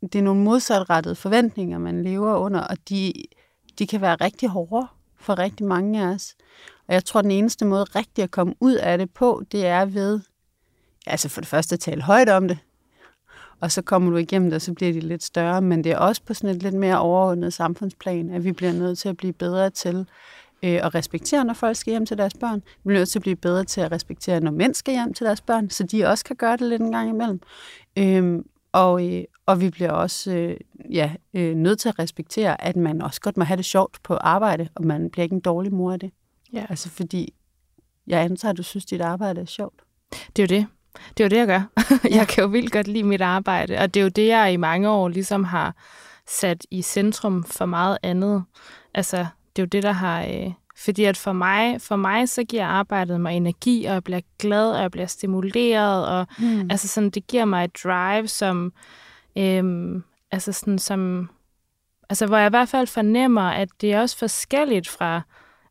det 0.01 0.15
er 0.15 0.23
nogle 0.23 0.43
modsatrettede 0.43 1.15
forventninger, 1.15 1.77
man 1.77 2.03
lever 2.03 2.35
under, 2.37 2.59
og 2.59 2.77
de, 2.89 3.13
de 3.79 3.87
kan 3.87 4.01
være 4.01 4.15
rigtig 4.15 4.49
hårde 4.49 4.87
for 5.19 5.39
rigtig 5.39 5.65
mange 5.65 6.01
af 6.01 6.05
os. 6.05 6.35
Og 6.87 6.93
jeg 6.93 7.05
tror, 7.05 7.21
den 7.21 7.31
eneste 7.31 7.65
måde 7.65 7.83
rigtig 7.83 8.23
at 8.23 8.31
komme 8.31 8.53
ud 8.59 8.73
af 8.73 8.97
det 8.97 9.09
på, 9.09 9.43
det 9.51 9.65
er 9.65 9.85
ved, 9.85 10.19
altså 11.07 11.29
for 11.29 11.41
det 11.41 11.47
første 11.47 11.73
at 11.73 11.79
tale 11.79 12.01
højt 12.01 12.29
om 12.29 12.47
det, 12.47 12.57
og 13.61 13.71
så 13.71 13.81
kommer 13.81 14.11
du 14.11 14.17
igennem 14.17 14.49
det, 14.49 14.55
og 14.55 14.61
så 14.61 14.73
bliver 14.73 14.93
de 14.93 14.99
lidt 14.99 15.23
større. 15.23 15.61
Men 15.61 15.83
det 15.83 15.91
er 15.91 15.97
også 15.97 16.21
på 16.23 16.33
sådan 16.33 16.55
et 16.55 16.63
lidt 16.63 16.75
mere 16.75 16.99
overordnet 16.99 17.53
samfundsplan, 17.53 18.29
at 18.29 18.43
vi 18.43 18.51
bliver 18.51 18.73
nødt 18.73 18.99
til 18.99 19.09
at 19.09 19.17
blive 19.17 19.33
bedre 19.33 19.69
til 19.69 20.05
øh, 20.63 20.85
at 20.85 20.95
respektere, 20.95 21.45
når 21.45 21.53
folk 21.53 21.75
skal 21.75 21.91
hjem 21.91 22.05
til 22.05 22.17
deres 22.17 22.33
børn. 22.33 22.59
Vi 22.59 22.87
bliver 22.87 22.99
nødt 22.99 23.09
til 23.09 23.19
at 23.19 23.23
blive 23.23 23.35
bedre 23.35 23.63
til 23.63 23.81
at 23.81 23.91
respektere, 23.91 24.39
når 24.39 24.51
mænd 24.51 24.73
skal 24.73 24.93
hjem 24.93 25.13
til 25.13 25.25
deres 25.25 25.41
børn, 25.41 25.69
så 25.69 25.83
de 25.83 26.05
også 26.05 26.25
kan 26.25 26.35
gøre 26.35 26.57
det 26.57 26.69
lidt 26.69 26.81
en 26.81 26.91
gang 26.91 27.09
imellem. 27.09 27.41
Øhm, 27.97 28.45
og, 28.71 29.07
øh, 29.07 29.23
og 29.45 29.61
vi 29.61 29.69
bliver 29.69 29.91
også 29.91 30.31
øh, 30.31 30.57
ja, 30.91 31.11
øh, 31.33 31.55
nødt 31.55 31.79
til 31.79 31.89
at 31.89 31.99
respektere, 31.99 32.61
at 32.63 32.75
man 32.75 33.01
også 33.01 33.21
godt 33.21 33.37
må 33.37 33.43
have 33.43 33.57
det 33.57 33.65
sjovt 33.65 33.97
på 34.03 34.15
arbejde, 34.15 34.69
og 34.75 34.85
man 34.85 35.09
bliver 35.09 35.23
ikke 35.23 35.33
en 35.35 35.41
dårlig 35.41 35.73
mor 35.73 35.91
af 35.91 35.99
det. 35.99 36.11
Ja. 36.53 36.65
Altså 36.69 36.89
fordi, 36.89 37.33
jeg 38.07 38.21
antager, 38.21 38.51
at 38.51 38.57
du 38.57 38.63
synes, 38.63 38.85
dit 38.85 39.01
arbejde 39.01 39.41
er 39.41 39.45
sjovt. 39.45 39.81
Det 40.35 40.51
er 40.51 40.55
jo 40.55 40.59
det. 40.61 40.67
Det 41.17 41.23
er 41.23 41.25
jo 41.25 41.29
det, 41.29 41.37
jeg 41.37 41.47
gør. 41.47 41.83
jeg 42.17 42.27
kan 42.27 42.41
jo 42.43 42.47
vildt 42.49 42.71
godt 42.71 42.87
lide 42.87 43.03
mit 43.03 43.21
arbejde, 43.21 43.77
og 43.77 43.93
det 43.93 43.99
er 43.99 44.03
jo 44.03 44.09
det, 44.09 44.27
jeg 44.27 44.53
i 44.53 44.57
mange 44.57 44.89
år 44.89 45.09
ligesom 45.09 45.43
har 45.43 45.75
sat 46.27 46.65
i 46.71 46.81
centrum 46.81 47.43
for 47.43 47.65
meget 47.65 47.97
andet. 48.03 48.43
Altså, 48.93 49.17
det 49.55 49.61
er 49.61 49.63
jo 49.63 49.67
det, 49.67 49.83
der 49.83 49.91
har... 49.91 50.23
Øh, 50.23 50.51
fordi 50.77 51.03
at 51.03 51.17
for 51.17 51.33
mig, 51.33 51.81
for 51.81 51.95
mig, 51.95 52.29
så 52.29 52.43
giver 52.43 52.65
arbejdet 52.65 53.21
mig 53.21 53.35
energi, 53.37 53.85
og 53.85 53.93
jeg 53.93 54.03
bliver 54.03 54.21
glad, 54.39 54.71
og 54.71 54.81
jeg 54.81 54.91
bliver 54.91 55.07
stimuleret, 55.07 56.07
og 56.07 56.27
Mm. 56.39 56.67
altså 56.71 56.87
sådan, 56.87 57.09
det 57.09 57.27
giver 57.27 57.45
mig 57.45 57.63
et 57.63 57.83
drive, 57.83 58.27
som, 58.27 58.73
øhm, 59.37 60.03
altså 60.31 60.51
sådan, 60.51 60.79
som, 60.79 61.29
altså 62.09 62.25
hvor 62.27 62.37
jeg 62.37 62.47
i 62.47 62.49
hvert 62.49 62.69
fald 62.69 62.87
fornemmer, 62.87 63.41
at 63.49 63.69
det 63.81 63.93
er 63.93 63.99
også 64.01 64.17
forskelligt 64.17 64.87
fra 64.89 65.21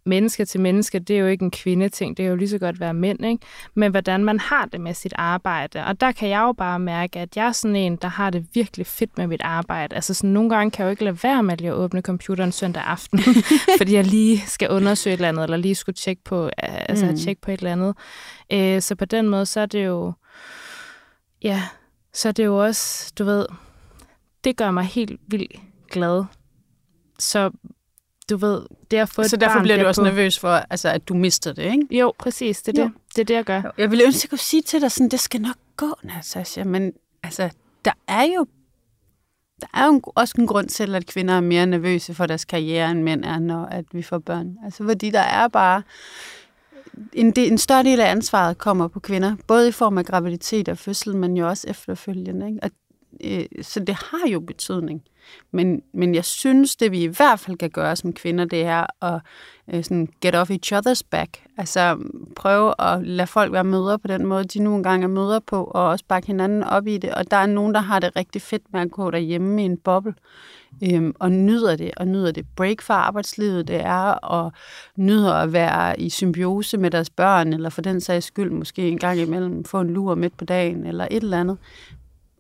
menneske 0.07 0.45
til 0.45 0.61
menneske. 0.61 0.99
Det 0.99 1.17
er 1.17 1.21
jo 1.21 1.27
ikke 1.27 1.43
en 1.45 1.51
kvindeting, 1.51 2.17
det 2.17 2.23
kan 2.23 2.31
jo 2.31 2.37
lige 2.37 2.49
så 2.49 2.59
godt 2.59 2.81
være 2.81 2.95
mænd, 2.95 3.25
ikke? 3.25 3.47
Men 3.75 3.91
hvordan 3.91 4.25
man 4.25 4.41
har 4.41 4.65
det 4.65 4.81
med 4.81 4.95
sit 4.95 5.13
arbejde. 5.17 5.85
Og 5.85 6.01
der 6.01 6.13
kan 6.13 6.29
jeg 6.29 6.41
jo 6.41 6.53
bare 6.53 6.79
mærke, 6.79 7.19
at 7.21 7.37
jeg 7.37 7.47
er 7.47 7.53
sådan 7.53 7.77
en, 7.77 7.97
der 7.97 8.09
har 8.09 8.31
det 8.31 8.47
virkelig 8.55 8.87
fedt 8.87 9.19
med 9.19 9.27
mit 9.27 9.41
arbejde. 9.45 9.95
Altså 9.95 10.15
sådan, 10.15 10.31
nogle 10.31 10.51
gange 10.51 10.71
kan 10.71 10.83
jeg 10.83 10.87
jo 10.87 10.91
ikke 10.91 11.05
lade 11.05 11.19
være 11.23 11.43
med 11.43 11.57
lige 11.57 11.69
at 11.71 11.75
åbne 11.75 12.01
computeren 12.03 12.53
søndag 12.53 12.83
aften, 12.83 13.19
fordi 13.79 13.95
jeg 13.95 14.05
lige 14.05 14.41
skal 14.47 14.71
undersøge 14.71 15.15
et 15.15 15.19
eller 15.19 15.29
andet, 15.29 15.45
eller 15.45 15.57
lige 15.57 15.75
skulle 15.75 15.97
tjekke 15.97 16.23
på, 16.25 16.51
altså 16.59 17.05
Mm. 17.05 17.11
mm. 17.11 17.17
tjekke 17.17 17.43
på 17.43 17.51
et 17.51 17.59
eller 17.61 17.73
andet. 17.73 17.95
Øh, 18.53 18.83
så 18.83 18.95
på 18.95 19.05
den 19.05 19.29
måde, 19.29 19.47
så 19.47 19.61
er 19.61 19.67
det 19.67 19.87
jo, 19.87 20.13
ja, 21.43 21.63
så 22.13 22.29
er 22.29 22.33
det 22.33 22.45
jo 22.45 22.65
også, 22.65 23.13
du 23.19 23.25
ved, 23.25 23.47
det 24.45 24.57
gør 24.57 24.71
mig 24.71 24.85
helt 24.85 25.21
vildt 25.29 25.53
glad. 25.91 26.25
Så 27.19 27.51
du 28.31 28.37
ved, 28.37 28.63
det 28.91 28.97
at 28.97 29.09
få 29.09 29.23
Så 29.23 29.37
et 29.37 29.41
derfor 29.41 29.55
barn 29.55 29.63
bliver 29.63 29.79
du 29.83 29.87
også 29.87 30.01
på- 30.01 30.05
nervøs 30.05 30.39
for, 30.39 30.49
altså, 30.51 30.89
at 30.89 31.09
du 31.09 31.15
mister 31.15 31.53
det, 31.53 31.63
ikke? 31.63 31.99
Jo, 31.99 32.13
præcis, 32.19 32.63
det 32.63 32.79
er 32.79 32.83
Jo. 32.83 32.89
det. 32.89 32.95
Det 33.17 33.21
er 33.21 33.25
det, 33.25 33.35
jeg 33.35 33.45
gør. 33.45 33.63
Jeg 33.79 33.91
ville 33.91 34.05
ønske, 34.05 34.19
at 34.19 34.25
jeg 34.25 34.31
kunne 34.31 34.39
sige 34.39 34.63
til 34.63 34.81
dig, 34.81 34.93
sådan, 34.93 35.09
det 35.09 35.21
skal 35.21 35.41
nok 35.41 35.57
gå, 35.77 35.95
Natasha, 36.03 36.65
men 36.65 36.93
altså, 37.23 37.51
der 37.85 37.93
er 38.09 38.23
jo 38.23 38.47
der 39.61 39.67
er 39.75 39.87
jo 39.87 40.01
også 40.05 40.35
en 40.39 40.47
grund 40.47 40.69
til, 40.69 40.95
at 40.95 41.07
kvinder 41.07 41.35
er 41.35 41.41
mere 41.41 41.67
nervøse 41.67 42.15
for 42.15 42.27
deres 42.27 42.45
karriere, 42.45 42.91
end 42.91 43.03
mænd 43.03 43.25
er, 43.25 43.39
når 43.39 43.65
at 43.65 43.85
vi 43.93 44.03
får 44.03 44.19
børn. 44.19 44.57
Altså, 44.65 44.85
fordi 44.85 45.11
der 45.11 45.21
er 45.21 45.49
bare... 45.49 45.83
En, 47.13 47.31
del, 47.31 47.53
en 47.53 47.59
større 47.59 47.85
del 47.85 48.01
af 48.01 48.11
ansvaret 48.11 48.59
kommer 48.59 48.89
på 48.89 49.01
kvinder, 49.01 49.37
både 49.47 49.69
i 49.69 49.73
form 49.73 49.99
af 49.99 50.05
graviditet 50.05 50.69
og 50.69 50.79
fødsel, 50.79 51.17
men 51.17 51.37
jo 51.37 51.49
også 51.49 51.69
efterfølgende. 51.69 52.47
Ikke? 52.47 52.61
Og, 52.63 52.71
øh, 53.25 53.63
så 53.63 53.81
det 53.81 53.95
har 53.95 54.29
jo 54.29 54.41
betydning. 54.41 55.03
Men, 55.53 55.83
men 55.93 56.15
jeg 56.15 56.25
synes, 56.25 56.77
det 56.77 56.93
vi 56.93 57.03
i 57.03 57.07
hvert 57.07 57.41
fald 57.41 57.57
kan 57.57 57.71
gøre 57.71 57.97
som 57.97 58.13
kvinder, 58.13 58.45
det 58.45 58.63
er 58.63 59.05
at 59.05 59.21
øh, 59.75 59.85
sådan 59.85 60.09
get 60.21 60.35
off 60.35 60.51
each 60.51 60.75
other's 60.75 61.03
back. 61.11 61.43
Altså 61.57 61.99
prøve 62.37 62.75
at 62.79 63.07
lade 63.07 63.27
folk 63.27 63.53
være 63.53 63.65
mødre 63.65 63.99
på 63.99 64.09
den 64.09 64.27
måde, 64.27 64.45
de 64.45 64.59
nu 64.59 64.77
engang 64.77 65.05
er 65.05 65.09
mødre 65.09 65.41
på, 65.41 65.65
og 65.65 65.89
også 65.89 66.05
bakke 66.09 66.27
hinanden 66.27 66.63
op 66.63 66.87
i 66.87 66.99
det. 66.99 67.15
Og 67.15 67.31
der 67.31 67.37
er 67.37 67.47
nogen, 67.47 67.75
der 67.75 67.81
har 67.81 68.01
det 68.01 68.17
rigtig 68.17 68.43
fedt 68.43 68.63
med 68.73 68.81
at 68.81 68.91
gå 68.91 69.11
derhjemme 69.11 69.63
i 69.63 69.65
en 69.65 69.77
boble, 69.77 70.15
øh, 70.83 71.13
og 71.19 71.33
nyder 71.33 71.77
det, 71.77 71.91
og 71.97 72.09
nyder 72.09 72.33
det 72.33 72.47
break 72.57 72.83
fra 72.83 72.95
arbejdslivet, 72.95 73.69
det 73.69 73.81
er, 73.81 74.13
og 74.13 74.53
nyder 74.97 75.35
at 75.35 75.53
være 75.53 76.01
i 76.01 76.11
symbiose 76.11 76.79
med 76.79 76.91
deres 76.91 77.11
børn, 77.11 77.53
eller 77.53 77.71
for 77.71 77.83
den 77.83 78.01
sags 78.01 78.27
skyld 78.27 78.51
måske 78.51 78.89
en 78.89 78.99
gang 78.99 79.19
imellem 79.19 79.65
få 79.65 79.81
en 79.81 79.91
lur 79.91 80.15
midt 80.15 80.37
på 80.37 80.45
dagen, 80.45 80.87
eller 80.87 81.09
et 81.11 81.23
eller 81.23 81.41
andet. 81.41 81.59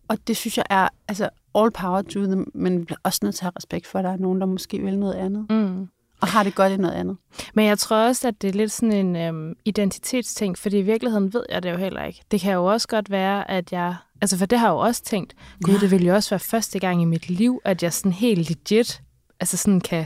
Og 0.09 0.19
det 0.27 0.37
synes 0.37 0.59
jeg 0.59 0.67
er, 0.71 0.89
altså 1.09 1.29
all 1.55 1.71
power 1.71 2.03
to 2.03 2.25
them, 2.25 2.51
men 2.55 2.79
vi 2.81 2.85
bliver 2.85 2.99
også 3.03 3.21
nødt 3.23 3.35
til 3.35 3.43
at 3.43 3.45
have 3.47 3.53
respekt 3.57 3.87
for, 3.87 3.99
at 3.99 4.05
der 4.05 4.11
er 4.13 4.17
nogen, 4.17 4.41
der 4.41 4.47
måske 4.47 4.79
vil 4.79 4.99
noget 4.99 5.15
andet, 5.15 5.47
Mm. 5.51 5.89
og 6.21 6.29
har 6.29 6.43
det 6.43 6.55
godt 6.55 6.73
i 6.73 6.77
noget 6.77 6.95
andet. 6.95 7.17
Men 7.55 7.67
jeg 7.67 7.79
tror 7.79 7.97
også, 7.97 8.29
at 8.29 8.43
det 8.43 8.49
er 8.49 8.53
lidt 8.55 8.73
sådan 8.73 8.93
en 8.93 9.17
øhm, 9.17 9.55
identitetsting, 9.65 10.59
fordi 10.59 10.79
i 10.79 10.83
virkeligheden 10.83 11.33
ved 11.35 11.43
jeg 11.49 11.63
det 11.63 11.71
jo 11.71 11.77
heller 11.77 12.05
ikke. 12.05 12.23
Det 12.31 12.41
kan 12.41 12.53
jo 12.53 12.65
også 12.65 12.89
godt 12.89 13.11
være, 13.11 13.51
at 13.51 13.73
jeg... 13.73 13.95
Altså, 14.21 14.39
for 14.39 14.47
det 14.47 14.59
har 14.59 14.67
jeg 14.67 14.73
jo 14.73 14.79
også 14.79 15.03
tænkt, 15.05 15.35
gud, 15.63 15.75
Ja. 15.75 15.81
det 15.81 15.91
ville 15.91 16.07
jo 16.07 16.15
også 16.15 16.31
være 16.31 16.41
første 16.41 16.79
gang 16.79 17.03
i 17.03 17.05
mit 17.05 17.29
liv, 17.31 17.61
at 17.65 17.83
jeg 17.83 17.93
sådan 17.93 18.13
helt 18.13 18.49
legit, 18.49 19.03
altså 19.41 19.57
sådan 19.57 19.81
kan, 19.81 20.05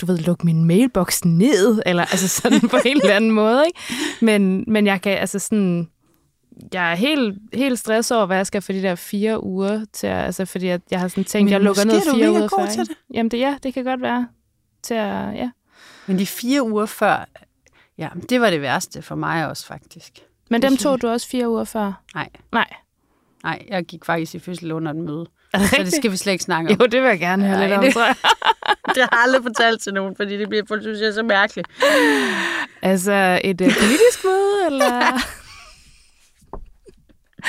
du 0.00 0.06
ved, 0.06 0.18
lukke 0.18 0.46
min 0.46 0.64
mailbox 0.64 1.24
ned, 1.24 1.82
eller 1.86 2.02
altså 2.02 2.28
sådan 2.28 2.60
på 2.68 2.76
en 2.86 3.00
eller 3.02 3.14
anden 3.16 3.30
måde, 3.30 3.62
ikke? 3.66 3.80
Men, 4.22 4.64
men 4.66 4.86
jeg 4.86 5.02
kan 5.02 5.12
altså 5.18 5.38
sådan... 5.38 5.88
Jeg 6.72 6.90
er 6.92 6.94
helt, 6.94 7.38
helt 7.52 7.78
stresset 7.78 8.16
over, 8.16 8.26
hvad 8.26 8.36
jeg 8.36 8.46
skal 8.46 8.62
for 8.62 8.72
de 8.72 8.82
der 8.82 8.94
fire 8.94 9.44
uger 9.44 9.84
til, 9.92 10.06
at- 10.06 10.24
altså 10.24 10.44
fordi 10.44 10.66
jeg, 10.66 10.80
jeg 10.90 11.00
har 11.00 11.08
sådan 11.08 11.24
tænkt, 11.24 11.44
Men 11.44 11.52
jeg 11.52 11.60
lukker 11.60 11.84
ned 11.84 12.00
fire 12.14 12.30
uger 12.30 12.48
før. 12.58 12.66
til 12.66 12.80
det. 12.88 12.96
Jamen 13.14 13.30
det, 13.30 13.38
ja, 13.38 13.56
det 13.62 13.74
kan 13.74 13.84
godt 13.84 14.02
være. 14.02 14.28
Til 14.82 14.94
at, 14.94 15.34
ja. 15.34 15.50
Men 16.06 16.18
de 16.18 16.26
fire 16.26 16.62
uger 16.62 16.86
før, 16.86 17.28
ja, 17.98 18.08
det 18.30 18.40
var 18.40 18.50
det 18.50 18.60
værste 18.60 19.02
for 19.02 19.14
mig 19.14 19.48
også 19.48 19.66
faktisk. 19.66 20.12
Men 20.50 20.62
Det 20.62 20.70
dem 20.70 20.76
tog 20.76 20.92
jeg. 20.92 21.02
du 21.02 21.08
også 21.08 21.28
fire 21.28 21.48
uger 21.50 21.64
før? 21.64 22.02
Nej, 22.14 22.28
Nej. 22.52 22.66
nej, 23.42 23.62
jeg 23.68 23.84
gik 23.84 24.04
faktisk 24.04 24.34
i 24.34 24.38
fødsel 24.38 24.72
under 24.72 24.90
et 24.90 24.96
møde. 24.96 25.26
Det 25.54 25.68
Så 25.70 25.76
det 25.78 25.92
skal 25.92 26.10
vi 26.10 26.16
slet 26.16 26.32
ikke 26.32 26.44
snakke 26.44 26.70
om. 26.74 26.80
Jo, 26.80 26.86
det 26.86 27.02
vil 27.02 27.08
jeg 27.08 27.18
gerne 27.18 27.46
høre 27.48 27.60
lidt 27.60 27.72
om, 27.72 27.92
tror 27.92 28.04
jeg. 28.04 28.14
det 28.94 28.96
har 29.02 29.08
jeg 29.12 29.20
aldrig 29.24 29.42
fortalt 29.42 29.82
til 29.82 29.94
nogen, 29.94 30.16
fordi 30.16 30.38
det 30.38 30.48
bliver, 30.48 30.62
folk 30.68 30.82
synes 30.82 31.00
jeg 31.00 31.08
er 31.08 31.12
så 31.12 31.22
mærkeligt. 31.22 31.68
Altså, 32.82 33.40
et 33.44 33.60
uh, 33.60 33.66
politisk 33.66 34.24
møde, 34.24 34.66
eller... 34.66 35.02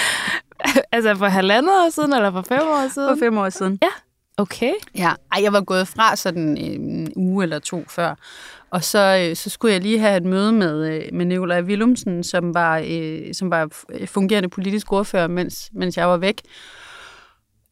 altså, 0.92 1.16
for 1.16 1.26
halvandet 1.26 1.72
år 1.72 1.90
siden, 1.90 2.14
eller 2.14 2.32
for 2.32 2.42
fem 2.42 2.60
år 2.62 2.82
For 2.82 2.90
siden? 2.94 3.20
fem 3.20 3.38
år 3.38 3.50
siden. 3.50 3.80
Okay. 4.38 4.74
Ja, 4.96 5.12
ej, 5.32 5.44
jeg 5.44 5.54
var 5.54 5.62
gået 5.62 5.88
fra 5.88 6.16
sådan 6.16 6.58
en 6.58 7.14
uge 7.16 7.44
eller 7.44 7.60
to 7.60 7.84
før. 7.90 8.16
Og 8.72 8.84
så, 8.84 9.28
øh, 9.30 9.36
så 9.36 9.50
skulle 9.50 9.74
jeg 9.74 9.82
lige 9.82 10.00
have 10.00 10.18
et 10.18 10.24
møde 10.26 10.52
med, 10.52 10.88
øh, 10.88 11.04
med 11.14 11.26
Nikolaj 11.26 11.62
Willumsen, 11.62 12.24
som 12.24 12.54
var, 12.54 12.84
øh, 12.88 13.34
som 13.34 13.52
var 13.52 13.68
fungerende 14.06 14.50
politisk 14.50 14.92
ordfører, 14.94 15.28
mens, 15.28 15.70
mens 15.74 15.98
jeg 15.98 16.08
var 16.10 16.18
væk. 16.18 16.42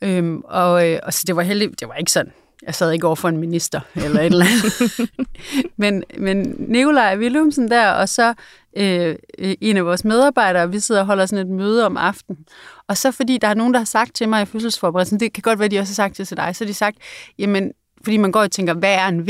Øhm, 0.02 0.42
og, 0.46 0.72
og 1.04 1.14
så 1.14 1.24
det 1.28 1.36
var 1.36 1.42
heldigt, 1.42 1.80
det 1.80 1.88
var 1.88 1.94
ikke 1.94 2.12
sådan, 2.12 2.32
jeg 2.66 2.76
sad 2.76 2.92
ikke 2.92 3.08
over 3.08 3.16
for 3.16 3.30
en 3.30 3.38
minister 3.38 3.80
eller 3.96 4.20
et 4.20 4.26
eller 4.26 4.46
andet. 4.46 5.10
men, 5.78 6.04
men 6.18 6.56
Nikolaj 6.60 7.18
Willumsen 7.18 7.72
der, 7.72 7.92
og 7.92 8.10
så 8.10 8.34
øh, 8.78 9.16
øh, 9.40 9.56
en 9.62 9.78
af 9.78 9.86
vores 9.86 10.06
medarbejdere, 10.06 10.72
vi 10.72 10.80
sidder 10.80 11.02
og 11.02 11.08
holder 11.08 11.26
sådan 11.26 11.48
et 11.48 11.54
møde 11.54 11.86
om 11.86 11.98
aftenen. 11.98 12.46
Og 12.88 12.98
så 12.98 13.12
fordi 13.12 13.38
der 13.38 13.48
er 13.48 13.54
nogen, 13.54 13.74
der 13.74 13.80
har 13.80 13.86
sagt 13.86 14.16
til 14.16 14.30
mig 14.30 14.42
i 14.42 14.46
fødselsforberedelsen, 14.46 15.20
det 15.20 15.34
kan 15.34 15.42
godt 15.42 15.60
være, 15.60 15.68
de 15.68 15.80
også 15.80 15.92
har 15.92 15.96
sagt 15.96 16.18
det 16.18 16.28
til 16.28 16.38
dig, 16.38 16.56
så 16.56 16.64
har 16.64 16.68
de 16.68 16.74
sagt, 16.74 16.98
jamen, 17.40 17.72
fordi 18.04 18.18
man 18.18 18.32
går 18.32 18.40
og 18.40 18.52
tænker, 18.52 18.74
hvad 18.74 18.94
er 18.94 19.08
en 19.08 19.28
V, 19.28 19.30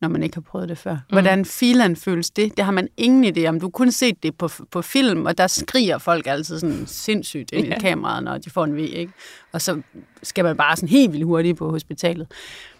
når 0.00 0.08
man 0.08 0.22
ikke 0.22 0.36
har 0.36 0.40
prøvet 0.40 0.68
det 0.68 0.78
før? 0.78 0.96
Hvordan 1.08 1.44
filan 1.44 1.96
føles 1.96 2.30
det? 2.30 2.56
Det 2.56 2.64
har 2.64 2.72
man 2.72 2.88
ingen 2.96 3.36
idé 3.36 3.46
om. 3.46 3.60
Du 3.60 3.66
har 3.66 3.70
kun 3.70 3.90
set 3.92 4.22
det 4.22 4.38
på, 4.38 4.48
på 4.70 4.82
film, 4.82 5.26
og 5.26 5.38
der 5.38 5.46
skriger 5.46 5.98
folk 5.98 6.26
altid 6.26 6.58
sådan 6.60 6.86
sindssygt 6.86 7.52
ind 7.52 7.66
i 7.66 7.70
Ja. 7.70 7.78
kameraet, 7.80 8.24
når 8.24 8.38
de 8.38 8.50
får 8.50 8.64
en 8.64 8.76
V, 8.76 8.78
ikke? 8.78 9.12
Og 9.52 9.62
så 9.62 9.82
skal 10.22 10.44
man 10.44 10.56
bare 10.56 10.76
sådan 10.76 10.88
helt 10.88 11.12
vildt 11.12 11.24
hurtigt 11.26 11.58
på 11.58 11.70
hospitalet. 11.70 12.26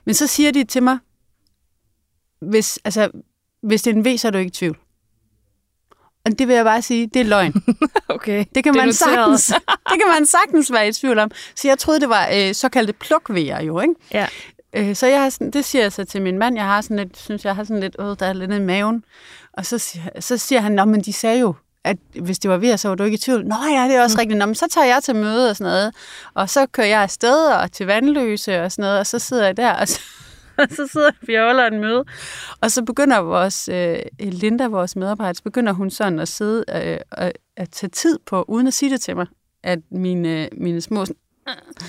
Men 0.04 0.14
så 0.14 0.26
siger 0.26 0.52
de 0.52 0.64
til 0.64 0.82
mig, 0.82 0.98
hvis, 2.40 2.78
altså, 2.84 3.10
hvis 3.62 3.82
det 3.82 3.90
er 3.90 3.94
en 3.94 4.04
V, 4.04 4.16
så 4.18 4.28
er 4.28 4.32
du 4.32 4.38
ikke 4.38 4.48
i 4.48 4.52
tvivl. 4.52 4.76
Og 6.24 6.38
det 6.38 6.48
vil 6.48 6.54
jeg 6.56 6.64
bare 6.64 6.82
sige, 6.82 7.06
det 7.06 7.20
er 7.20 7.24
løgn. 7.24 7.54
Okay. 8.08 8.44
Det 8.54 8.64
kan, 8.64 8.72
Det 8.74 8.80
man 8.80 8.88
noteret. 8.88 8.96
sagtens, 9.40 9.46
det 9.66 9.98
kan 10.02 10.08
man 10.18 10.26
sagtens 10.26 10.72
være 10.72 10.88
i 10.88 10.92
tvivl 10.92 11.18
om. 11.18 11.30
Så 11.54 11.68
jeg 11.68 11.78
troede, 11.78 12.00
det 12.00 12.08
var 12.08 12.28
øh, 12.34 12.54
såkaldte 12.54 12.92
plukvejer 12.92 13.62
jo, 13.62 13.80
ikke? 13.80 13.94
Ja. 14.12 14.26
Øh, 14.72 14.96
så 14.96 15.06
jeg 15.06 15.22
har 15.22 15.30
sådan, 15.30 15.50
det 15.50 15.64
siger 15.64 15.82
jeg 15.82 15.92
så 15.92 16.04
til 16.04 16.22
min 16.22 16.38
mand. 16.38 16.56
Jeg 16.56 16.64
har 16.64 16.80
sådan 16.80 16.96
lidt, 16.96 17.18
synes, 17.18 17.44
jeg 17.44 17.56
har 17.56 17.64
sådan 17.64 17.80
lidt, 17.80 17.96
åh, 17.98 18.16
der 18.18 18.26
er 18.26 18.32
lidt 18.32 18.52
i 18.52 18.58
maven. 18.58 19.04
Og 19.52 19.66
så 19.66 19.78
siger, 19.78 20.04
så 20.20 20.36
siger 20.36 20.60
han, 20.60 20.72
nå, 20.72 20.84
men 20.84 21.00
de 21.00 21.12
sagde 21.12 21.40
jo, 21.40 21.54
at 21.84 21.96
hvis 22.20 22.38
det 22.38 22.50
var 22.50 22.56
ved, 22.56 22.76
så 22.76 22.88
var 22.88 22.94
du 22.94 23.04
ikke 23.04 23.14
i 23.14 23.18
tvivl. 23.18 23.46
Nå 23.46 23.56
ja, 23.70 23.84
det 23.84 23.94
er 23.94 24.02
også 24.02 24.16
mm. 24.16 24.18
rigtigt. 24.18 24.38
Nå, 24.38 24.46
men 24.46 24.54
så 24.54 24.66
tager 24.70 24.86
jeg 24.86 25.02
til 25.02 25.16
møde 25.16 25.50
og 25.50 25.56
sådan 25.56 25.72
noget. 25.72 25.94
Og 26.34 26.50
så 26.50 26.66
kører 26.66 26.86
jeg 26.86 27.02
afsted 27.02 27.46
og 27.46 27.72
til 27.72 27.86
vandløse 27.86 28.62
og 28.62 28.72
sådan 28.72 28.82
noget. 28.82 28.98
Og 28.98 29.06
så 29.06 29.18
sidder 29.18 29.46
jeg 29.46 29.56
der, 29.56 29.72
og 29.72 29.88
så, 29.88 30.00
og 30.58 30.68
så 30.70 30.88
sidder 30.92 31.10
vi 31.22 31.34
og 31.34 31.44
holder 31.44 31.66
en 31.66 31.80
møde. 31.80 32.04
Og 32.60 32.70
så 32.70 32.84
begynder 32.84 33.18
vores, 33.18 33.68
øh, 33.68 33.98
Linda, 34.20 34.66
vores 34.66 34.96
medarbejder, 34.96 35.32
så 35.32 35.42
begynder 35.42 35.72
hun 35.72 35.90
sådan 35.90 36.18
at 36.18 36.28
sidde 36.28 36.64
øh, 36.74 36.98
og 37.10 37.32
at 37.56 37.70
tage 37.70 37.90
tid 37.90 38.18
på, 38.26 38.44
uden 38.48 38.66
at 38.66 38.74
sige 38.74 38.90
det 38.90 39.00
til 39.00 39.16
mig, 39.16 39.26
at 39.62 39.78
mine, 39.90 40.48
mine 40.52 40.80
små 40.80 41.04
sådan, 41.04 41.20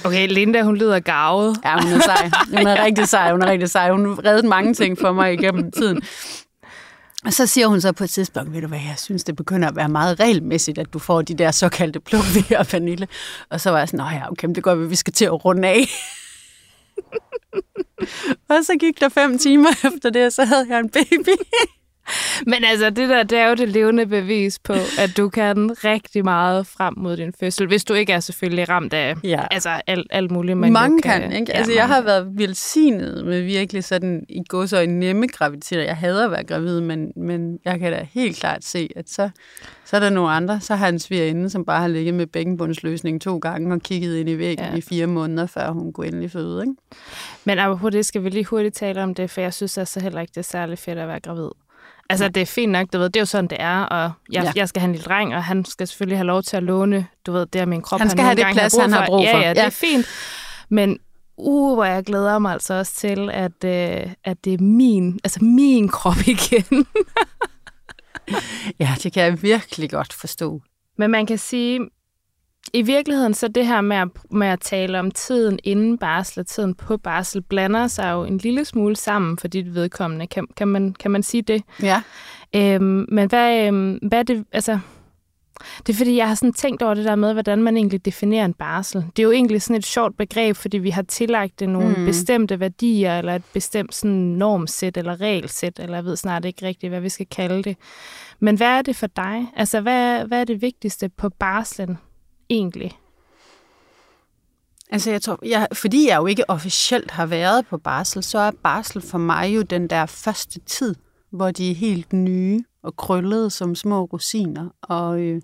Okay, 0.05 0.27
Linda, 0.27 0.61
hun 0.61 0.77
lyder 0.77 0.99
gavet. 0.99 1.57
Ja, 1.65 1.81
hun 1.81 1.91
er 1.93 1.99
sej. 1.99 2.31
Hun 2.57 2.67
er 2.67 2.83
rigtig 2.83 3.07
sej. 3.07 3.31
Hun 3.31 3.41
er 3.41 3.47
rigtig 3.51 3.69
sej. 3.69 3.91
Hun 3.91 4.19
reddede 4.25 4.47
mange 4.47 4.73
ting 4.73 4.97
for 4.99 5.11
mig 5.11 5.33
igennem 5.33 5.71
tiden. 5.71 6.01
Og 7.25 7.33
så 7.33 7.45
siger 7.45 7.67
hun 7.67 7.81
så 7.81 7.91
på 7.91 8.03
et 8.03 8.09
tidspunkt, 8.09 8.53
ved 8.53 8.61
du 8.61 8.67
hvad, 8.67 8.79
jeg 8.79 8.95
synes, 8.97 9.23
det 9.23 9.35
begynder 9.35 9.67
at 9.67 9.75
være 9.75 9.89
meget 9.89 10.19
regelmæssigt, 10.19 10.77
at 10.77 10.93
du 10.93 10.99
får 10.99 11.21
de 11.21 11.33
der 11.33 11.51
såkaldte 11.51 11.99
plukke 11.99 12.59
og 12.59 12.65
vanille. 12.71 13.07
Og 13.49 13.61
så 13.61 13.69
var 13.71 13.77
jeg 13.77 13.87
sådan, 13.87 13.97
nej, 13.97 14.13
ja, 14.13 14.31
okay, 14.31 14.47
det 14.55 14.63
går, 14.63 14.75
vi 14.75 14.95
skal 14.95 15.13
til 15.13 15.25
at 15.25 15.45
runde 15.45 15.67
af. 15.67 15.87
og 18.49 18.55
så 18.63 18.73
gik 18.79 18.99
der 18.99 19.09
fem 19.09 19.37
timer 19.37 19.69
efter 19.69 20.09
det, 20.09 20.25
og 20.25 20.31
så 20.31 20.45
havde 20.45 20.65
jeg 20.69 20.79
en 20.79 20.89
baby. 20.89 21.35
Men 22.51 22.63
altså, 22.63 22.89
det 22.89 23.09
der, 23.09 23.23
det 23.23 23.37
er 23.37 23.49
jo 23.49 23.55
det 23.55 23.69
levende 23.69 24.05
bevis 24.05 24.59
på, 24.59 24.73
at 24.99 25.17
du 25.17 25.29
kan 25.29 25.71
rigtig 25.83 26.23
meget 26.23 26.67
frem 26.67 26.93
mod 26.97 27.17
din 27.17 27.33
fødsel, 27.39 27.67
hvis 27.67 27.85
du 27.85 27.93
ikke 27.93 28.13
er 28.13 28.19
selvfølgelig 28.19 28.69
ramt 28.69 28.93
af 28.93 29.15
Ja. 29.23 29.43
altså, 29.51 29.69
alt, 29.87 30.07
alt 30.09 30.31
muligt. 30.31 30.57
Man 30.57 30.73
Mange 30.73 30.97
jo 30.97 31.11
kan, 31.11 31.31
ikke? 31.31 31.53
Altså, 31.55 31.71
ja, 31.71 31.77
jeg 31.77 31.87
har 31.87 31.95
mange. 31.95 32.05
været 32.05 32.27
velsignet 32.37 33.25
med 33.25 33.41
virkelig 33.41 33.83
sådan 33.83 34.25
i 34.29 34.43
går 34.49 34.65
så 34.65 34.77
en 34.79 34.99
nemme 34.99 35.27
graviditet. 35.27 35.85
Jeg 35.85 35.97
hader 35.97 36.25
at 36.25 36.31
være 36.31 36.43
gravid, 36.43 36.81
men, 36.81 37.11
men 37.15 37.59
jeg 37.65 37.79
kan 37.79 37.91
da 37.91 38.07
helt 38.13 38.37
klart 38.37 38.63
se, 38.63 38.89
at 38.95 39.09
så, 39.09 39.29
så 39.85 39.95
er 39.95 39.99
der 39.99 40.09
nogle 40.09 40.31
andre. 40.31 40.59
Så 40.61 40.75
har 40.75 40.87
en 40.89 40.99
svigerinde, 40.99 41.49
som 41.49 41.65
bare 41.65 41.81
har 41.81 41.87
ligget 41.87 42.13
med 42.13 42.27
bækkenbundsløsning 42.27 43.21
to 43.21 43.37
gange 43.37 43.73
og 43.73 43.81
kigget 43.81 44.17
ind 44.17 44.29
i 44.29 44.37
væggen 44.37 44.65
ja. 44.71 44.77
i 44.77 44.81
fire 44.81 45.07
måneder, 45.07 45.45
før 45.47 45.71
hun 45.71 45.93
kunne 45.93 46.07
endelig 46.07 46.31
føde, 46.31 46.61
ikke? 46.61 46.73
Men 47.45 47.59
apropos 47.59 47.91
det, 47.91 48.05
skal 48.05 48.23
vi 48.23 48.29
lige 48.29 48.45
hurtigt 48.45 48.75
tale 48.75 49.03
om 49.03 49.15
det, 49.15 49.29
for 49.29 49.41
jeg 49.41 49.53
synes 49.53 49.77
altså 49.77 49.99
heller 49.99 50.21
ikke, 50.21 50.31
det 50.31 50.37
er 50.37 50.41
særlig 50.41 50.77
fedt 50.79 50.97
at 50.97 51.07
være 51.07 51.19
gravid. 51.19 51.49
Altså, 52.09 52.27
det 52.27 52.41
er 52.41 52.45
fint 52.45 52.71
nok, 52.71 52.87
du 52.93 52.97
ved, 52.97 53.05
det 53.09 53.15
er 53.15 53.21
jo 53.21 53.25
sådan, 53.25 53.47
det 53.47 53.57
er, 53.61 53.79
og 53.79 54.11
jeg, 54.31 54.43
ja. 54.43 54.51
Jeg 54.55 54.69
skal 54.69 54.79
have 54.79 54.87
en 54.87 54.91
lille 54.91 55.05
dreng, 55.05 55.35
og 55.35 55.43
han 55.43 55.65
skal 55.65 55.87
selvfølgelig 55.87 56.17
have 56.17 56.25
lov 56.27 56.43
til 56.43 56.57
at 56.57 56.63
låne, 56.63 57.07
du 57.25 57.31
ved, 57.31 57.45
det 57.45 57.61
er 57.61 57.65
min 57.65 57.81
krop, 57.81 57.99
Han 57.99 58.09
skal 58.09 58.17
nu 58.21 58.23
have 58.25 58.35
det 58.35 58.45
plads, 58.53 58.77
han 58.77 58.91
har 58.91 59.05
brug 59.05 59.25
for. 59.31 59.37
Ja, 59.37 59.43
ja, 59.43 59.49
det 59.49 59.57
Ja. 59.57 59.65
er 59.65 59.69
fint. 59.69 60.05
Men 60.69 60.97
uh, 61.37 61.73
hvor 61.73 61.85
jeg 61.85 62.03
glæder 62.03 62.39
mig 62.39 62.53
altså 62.53 62.73
også 62.73 62.93
til, 62.95 63.29
at, 63.33 63.63
øh, 63.65 64.13
at 64.23 64.37
det 64.45 64.53
er 64.53 64.57
min, 64.63 65.19
altså 65.23 65.43
min 65.43 65.87
krop 65.89 66.17
igen. 66.27 66.85
Ja, 68.79 68.95
det 69.03 69.13
kan 69.13 69.23
jeg 69.23 69.41
virkelig 69.43 69.89
godt 69.89 70.13
forstå. 70.13 70.61
Men 70.97 71.11
man 71.11 71.25
kan 71.25 71.37
sige, 71.37 71.79
i 72.73 72.81
virkeligheden 72.81 73.33
så 73.33 73.47
det 73.47 73.67
her 73.67 73.81
med 73.81 73.97
at, 73.97 74.07
med 74.31 74.47
at 74.47 74.59
tale 74.59 74.99
om 74.99 75.11
tiden 75.11 75.59
inden 75.63 75.97
barsel 75.97 76.39
og 76.39 76.47
tiden 76.47 76.75
på 76.75 76.97
barsel, 76.97 77.41
blander 77.41 77.87
sig 77.87 78.11
jo 78.11 78.23
en 78.23 78.37
lille 78.37 78.65
smule 78.65 78.95
sammen 78.95 79.37
for 79.37 79.47
dit 79.47 79.75
vedkommende. 79.75 80.27
Kan, 80.27 80.47
kan, 80.57 80.67
man, 80.67 80.93
kan 80.99 81.11
man 81.11 81.23
sige 81.23 81.41
det? 81.41 81.63
Ja. 81.81 82.01
Øhm, 82.55 83.05
men 83.09 83.29
hvad, 83.29 83.67
øhm, 83.67 83.99
hvad 84.01 84.19
er 84.19 84.23
det, 84.23 84.45
altså... 84.51 84.79
Det 85.87 85.93
er 85.93 85.97
fordi, 85.97 86.15
jeg 86.17 86.27
har 86.27 86.35
sådan 86.35 86.53
tænkt 86.53 86.81
over 86.81 86.93
det 86.93 87.05
der 87.05 87.15
med, 87.15 87.33
hvordan 87.33 87.63
man 87.63 87.77
egentlig 87.77 88.05
definerer 88.05 88.45
en 88.45 88.53
barsel. 88.53 89.05
Det 89.15 89.19
er 89.19 89.23
jo 89.23 89.31
egentlig 89.31 89.61
sådan 89.61 89.75
et 89.75 89.85
sjovt 89.85 90.17
begreb, 90.17 90.55
fordi 90.55 90.77
vi 90.77 90.89
har 90.89 91.01
tillagt 91.01 91.59
det 91.59 91.69
nogle 91.69 91.95
Mm. 91.97 92.05
bestemte 92.05 92.59
værdier, 92.59 93.17
eller 93.17 93.35
et 93.35 93.43
bestemt 93.53 93.95
sådan 93.95 94.15
normsæt, 94.15 94.97
eller 94.97 95.21
regelsæt, 95.21 95.79
eller 95.79 95.95
jeg 95.97 96.05
ved 96.05 96.15
snart 96.15 96.45
ikke 96.45 96.65
rigtigt, 96.65 96.91
hvad 96.91 97.01
vi 97.01 97.09
skal 97.09 97.25
kalde 97.25 97.63
det. 97.63 97.77
Men 98.39 98.55
hvad 98.57 98.67
er 98.67 98.81
det 98.81 98.95
for 98.95 99.07
dig? 99.07 99.47
Altså, 99.55 99.81
hvad, 99.81 100.25
hvad 100.25 100.39
er 100.41 100.45
det 100.45 100.61
vigtigste 100.61 101.09
på 101.09 101.29
barslen 101.29 101.97
egentlig? 102.49 102.99
Altså, 104.89 105.11
jeg 105.11 105.21
tror, 105.21 105.39
jeg, 105.45 105.67
fordi 105.73 106.07
jeg 106.07 106.17
jo 106.17 106.25
ikke 106.25 106.49
officielt 106.49 107.11
har 107.11 107.25
været 107.25 107.67
på 107.67 107.77
barsel, 107.77 108.23
så 108.23 108.39
er 108.39 108.51
barsel 108.63 109.01
for 109.01 109.17
mig 109.17 109.55
jo 109.55 109.61
den 109.61 109.87
der 109.87 110.05
første 110.05 110.59
tid, 110.59 110.95
hvor 111.29 111.51
de 111.51 111.71
er 111.71 111.75
helt 111.75 112.13
nye 112.13 112.63
og 112.83 112.95
krøllede 112.95 113.49
som 113.49 113.75
små 113.75 114.03
rosiner. 114.03 114.69
Og, 114.81 115.19
øh, 115.19 115.41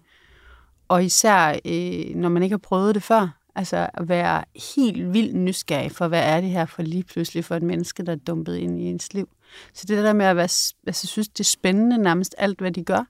og 0.88 1.06
især, 1.06 1.60
øh, 1.66 2.16
når 2.16 2.30
man 2.30 2.44
ikke 2.44 2.54
har 2.54 2.58
prøvet 2.58 2.96
det 2.96 3.04
før, 3.04 3.40
altså 3.56 3.90
at 3.94 4.10
være 4.10 4.44
helt 4.76 5.14
vildt 5.14 5.36
nysgerrig 5.36 5.92
for, 5.92 6.08
hvad 6.08 6.24
er 6.24 6.42
det 6.42 6.50
her 6.50 6.66
for 6.66 6.82
lige 6.82 7.04
pludselig 7.04 7.46
for 7.46 7.56
et 7.56 7.64
menneske, 7.64 8.04
der 8.04 8.12
er 8.12 8.16
dumpet 8.16 8.58
ind 8.58 8.80
i 8.80 8.84
ens 8.84 9.14
liv. 9.14 9.30
Så 9.74 9.86
det 9.88 10.04
der 10.04 10.14
med 10.14 10.26
at 10.26 10.36
være, 10.36 10.50
altså, 10.88 11.08
synes, 11.08 11.28
det 11.28 11.40
er 11.40 11.44
spændende 11.44 11.98
nærmest 11.98 12.36
alt, 12.38 12.60
hvad 12.60 12.72
de 12.72 12.84
gør, 12.84 13.04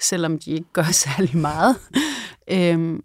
selvom 0.00 0.38
de 0.38 0.50
ikke 0.50 0.72
gør 0.72 0.90
særlig 1.06 1.36
meget. 1.36 1.76
øhm, 2.50 3.02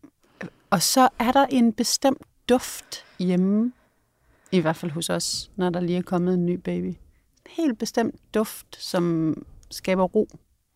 og 0.70 0.82
så 0.82 1.10
er 1.20 1.32
der 1.32 1.46
en 1.46 1.74
bestemt 1.74 2.22
duft 2.50 3.06
hjemme, 3.20 3.72
i 4.52 4.60
hvert 4.60 4.76
fald 4.76 4.92
hos 4.92 5.10
os, 5.10 5.52
når 5.56 5.70
der 5.70 5.80
lige 5.80 5.98
er 5.98 6.02
kommet 6.02 6.34
en 6.34 6.46
ny 6.46 6.54
baby. 6.54 6.86
En 6.86 6.98
helt 7.50 7.80
bestemt 7.80 8.16
duft, 8.34 8.66
som 8.80 9.36
skaber 9.72 10.04
ro. 10.04 10.28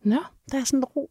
Nå, 0.04 0.18
Der 0.52 0.58
er 0.58 0.64
sådan 0.64 0.84
ro. 0.84 1.10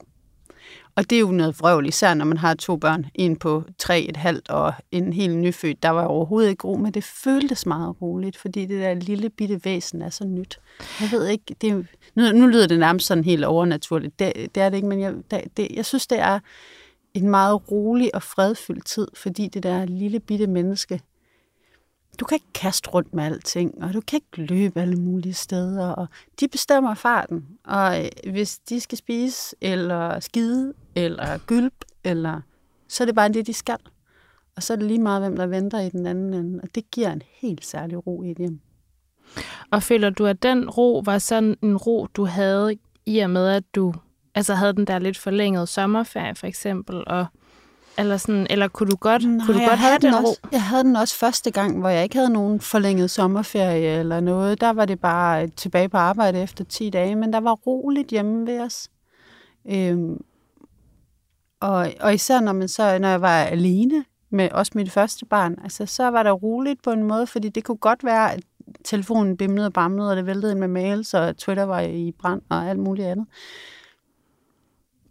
Og 0.96 1.10
det 1.10 1.16
er 1.16 1.20
jo 1.20 1.32
noget 1.32 1.60
vrøvl, 1.60 1.88
især 1.88 2.14
når 2.14 2.26
man 2.26 2.38
har 2.38 2.54
to 2.54 2.78
børn, 2.78 3.06
en 3.16 3.36
på 3.36 3.64
tre 3.78 4.02
et 4.02 4.18
halvt 4.18 4.50
og 4.50 4.74
en 4.92 5.14
helt 5.14 5.38
nyfødt. 5.38 5.84
Der 5.84 5.90
var 5.90 6.06
overhovedet 6.06 6.50
ikke 6.50 6.68
ro, 6.68 6.78
men 6.78 6.94
det 6.94 7.04
føltes 7.04 7.66
meget 7.66 8.02
roligt, 8.02 8.38
fordi 8.38 8.66
det 8.66 8.82
der 8.82 8.94
lille 8.94 9.30
bitte 9.30 9.66
væsen 9.66 10.02
er 10.02 10.10
så 10.10 10.26
nyt. 10.26 10.60
Jeg 11.02 11.12
ved 11.12 11.28
ikke, 11.28 11.56
det 11.62 11.70
er, 11.70 11.84
nu, 12.16 12.32
nu 12.32 12.48
lyder 12.48 12.68
det 12.68 12.80
nærmest 12.80 13.08
sådan 13.08 13.24
helt 13.24 13.46
overnaturligt. 13.46 14.20
Det, 14.20 14.34
det 14.56 14.64
er 14.64 14.70
det 14.70 14.76
ikke, 14.78 14.88
men 14.88 15.00
jeg, 15.00 15.14
det, 15.58 15.68
jeg 15.74 15.86
synes, 15.86 16.08
det 16.08 16.20
er 16.20 16.40
en 17.14 17.30
meget 17.30 17.72
rolig 17.72 18.16
og 18.16 18.24
fredfyldt 18.24 18.86
tid, 18.86 19.08
fordi 19.14 19.48
det 19.48 19.64
der 19.64 19.86
lille 19.86 20.20
bitte 20.20 20.48
menneske, 20.48 21.02
du 22.20 22.26
kan 22.26 22.36
ikke 22.36 22.54
kaste 22.54 22.90
rundt 22.90 23.14
med 23.14 23.24
alting, 23.24 23.84
og 23.84 23.94
du 23.94 24.02
kan 24.02 24.18
ikke 24.18 24.52
løbe 24.54 24.82
alle 24.82 24.96
mulige 24.96 25.34
steder, 25.34 25.90
og 25.90 26.08
de 26.40 26.48
bestemmer 26.48 26.94
farten. 26.94 27.48
Og 27.64 28.06
øh, 28.06 28.32
hvis 28.32 28.60
de 28.60 28.80
skal 28.80 28.98
spise, 28.98 29.56
eller 29.62 30.20
skide, 30.20 30.74
eller 30.96 31.38
gylp, 31.38 31.86
eller, 32.04 32.42
så 32.88 33.04
er 33.04 33.06
det 33.06 33.16
bare 33.16 33.30
det, 33.30 33.48
de 33.48 33.54
skal. 33.54 33.78
Og 34.56 34.64
så 34.64 34.74
er 34.74 34.78
det 34.78 34.86
lige 34.86 35.02
meget, 35.02 35.22
hvem 35.22 35.36
der 35.36 35.46
venter 35.46 35.80
i 35.80 35.90
den 35.90 36.06
anden 36.06 36.34
ende, 36.34 36.60
og 36.64 36.76
det 36.76 36.92
giver 36.92 37.12
en 37.12 37.22
helt 37.42 37.66
særlig 37.66 38.08
ro 38.08 38.24
i 38.24 38.32
et 38.32 38.38
hjem. 38.38 38.60
Og 39.72 39.84
føler 39.84 40.10
du, 40.10 40.26
at 40.26 40.44
den 40.44 40.70
ro 40.70 41.02
var 41.06 41.18
sådan 41.18 41.56
en 41.64 41.78
ro, 41.78 42.08
du 42.14 42.26
havde 42.26 42.78
i 43.06 43.20
og 43.20 43.30
med, 43.30 43.48
at 43.48 43.64
du 43.76 43.94
altså 44.40 44.54
havde 44.54 44.74
den 44.74 44.88
der 44.88 45.00
lidt 45.00 45.18
forlængede 45.18 45.68
sommerferie 45.68 46.36
for 46.36 46.48
eksempel, 46.48 47.04
og, 47.08 47.26
eller, 47.98 48.18
sådan, 48.18 48.48
eller 48.50 48.68
kunne 48.68 48.92
du 48.92 48.96
godt, 48.96 49.24
Nej, 49.24 49.46
kunne 49.46 49.54
du 49.54 49.60
jeg 49.60 49.70
godt 49.70 49.80
havde 49.80 49.92
have 49.92 50.00
den, 50.00 50.26
også, 50.26 50.40
Jeg 50.52 50.64
havde 50.64 50.84
den 50.84 50.96
også 50.96 51.16
første 51.16 51.52
gang, 51.52 51.80
hvor 51.80 51.90
jeg 51.90 52.04
ikke 52.04 52.16
havde 52.16 52.30
nogen 52.30 52.62
forlænget 52.62 53.12
sommerferie 53.12 54.00
eller 54.00 54.20
noget. 54.20 54.62
Der 54.62 54.70
var 54.70 54.86
det 54.86 55.00
bare 55.00 55.48
tilbage 55.48 55.90
på 55.90 55.98
arbejde 55.98 56.42
efter 56.42 56.64
10 56.64 56.90
dage, 56.90 57.16
men 57.16 57.34
der 57.34 57.40
var 57.40 57.54
roligt 57.54 58.10
hjemme 58.10 58.48
ved 58.48 58.62
os. 58.62 58.90
Øhm, 59.70 60.18
og, 61.60 61.88
og 62.00 62.14
især 62.14 62.40
når, 62.40 62.54
man 62.54 62.68
så, 62.68 63.00
når 63.00 63.08
jeg 63.08 63.22
var 63.22 63.44
alene 63.44 64.06
med 64.30 64.50
også 64.52 64.72
mit 64.76 64.92
første 64.92 65.26
barn, 65.26 65.56
altså, 65.64 65.86
så 65.86 66.08
var 66.08 66.24
der 66.24 66.32
roligt 66.32 66.84
på 66.84 66.92
en 66.92 67.04
måde, 67.04 67.28
fordi 67.28 67.50
det 67.50 67.64
kunne 67.64 67.78
godt 67.78 68.04
være, 68.04 68.34
at 68.34 68.44
telefonen 68.86 69.38
bimlede 69.38 69.68
og 69.68 69.74
bamlede, 69.74 70.10
og 70.10 70.16
det 70.16 70.26
væltede 70.26 70.52
ind 70.52 70.60
med 70.60 70.68
mails, 70.68 71.14
og 71.14 71.38
Twitter 71.38 71.64
var 71.64 71.82
i 71.82 72.12
brand 72.20 72.42
og 72.50 72.70
alt 72.70 72.80
muligt 72.80 73.08
andet. 73.08 73.28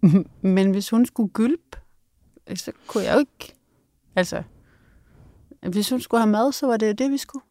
Men 0.56 0.70
hvis 0.70 0.90
hun 0.90 1.06
skulle 1.06 1.30
gylpe, 1.30 1.78
så 2.54 2.72
kunne 2.86 3.04
jeg 3.04 3.14
jo 3.14 3.18
ikke... 3.18 3.54
Altså, 4.16 4.42
hvis 5.70 5.90
hun 5.90 6.00
skulle 6.00 6.20
have 6.20 6.30
mad, 6.30 6.52
så 6.52 6.66
var 6.66 6.76
det 6.76 6.88
jo 6.88 6.92
det, 6.92 7.10
vi 7.10 7.16
skulle. 7.16 7.42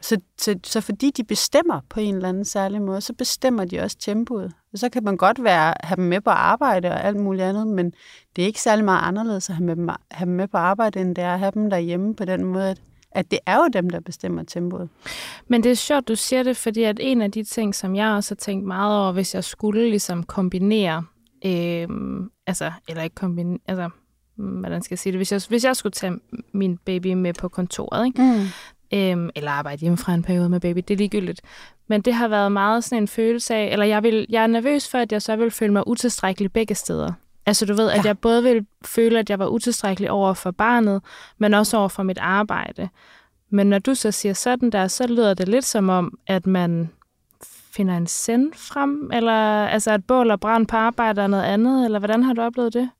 Så, 0.00 0.20
så, 0.38 0.58
så 0.64 0.80
fordi 0.80 1.10
de 1.10 1.24
bestemmer 1.24 1.80
på 1.88 2.00
en 2.00 2.14
eller 2.14 2.28
anden 2.28 2.44
særlig 2.44 2.82
måde, 2.82 3.00
så 3.00 3.12
bestemmer 3.12 3.64
de 3.64 3.80
også 3.80 3.96
tempoet. 3.98 4.52
Og 4.72 4.78
så 4.78 4.88
kan 4.88 5.04
man 5.04 5.16
godt 5.16 5.44
være, 5.44 5.74
have 5.80 5.96
dem 5.96 6.04
med 6.04 6.20
på 6.20 6.30
arbejde 6.30 6.88
og 6.88 7.04
alt 7.04 7.16
muligt 7.16 7.44
andet, 7.44 7.66
men 7.66 7.92
det 8.36 8.42
er 8.42 8.46
ikke 8.46 8.60
særlig 8.60 8.84
meget 8.84 9.02
anderledes 9.02 9.50
at 9.50 9.56
have, 9.56 9.66
med 9.66 9.76
dem, 9.76 9.88
have 10.10 10.26
dem 10.26 10.34
med 10.34 10.48
på 10.48 10.56
arbejde, 10.56 11.00
end 11.00 11.16
det 11.16 11.24
er 11.24 11.32
at 11.32 11.38
have 11.38 11.52
dem 11.54 11.70
derhjemme 11.70 12.14
på 12.14 12.24
den 12.24 12.44
måde, 12.44 12.70
at, 12.70 12.82
at 13.10 13.30
det 13.30 13.38
er 13.46 13.56
jo 13.56 13.68
dem, 13.72 13.90
der 13.90 14.00
bestemmer 14.00 14.42
tempoet. 14.42 14.88
Men 15.48 15.62
det 15.62 15.70
er 15.70 15.76
sjovt, 15.76 16.08
du 16.08 16.16
siger 16.16 16.42
det, 16.42 16.56
fordi 16.56 16.82
at 16.82 16.98
en 17.00 17.22
af 17.22 17.32
de 17.32 17.44
ting, 17.44 17.74
som 17.74 17.96
jeg 17.96 18.08
også 18.08 18.34
har 18.34 18.36
tænkt 18.36 18.66
meget 18.66 19.00
over, 19.00 19.12
hvis 19.12 19.34
jeg 19.34 19.44
skulle 19.44 19.88
ligesom 19.88 20.22
kombinere, 20.22 21.04
øh, 21.44 21.88
altså, 22.46 22.72
eller 22.88 23.02
ikke 23.02 23.14
kombinere, 23.14 23.58
altså, 23.68 23.90
hvordan 24.36 24.82
skal 24.82 24.92
jeg 24.94 24.98
sige 24.98 25.12
det, 25.12 25.18
hvis 25.18 25.32
jeg, 25.32 25.40
hvis 25.48 25.64
jeg 25.64 25.76
skulle 25.76 25.92
tage 25.92 26.20
min 26.52 26.76
baby 26.76 27.12
med 27.12 27.34
på 27.34 27.48
kontoret, 27.48 28.06
ikke? 28.06 28.22
Mm. 28.22 28.46
Øhm, 28.94 29.30
eller 29.36 29.50
arbejde 29.50 29.80
hjemmefra 29.80 30.14
en 30.14 30.22
periode 30.22 30.48
med 30.48 30.60
baby, 30.60 30.78
det 30.88 30.90
er 30.94 30.98
ligegyldigt. 30.98 31.40
Men 31.88 32.00
det 32.00 32.14
har 32.14 32.28
været 32.28 32.52
meget 32.52 32.84
sådan 32.84 33.02
en 33.02 33.08
følelse 33.08 33.54
af, 33.54 33.72
eller 33.72 33.86
jeg, 33.86 34.02
vil, 34.02 34.26
jeg 34.28 34.42
er 34.42 34.46
nervøs 34.46 34.88
for, 34.90 34.98
at 34.98 35.12
jeg 35.12 35.22
så 35.22 35.36
vil 35.36 35.50
føle 35.50 35.72
mig 35.72 35.88
utilstrækkelig 35.88 36.52
begge 36.52 36.74
steder. 36.74 37.12
Altså 37.46 37.66
du 37.66 37.74
ved, 37.74 37.90
at 37.90 37.96
Ja. 37.96 38.02
jeg 38.04 38.18
både 38.18 38.42
vil 38.42 38.66
føle, 38.84 39.18
at 39.18 39.30
jeg 39.30 39.38
var 39.38 39.46
utilstrækkelig 39.46 40.10
over 40.10 40.34
for 40.34 40.50
barnet, 40.50 41.02
men 41.38 41.54
også 41.54 41.76
over 41.76 41.88
for 41.88 42.02
mit 42.02 42.18
arbejde. 42.18 42.88
Men 43.50 43.66
når 43.66 43.78
du 43.78 43.94
så 43.94 44.10
siger 44.10 44.32
sådan 44.32 44.70
der, 44.70 44.88
så 44.88 45.06
lyder 45.06 45.34
det 45.34 45.48
lidt 45.48 45.64
som 45.64 45.88
om, 45.88 46.18
at 46.26 46.46
man 46.46 46.90
finder 47.70 47.96
en 47.96 48.06
send 48.06 48.52
frem, 48.54 49.10
eller 49.12 49.66
altså 49.66 49.90
at 49.90 50.04
bål 50.04 50.30
og 50.30 50.40
brand 50.40 50.66
på 50.66 50.76
arbejde 50.76 51.22
er 51.22 51.26
noget 51.26 51.44
andet, 51.44 51.84
eller 51.84 51.98
hvordan 51.98 52.22
har 52.22 52.32
du 52.32 52.42
oplevet 52.42 52.74
det? 52.74 52.90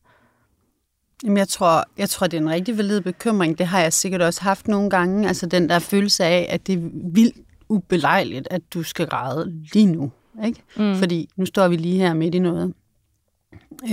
Jamen, 1.25 1.37
jeg 1.37 1.49
tror, 1.49 1.85
jeg 1.99 2.09
tror, 2.11 2.27
det 2.27 2.37
er 2.37 2.41
en 2.41 2.51
rigtig 2.51 2.79
valid 2.79 3.01
bekymring. 3.01 3.59
Det 3.59 3.67
har 3.67 3.81
jeg 3.81 3.93
sikkert 3.93 4.23
også 4.23 4.43
haft 4.43 4.69
nogle 4.69 4.91
gange. 4.91 5.29
Altså 5.29 5.47
den 5.47 5.69
der 5.69 5.79
følelse 5.79 6.25
af, 6.25 6.47
at 6.51 6.67
det 6.67 6.75
er 6.75 6.89
vildt 7.15 7.37
ubelejligt, 7.69 8.49
at 8.51 8.63
du 8.75 8.83
skal 8.83 9.07
græde 9.07 9.53
lige 9.73 9.87
nu. 9.87 10.13
Ikke? 10.45 10.63
Mm. 10.77 10.95
Fordi 10.95 11.29
nu 11.37 11.47
står 11.47 11.69
vi 11.69 11.77
lige 11.77 11.99
her 11.99 12.15
midt 12.15 12.35
i 12.35 12.39
noget. 12.39 12.75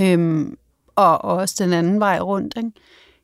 Øhm, 0.01 0.57
og, 0.95 1.25
og 1.25 1.35
også 1.35 1.55
den 1.63 1.73
anden 1.73 1.99
vej 1.99 2.19
rundt. 2.19 2.53
Ikke? 2.57 2.71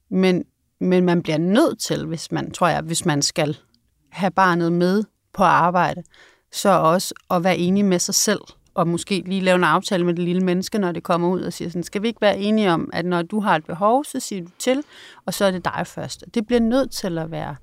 Men, 0.10 0.46
men 0.80 1.06
man 1.06 1.22
bliver 1.22 1.38
nødt 1.38 1.80
til, 1.80 2.06
hvis 2.06 2.32
man, 2.32 2.52
tror 2.52 2.68
jeg, 2.68 2.82
hvis 2.82 3.06
man 3.06 3.22
skal 3.22 3.58
have 4.10 4.32
barnet 4.32 4.72
med 4.72 5.04
på 5.34 5.44
arbejde, 5.44 6.04
så 6.52 6.70
også 6.70 7.14
at 7.30 7.44
være 7.44 7.58
enig 7.58 7.86
med 7.86 8.00
sig 8.00 8.16
selv 8.16 8.42
og 8.74 8.88
måske 8.88 9.24
lige 9.26 9.42
lave 9.42 9.56
en 9.56 9.64
aftale 9.64 10.06
med 10.06 10.14
det 10.14 10.24
lille 10.24 10.42
menneske, 10.42 10.78
når 10.78 10.92
det 10.92 11.04
kommer 11.04 11.30
ud 11.30 11.42
og 11.42 11.54
siger 11.54 11.70
sådan, 11.70 11.84
skal 11.84 12.02
vi 12.02 12.08
ikke 12.08 12.22
være 12.22 12.38
enige 12.38 12.72
om, 12.72 12.90
at 12.94 13.06
når 13.06 13.22
du 13.22 13.40
har 13.40 13.56
et 13.56 13.66
behov, 13.66 14.06
så 14.06 14.20
siger 14.20 14.42
du 14.42 14.50
til, 14.60 14.84
og 15.26 15.34
så 15.34 15.46
er 15.46 15.52
det 15.52 15.66
dig 15.66 15.88
først. 15.88 16.24
Det 16.34 16.48
bliver 16.48 16.60
nødt 16.60 16.92
til 16.92 17.18
at 17.18 17.32
være, 17.32 17.56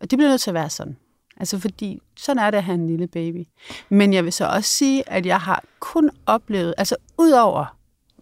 det 0.00 0.18
bliver 0.18 0.28
nødt 0.28 0.40
til 0.40 0.50
at 0.50 0.54
være 0.54 0.70
sådan. 0.70 0.96
Altså 1.36 1.58
fordi, 1.58 2.02
sådan 2.16 2.42
er 2.42 2.50
det 2.50 2.58
at 2.58 2.64
have 2.64 2.74
en 2.74 2.86
lille 2.86 3.06
baby. 3.06 3.44
Men 3.88 4.12
jeg 4.12 4.24
vil 4.24 4.32
så 4.32 4.46
også 4.46 4.70
sige, 4.70 5.08
at 5.08 5.26
jeg 5.26 5.40
har 5.40 5.64
kun 5.80 6.10
oplevet, 6.26 6.74
altså 6.78 6.96
udover 7.18 7.76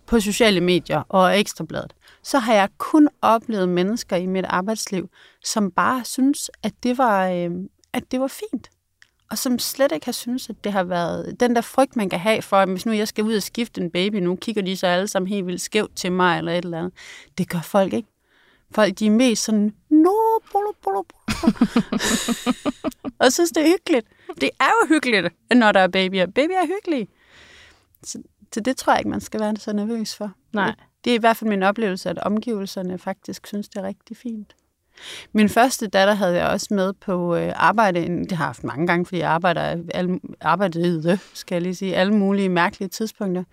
på 0.06 0.20
sociale 0.20 0.60
medier 0.60 1.02
og 1.08 1.40
ekstrabladet, 1.40 1.94
så 2.22 2.38
har 2.38 2.54
jeg 2.54 2.68
kun 2.78 3.08
oplevet 3.22 3.68
mennesker 3.68 4.16
i 4.16 4.26
mit 4.26 4.44
arbejdsliv, 4.44 5.08
som 5.44 5.70
bare 5.70 6.04
synes, 6.04 6.50
at 6.62 6.72
det 6.82 6.98
var, 6.98 7.28
øh, 7.28 7.50
at 7.92 8.02
det 8.10 8.20
var 8.20 8.26
fint. 8.26 8.70
Og 9.32 9.38
som 9.38 9.58
slet 9.58 9.92
ikke 9.92 10.06
har 10.06 10.12
synes, 10.12 10.50
at 10.50 10.64
det 10.64 10.72
har 10.72 10.84
været 10.84 11.40
den 11.40 11.54
der 11.54 11.60
frygt, 11.60 11.96
man 11.96 12.08
kan 12.08 12.18
have 12.18 12.42
for, 12.42 12.56
at 12.56 12.68
hvis 12.68 12.86
nu 12.86 12.92
jeg 12.92 13.08
skal 13.08 13.24
ud 13.24 13.34
og 13.34 13.42
skifte 13.42 13.80
en 13.80 13.90
baby, 13.90 14.16
nu 14.16 14.36
kigger 14.36 14.62
de 14.62 14.76
så 14.76 14.86
alle 14.86 15.08
sammen 15.08 15.28
helt 15.28 15.46
vildt 15.46 15.60
skævt 15.60 15.96
til 15.96 16.12
mig 16.12 16.38
eller 16.38 16.52
et 16.52 16.64
eller 16.64 16.78
andet. 16.78 16.92
Det 17.38 17.48
gør 17.48 17.60
folk 17.60 17.92
ikke. 17.92 18.08
Folk, 18.70 18.98
de 18.98 19.06
er 19.06 19.10
mest 19.10 19.44
sådan, 19.44 19.74
no, 19.90 20.10
bolo, 20.52 20.72
bolo, 20.82 21.02
bolo. 21.02 21.52
og 23.18 23.32
synes, 23.32 23.50
det 23.50 23.62
er 23.62 23.66
hyggeligt. 23.66 24.06
Det 24.40 24.50
er 24.60 24.70
jo 24.82 24.94
hyggeligt, 24.94 25.28
når 25.54 25.72
der 25.72 25.80
er 25.80 25.88
babyer. 25.88 26.26
Babyer 26.26 26.58
er 26.58 26.66
hyggelige. 26.66 27.08
Så, 28.02 28.22
så 28.54 28.60
det 28.60 28.76
tror 28.76 28.92
jeg 28.92 29.00
ikke, 29.00 29.10
man 29.10 29.20
skal 29.20 29.40
være 29.40 29.56
så 29.56 29.72
nervøs 29.72 30.16
for. 30.16 30.32
Nej. 30.52 30.74
Det 31.04 31.10
er 31.10 31.14
i 31.14 31.20
hvert 31.20 31.36
fald 31.36 31.50
min 31.50 31.62
oplevelse, 31.62 32.10
at 32.10 32.18
omgivelserne 32.18 32.98
faktisk 32.98 33.46
synes, 33.46 33.68
det 33.68 33.78
er 33.78 33.82
rigtig 33.86 34.16
fint. 34.16 34.56
Min 35.32 35.48
første 35.48 35.86
datter 35.86 36.14
havde 36.14 36.36
jeg 36.36 36.48
også 36.48 36.66
med 36.70 36.92
på 36.92 37.36
øh, 37.36 37.52
arbejde. 37.56 38.00
Det 38.00 38.32
har 38.32 38.44
jeg 38.44 38.48
haft 38.48 38.64
mange 38.64 38.86
gange, 38.86 39.06
fordi 39.06 39.20
jeg 39.20 39.30
arbejder, 39.30 39.76
al, 39.94 40.20
arbejdede, 40.40 41.18
skal 41.34 41.54
jeg 41.54 41.62
lige 41.62 41.74
sige, 41.74 41.96
alle 41.96 42.14
mulige 42.14 42.48
mærkelige 42.48 42.88
tidspunkter. 42.88 43.44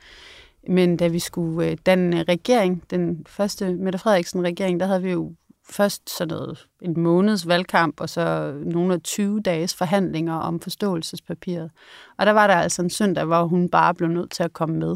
Men 0.68 0.98
da 0.98 1.08
vi 1.08 1.20
skulle 1.20 1.68
øh, 1.68 1.78
danne 1.86 2.24
regering, 2.24 2.84
den 2.92 3.26
første 3.28 3.74
Mette 3.74 4.00
Frederiksen-regering, 4.00 4.80
der 4.80 4.86
havde 4.86 5.02
vi 5.02 5.12
jo 5.12 5.34
først 5.70 6.18
sådan 6.18 6.38
noget, 6.38 6.68
en 6.82 7.00
måneds 7.00 7.48
valgkamp, 7.48 8.02
og 8.02 8.10
så 8.10 8.54
nogle 8.66 8.94
af 8.94 9.02
20 9.02 9.42
dages 9.42 9.76
forhandlinger 9.76 10.36
om 10.36 10.60
forståelsespapiret. 10.60 11.72
Og 12.18 12.26
der 12.26 12.32
var 12.32 12.48
der 12.48 12.54
altså 12.54 12.82
en 12.82 12.90
søndag, 12.90 13.26
hvor 13.26 13.44
hun 13.44 13.70
bare 13.70 13.94
blev 13.94 14.10
nødt 14.10 14.32
til 14.32 14.44
at 14.44 14.54
komme 14.54 14.80
med. 14.80 14.96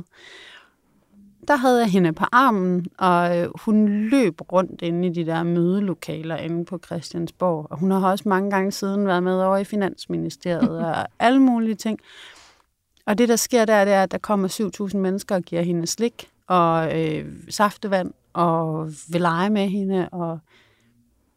Der 1.47 1.55
havde 1.55 1.79
jeg 1.79 1.89
hende 1.89 2.13
på 2.13 2.25
armen, 2.31 2.85
og 2.97 3.37
øh, 3.37 3.49
hun 3.55 3.87
løb 3.87 4.51
rundt 4.51 4.81
inde 4.81 5.07
i 5.07 5.13
de 5.13 5.25
der 5.25 5.43
mødelokaler 5.43 6.37
inde 6.37 6.65
på 6.65 6.79
Christiansborg. 6.85 7.67
Og 7.69 7.79
hun 7.79 7.91
har 7.91 8.11
også 8.11 8.29
mange 8.29 8.51
gange 8.51 8.71
siden 8.71 9.07
været 9.07 9.23
med 9.23 9.41
over 9.41 9.57
i 9.57 9.63
Finansministeriet 9.63 10.85
og 10.85 11.07
alle 11.25 11.39
mulige 11.39 11.75
ting. 11.75 11.99
Og 13.05 13.17
det, 13.17 13.29
der 13.29 13.35
sker 13.35 13.65
der, 13.65 13.85
det 13.85 13.93
er, 13.93 14.03
at 14.03 14.11
der 14.11 14.17
kommer 14.17 14.87
7.000 14.91 14.97
mennesker 14.97 15.35
og 15.35 15.41
giver 15.41 15.61
hende 15.61 15.87
slik 15.87 16.29
og 16.47 17.01
øh, 17.01 17.25
saftevand 17.49 18.13
og 18.33 18.91
vil 19.09 19.21
lege 19.21 19.49
med 19.49 19.69
hende, 19.69 20.09
og 20.09 20.39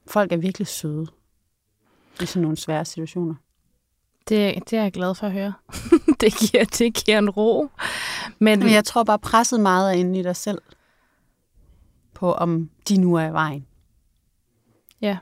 folk 0.06 0.32
er 0.32 0.36
virkelig 0.36 0.66
søde 0.66 1.06
i 2.22 2.26
sådan 2.26 2.42
nogle 2.42 2.56
svære 2.56 2.84
situationer. 2.84 3.34
Det, 4.28 4.70
det 4.70 4.78
er 4.78 4.82
jeg 4.82 4.92
glad 4.92 5.14
for 5.14 5.26
at 5.26 5.32
høre. 5.32 5.52
det, 6.20 6.34
giver, 6.34 6.64
det 6.64 6.94
giver 6.94 7.18
en 7.18 7.30
ro. 7.30 7.68
Men, 8.38 8.58
Men 8.58 8.70
jeg 8.70 8.84
tror 8.84 9.04
bare, 9.04 9.18
presset 9.18 9.60
meget 9.60 9.94
er 9.94 9.98
inde 9.98 10.18
i 10.18 10.22
dig 10.22 10.36
selv 10.36 10.58
på, 12.14 12.32
om 12.32 12.70
de 12.88 12.98
nu 12.98 13.14
er 13.14 13.28
i 13.28 13.32
vejen. 13.32 13.66
Ja. 15.00 15.18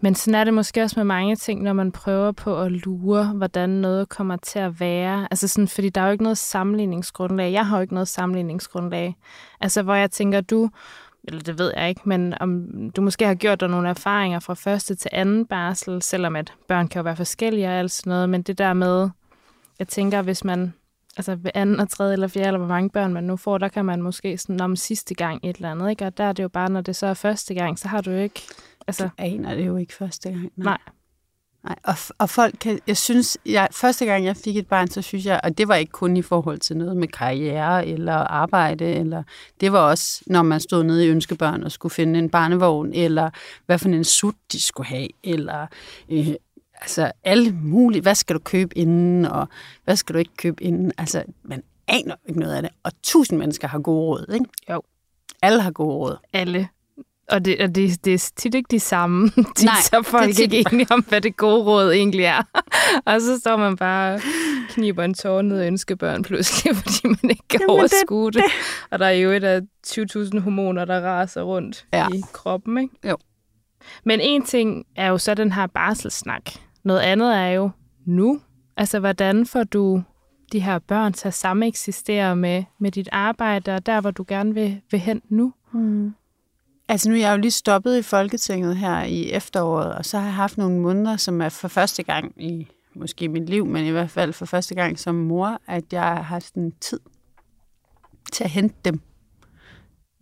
Men 0.00 0.14
sådan 0.14 0.40
er 0.40 0.44
det 0.44 0.54
måske 0.54 0.82
også 0.82 0.98
med 0.98 1.04
mange 1.04 1.36
ting, 1.36 1.62
når 1.62 1.72
man 1.72 1.92
prøver 1.92 2.32
på 2.32 2.60
at 2.60 2.72
lure, 2.72 3.24
hvordan 3.26 3.68
noget 3.68 4.08
kommer 4.08 4.36
til 4.36 4.58
at 4.58 4.80
være. 4.80 5.28
Altså 5.30 5.48
sådan, 5.48 5.68
fordi 5.68 5.88
der 5.88 6.00
er 6.00 6.06
jo 6.06 6.12
ikke 6.12 6.22
noget 6.24 6.38
sammenligningsgrundlag. 6.38 7.52
Jeg 7.52 7.66
har 7.66 7.76
jo 7.76 7.82
ikke 7.82 7.94
noget 7.94 8.08
sammenligningsgrundlag. 8.08 9.16
Altså, 9.60 9.82
hvor 9.82 9.94
jeg 9.94 10.10
tænker, 10.10 10.40
du, 10.40 10.70
eller 11.28 11.40
det 11.40 11.58
ved 11.58 11.72
jeg 11.76 11.88
ikke, 11.88 12.00
men 12.04 12.34
om 12.40 12.68
du 12.96 13.02
måske 13.02 13.26
har 13.26 13.34
gjort 13.34 13.60
dig 13.60 13.68
nogle 13.68 13.88
erfaringer 13.88 14.38
fra 14.38 14.54
første 14.54 14.94
til 14.94 15.10
anden 15.12 15.46
barsel, 15.46 16.02
selvom 16.02 16.36
at 16.36 16.52
børn 16.68 16.88
kan 16.88 16.98
jo 16.98 17.02
være 17.04 17.16
forskellige 17.16 17.66
og 17.66 17.72
alt 17.72 17.92
sådan 17.92 18.10
noget, 18.10 18.28
men 18.28 18.42
det 18.42 18.58
der 18.58 18.72
med, 18.72 19.10
jeg 19.78 19.88
tænker, 19.88 20.22
hvis 20.22 20.44
man 20.44 20.74
altså 21.16 21.34
ved 21.34 21.50
anden 21.54 21.80
og 21.80 21.88
tredje 21.88 22.12
eller 22.12 22.28
fjerde, 22.28 22.46
eller 22.46 22.58
hvor 22.58 22.68
mange 22.68 22.90
børn 22.90 23.12
man 23.12 23.24
nu 23.24 23.36
får, 23.36 23.58
der 23.58 23.68
kan 23.68 23.84
man 23.84 24.02
måske 24.02 24.38
sådan 24.38 24.60
om 24.60 24.76
sidste 24.76 25.14
gang 25.14 25.40
et 25.42 25.56
eller 25.56 25.70
andet, 25.70 25.90
ikke? 25.90 26.06
Og 26.06 26.18
der 26.18 26.24
er 26.24 26.32
det 26.32 26.42
jo 26.42 26.48
bare, 26.48 26.70
når 26.70 26.80
det 26.80 26.96
så 26.96 27.06
er 27.06 27.14
første 27.14 27.54
gang, 27.54 27.78
så 27.78 27.88
har 27.88 28.00
du 28.00 28.10
jo 28.10 28.18
ikke... 28.18 28.42
Altså, 28.86 29.04
Du 29.04 29.10
aner 29.18 29.54
det 29.54 29.66
jo 29.66 29.76
ikke 29.76 29.94
første 29.94 30.28
gang. 30.28 30.52
nej. 30.56 30.64
Nej, 30.64 30.78
og, 31.84 31.94
og 32.18 32.30
folk 32.30 32.54
kan, 32.60 32.80
jeg 32.86 32.96
synes, 32.96 33.38
jeg, 33.46 33.68
første 33.72 34.04
gang 34.04 34.24
jeg 34.24 34.36
fik 34.36 34.56
et 34.56 34.66
barn, 34.66 34.88
så 34.88 35.02
synes 35.02 35.26
jeg, 35.26 35.40
og 35.44 35.58
det 35.58 35.68
var 35.68 35.74
ikke 35.74 35.92
kun 35.92 36.16
i 36.16 36.22
forhold 36.22 36.58
til 36.58 36.76
noget 36.76 36.96
med 36.96 37.08
karriere 37.08 37.86
eller 37.86 38.14
arbejde, 38.14 38.84
eller 38.84 39.22
det 39.60 39.72
var 39.72 39.78
også, 39.78 40.22
når 40.26 40.42
man 40.42 40.60
stod 40.60 40.84
nede 40.84 41.06
i 41.06 41.08
ønskebørn 41.08 41.62
og 41.62 41.72
skulle 41.72 41.92
finde 41.92 42.18
en 42.18 42.30
barnevogn, 42.30 42.92
eller 42.94 43.30
hvad 43.66 43.78
for 43.78 43.88
en 43.88 44.04
sut 44.04 44.34
de 44.52 44.62
skulle 44.62 44.86
have, 44.86 45.08
eller 45.22 45.66
øh, 46.08 46.28
altså 46.80 47.12
alle 47.24 47.52
mulige, 47.52 48.02
hvad 48.02 48.14
skal 48.14 48.34
du 48.34 48.40
købe 48.40 48.78
inden, 48.78 49.24
og 49.24 49.48
hvad 49.84 49.96
skal 49.96 50.12
du 50.14 50.18
ikke 50.18 50.36
købe 50.36 50.62
inden, 50.62 50.92
altså 50.98 51.24
man 51.42 51.62
aner 51.88 52.14
ikke 52.28 52.40
noget 52.40 52.54
af 52.54 52.62
det, 52.62 52.70
og 52.82 52.92
tusind 53.02 53.38
mennesker 53.38 53.68
har 53.68 53.78
gode 53.78 54.00
råd, 54.00 54.32
ikke? 54.34 54.46
Jo. 54.70 54.82
Alle 55.42 55.62
har 55.62 55.70
gode 55.70 55.94
råd. 55.94 56.16
Alle. 56.32 56.68
Og 57.30 57.44
det, 57.44 57.60
og 57.60 57.74
det, 57.74 58.04
det 58.04 58.14
er 58.14 58.30
tit 58.36 58.54
ikke 58.54 58.66
de 58.70 58.80
samme. 58.80 59.28
Tit 59.56 59.64
Nej, 59.64 59.74
så 59.82 59.96
er 59.98 60.02
folk 60.02 60.28
det 60.28 60.38
er 60.38 60.42
ikke 60.42 60.64
enige 60.72 60.86
om, 60.90 61.04
hvad 61.08 61.20
det 61.20 61.36
gode 61.36 61.64
råd 61.64 61.92
egentlig 61.92 62.24
er. 62.24 62.42
og 63.06 63.20
så 63.20 63.38
står 63.40 63.56
man 63.56 63.76
bare 63.76 64.20
kniber 64.68 65.04
en 65.04 65.14
tår 65.14 65.42
ned 65.42 65.58
af 65.60 65.66
ønskebørn 65.66 66.22
pludselig, 66.22 66.76
fordi 66.82 67.00
man 67.08 67.30
ikke 67.30 67.42
kan 67.48 67.60
Jamen, 67.60 67.74
det- 67.74 67.78
overskue 67.80 68.30
det. 68.30 68.42
Og 68.90 68.98
der 68.98 69.06
er 69.06 69.10
jo 69.10 69.30
et 69.30 69.44
af 69.44 69.60
20.000 69.86 70.40
hormoner, 70.40 70.84
der 70.84 71.00
raser 71.00 71.42
rundt 71.42 71.86
Ja. 71.92 72.06
i 72.14 72.22
kroppen. 72.32 72.78
Ikke? 72.78 72.94
Jo. 73.08 73.16
Men 74.04 74.20
en 74.20 74.42
ting 74.44 74.84
er 74.96 75.08
jo 75.08 75.18
så 75.18 75.34
den 75.34 75.52
her 75.52 75.66
barselssnak. 75.66 76.42
Noget 76.84 77.00
andet 77.00 77.36
er 77.36 77.46
jo 77.46 77.70
nu. 78.06 78.40
Altså, 78.76 78.98
hvordan 79.00 79.46
får 79.46 79.64
du 79.64 80.02
de 80.52 80.60
her 80.60 80.78
børn 80.78 81.12
til 81.12 81.28
at 81.28 81.34
samme 81.34 81.66
eksistere 81.66 82.36
med, 82.36 82.64
med 82.80 82.90
dit 82.90 83.08
arbejde, 83.12 83.74
og 83.74 83.86
der, 83.86 84.00
hvor 84.00 84.10
du 84.10 84.24
gerne 84.28 84.54
vil, 84.54 84.80
vil 84.90 85.00
hen 85.00 85.22
nu? 85.28 85.52
Altså 86.88 87.08
nu 87.08 87.14
er 87.14 87.20
jeg 87.20 87.32
jo 87.32 87.40
lige 87.40 87.50
stoppet 87.50 87.98
i 87.98 88.02
Folketinget 88.02 88.76
her 88.76 89.02
i 89.02 89.30
efteråret, 89.30 89.94
og 89.94 90.04
så 90.04 90.18
har 90.18 90.24
jeg 90.24 90.34
haft 90.34 90.58
nogle 90.58 90.80
måneder, 90.80 91.16
som 91.16 91.40
er 91.40 91.48
for 91.48 91.68
første 91.68 92.02
gang 92.02 92.42
i 92.42 92.68
måske 92.94 93.28
mit 93.28 93.48
liv, 93.48 93.66
men 93.66 93.84
i 93.84 93.90
hvert 93.90 94.10
fald 94.10 94.32
for 94.32 94.46
første 94.46 94.74
gang 94.74 94.98
som 94.98 95.14
mor, 95.14 95.60
at 95.66 95.92
jeg 95.92 96.02
har 96.02 96.22
haft 96.22 96.54
en 96.54 96.72
tid 96.80 97.00
til 98.32 98.44
at 98.44 98.50
hente 98.50 98.76
dem. 98.84 99.00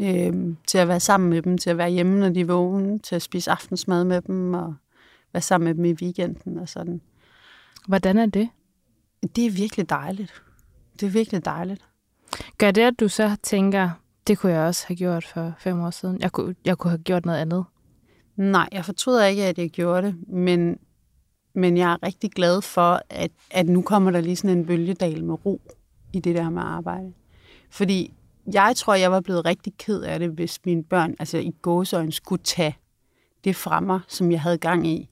Øhm, 0.00 0.56
til 0.66 0.78
at 0.78 0.88
være 0.88 1.00
sammen 1.00 1.30
med 1.30 1.42
dem, 1.42 1.58
til 1.58 1.70
at 1.70 1.78
være 1.78 1.90
hjemme, 1.90 2.20
når 2.20 2.28
de 2.28 2.40
er 2.40 2.44
vågne, 2.44 2.98
til 2.98 3.14
at 3.16 3.22
spise 3.22 3.50
aftensmad 3.50 4.04
med 4.04 4.22
dem, 4.22 4.54
og 4.54 4.74
være 5.32 5.40
sammen 5.40 5.64
med 5.66 5.74
dem 5.74 5.84
i 5.84 5.92
weekenden 5.92 6.58
og 6.58 6.68
sådan. 6.68 7.00
Hvordan 7.88 8.18
er 8.18 8.26
det? 8.26 8.48
Det 9.36 9.46
er 9.46 9.50
virkelig 9.50 9.90
dejligt. 9.90 10.42
Det 11.00 11.06
er 11.06 11.10
virkelig 11.10 11.44
dejligt. 11.44 11.84
Gør 12.58 12.70
det, 12.70 12.82
at 12.82 13.00
du 13.00 13.08
så 13.08 13.36
tænker, 13.42 13.90
det 14.26 14.38
kunne 14.38 14.52
jeg 14.52 14.66
også 14.66 14.84
have 14.86 14.96
gjort 14.96 15.24
for 15.24 15.52
fem 15.58 15.80
år 15.80 15.90
siden. 15.90 16.20
Jeg 16.20 16.32
kunne, 16.32 16.54
jeg 16.64 16.78
kunne 16.78 16.90
have 16.90 17.02
gjort 17.02 17.24
noget 17.26 17.38
andet. 17.38 17.64
Nej, 18.36 18.68
jeg 18.72 18.84
fortryder 18.84 19.24
ikke, 19.24 19.44
at 19.44 19.58
jeg 19.58 19.70
gjorde 19.70 20.06
det, 20.06 20.28
men, 20.28 20.78
men 21.54 21.76
jeg 21.76 21.92
er 21.92 22.02
rigtig 22.02 22.30
glad 22.30 22.62
for, 22.62 23.00
at, 23.10 23.30
at 23.50 23.66
nu 23.66 23.82
kommer 23.82 24.10
der 24.10 24.20
lige 24.20 24.36
sådan 24.36 24.58
en 24.58 24.66
bølgedal 24.66 25.24
med 25.24 25.46
ro 25.46 25.60
i 26.12 26.20
det 26.20 26.36
der 26.36 26.50
med 26.50 26.62
arbejde. 26.62 27.12
Fordi 27.70 28.14
jeg 28.52 28.72
tror, 28.76 28.94
jeg 28.94 29.12
var 29.12 29.20
blevet 29.20 29.44
rigtig 29.44 29.72
ked 29.78 30.02
af 30.02 30.18
det, 30.18 30.30
hvis 30.30 30.58
mine 30.64 30.84
børn 30.84 31.14
altså 31.18 31.38
i 31.38 31.50
gåsøjne 31.62 32.12
skulle 32.12 32.42
tage 32.42 32.76
det 33.44 33.56
fra 33.56 33.80
mig, 33.80 34.00
som 34.08 34.30
jeg 34.32 34.40
havde 34.40 34.58
gang 34.58 34.86
i 34.86 35.10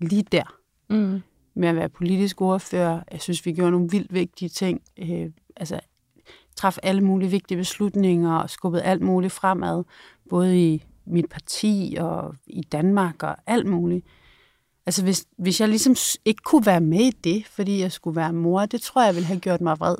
lige 0.00 0.22
der 0.32 0.56
Mm. 0.88 1.20
med 1.54 1.68
at 1.68 1.76
være 1.76 1.88
politisk 1.88 2.40
ordfører. 2.40 3.02
Jeg 3.12 3.20
synes, 3.20 3.46
vi 3.46 3.52
gjorde 3.52 3.70
nogle 3.70 3.88
vildt 3.90 4.14
vigtige 4.14 4.48
ting. 4.48 4.80
Øh, 4.98 5.30
altså, 5.56 5.80
traf 6.56 6.78
alle 6.82 7.00
mulige 7.00 7.30
vigtige 7.30 7.58
beslutninger 7.58 8.36
og 8.36 8.50
skubbede 8.50 8.82
alt 8.82 9.02
muligt 9.02 9.32
fremad, 9.32 9.84
både 10.30 10.60
i 10.60 10.84
mit 11.06 11.28
parti 11.30 11.96
og 12.00 12.34
i 12.46 12.60
Danmark 12.62 13.22
og 13.22 13.36
alt 13.46 13.66
muligt. 13.66 14.06
Altså, 14.86 15.02
hvis, 15.02 15.26
hvis 15.38 15.60
jeg 15.60 15.68
ligesom 15.68 15.96
ikke 16.24 16.42
kunne 16.44 16.66
være 16.66 16.80
med 16.80 17.00
i 17.00 17.10
det, 17.10 17.46
fordi 17.46 17.80
jeg 17.80 17.92
skulle 17.92 18.16
være 18.16 18.32
mor, 18.32 18.66
det 18.66 18.80
tror 18.80 19.04
jeg 19.04 19.14
ville 19.14 19.26
have 19.26 19.40
gjort 19.40 19.60
mig 19.60 19.80
vred. 19.80 19.96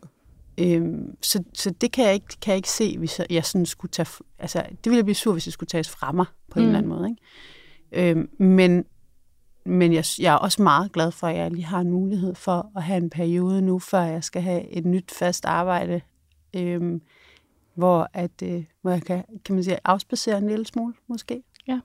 Øhm, 0.58 1.16
så, 1.22 1.42
så 1.54 1.70
det 1.70 1.92
kan 1.92 2.04
jeg, 2.04 2.14
ikke, 2.14 2.26
kan 2.42 2.50
jeg 2.50 2.56
ikke 2.56 2.70
se, 2.70 2.98
hvis 2.98 3.18
jeg, 3.18 3.26
jeg 3.30 3.44
sådan 3.44 3.66
skulle 3.66 3.90
tage... 3.90 4.08
Altså, 4.38 4.58
det 4.58 4.84
ville 4.84 4.96
jeg 4.96 5.04
blive 5.04 5.14
sur, 5.14 5.32
hvis 5.32 5.44
det 5.44 5.52
skulle 5.52 5.68
tages 5.68 5.88
fra 5.88 6.12
mig 6.12 6.26
på 6.50 6.58
mm. 6.58 6.62
en 6.62 6.68
Mm. 6.68 6.68
eller 6.68 6.78
anden 6.78 6.88
måde. 6.88 7.08
Ikke? 7.10 8.10
Øhm, 8.10 8.28
men 8.38 8.84
men 9.66 9.92
jeg, 9.92 10.04
jeg 10.18 10.32
er 10.32 10.38
også 10.38 10.62
meget 10.62 10.92
glad 10.92 11.10
for, 11.10 11.26
at 11.26 11.36
jeg 11.36 11.50
lige 11.50 11.64
har 11.64 11.80
en 11.80 11.90
mulighed 11.90 12.34
for 12.34 12.70
at 12.76 12.82
have 12.82 12.96
en 12.96 13.10
periode 13.10 13.62
nu, 13.62 13.78
før 13.78 14.00
jeg 14.00 14.24
skal 14.24 14.42
have 14.42 14.68
et 14.68 14.84
nyt 14.86 15.10
fast 15.10 15.44
arbejde, 15.44 16.00
øhm, 16.54 17.00
hvor, 17.74 18.10
at, 18.12 18.42
øh, 18.42 18.64
hvor 18.82 18.90
jeg 18.90 19.02
kan, 19.02 19.24
kan 19.44 19.54
man 19.54 19.64
sige, 19.64 19.78
afspacere 19.84 20.38
en 20.38 20.48
lille 20.48 20.66
smule, 20.66 20.94
måske. 21.08 21.42
Ja. 21.68 21.80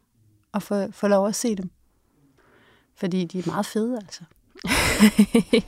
Og 0.51 0.63
få, 0.63 0.91
få 0.91 1.07
lov 1.07 1.27
at 1.27 1.35
se 1.35 1.55
dem. 1.55 1.71
Fordi 2.95 3.25
de 3.25 3.39
er 3.39 3.43
meget 3.45 3.65
fede, 3.65 3.97
altså. 3.97 4.23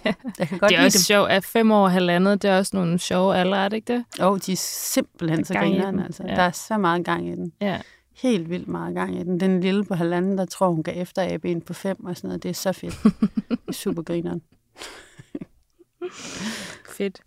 ja. 0.05 0.13
Jeg 0.39 0.47
kan 0.47 0.59
godt 0.59 0.69
det 0.69 0.77
er 0.79 0.85
også 0.85 0.97
dem. 0.97 1.03
sjovt, 1.03 1.29
at 1.31 1.43
fem 1.45 1.71
år 1.71 1.83
og 1.83 1.91
halvandet, 1.91 2.41
det 2.41 2.49
er 2.49 2.57
også 2.57 2.75
nogle 2.75 2.99
sjove 2.99 3.35
alder, 3.35 3.57
er 3.57 3.69
det 3.69 3.77
ikke 3.77 3.93
det? 3.93 4.05
Jo, 4.19 4.37
de 4.37 4.51
er 4.51 4.55
simpelthen 4.57 5.45
så 5.45 5.53
i 5.53 5.57
grinerne. 5.57 5.97
den, 5.97 6.05
Altså. 6.05 6.23
ja. 6.27 6.35
Der 6.35 6.41
er 6.41 6.51
så 6.51 6.77
meget 6.77 7.05
gang 7.05 7.27
i 7.27 7.31
den. 7.31 7.53
Ja. 7.61 7.81
Helt 8.21 8.49
vildt 8.49 8.67
meget 8.67 8.95
gang 8.95 9.19
i 9.19 9.23
den. 9.23 9.39
Den 9.39 9.59
lille 9.61 9.85
på 9.85 9.93
halvanden, 9.95 10.37
der 10.37 10.45
tror, 10.45 10.69
hun 10.69 10.83
kan 10.83 10.97
efter 10.97 11.39
en 11.43 11.61
på 11.61 11.73
fem 11.73 12.05
og 12.05 12.17
sådan 12.17 12.27
noget. 12.27 12.43
Det 12.43 12.49
er 12.49 12.53
så 12.53 12.71
fedt. 12.71 12.95
er 13.67 13.71
super 13.71 14.01
grineren. 14.01 14.41
Fedt. 16.89 17.21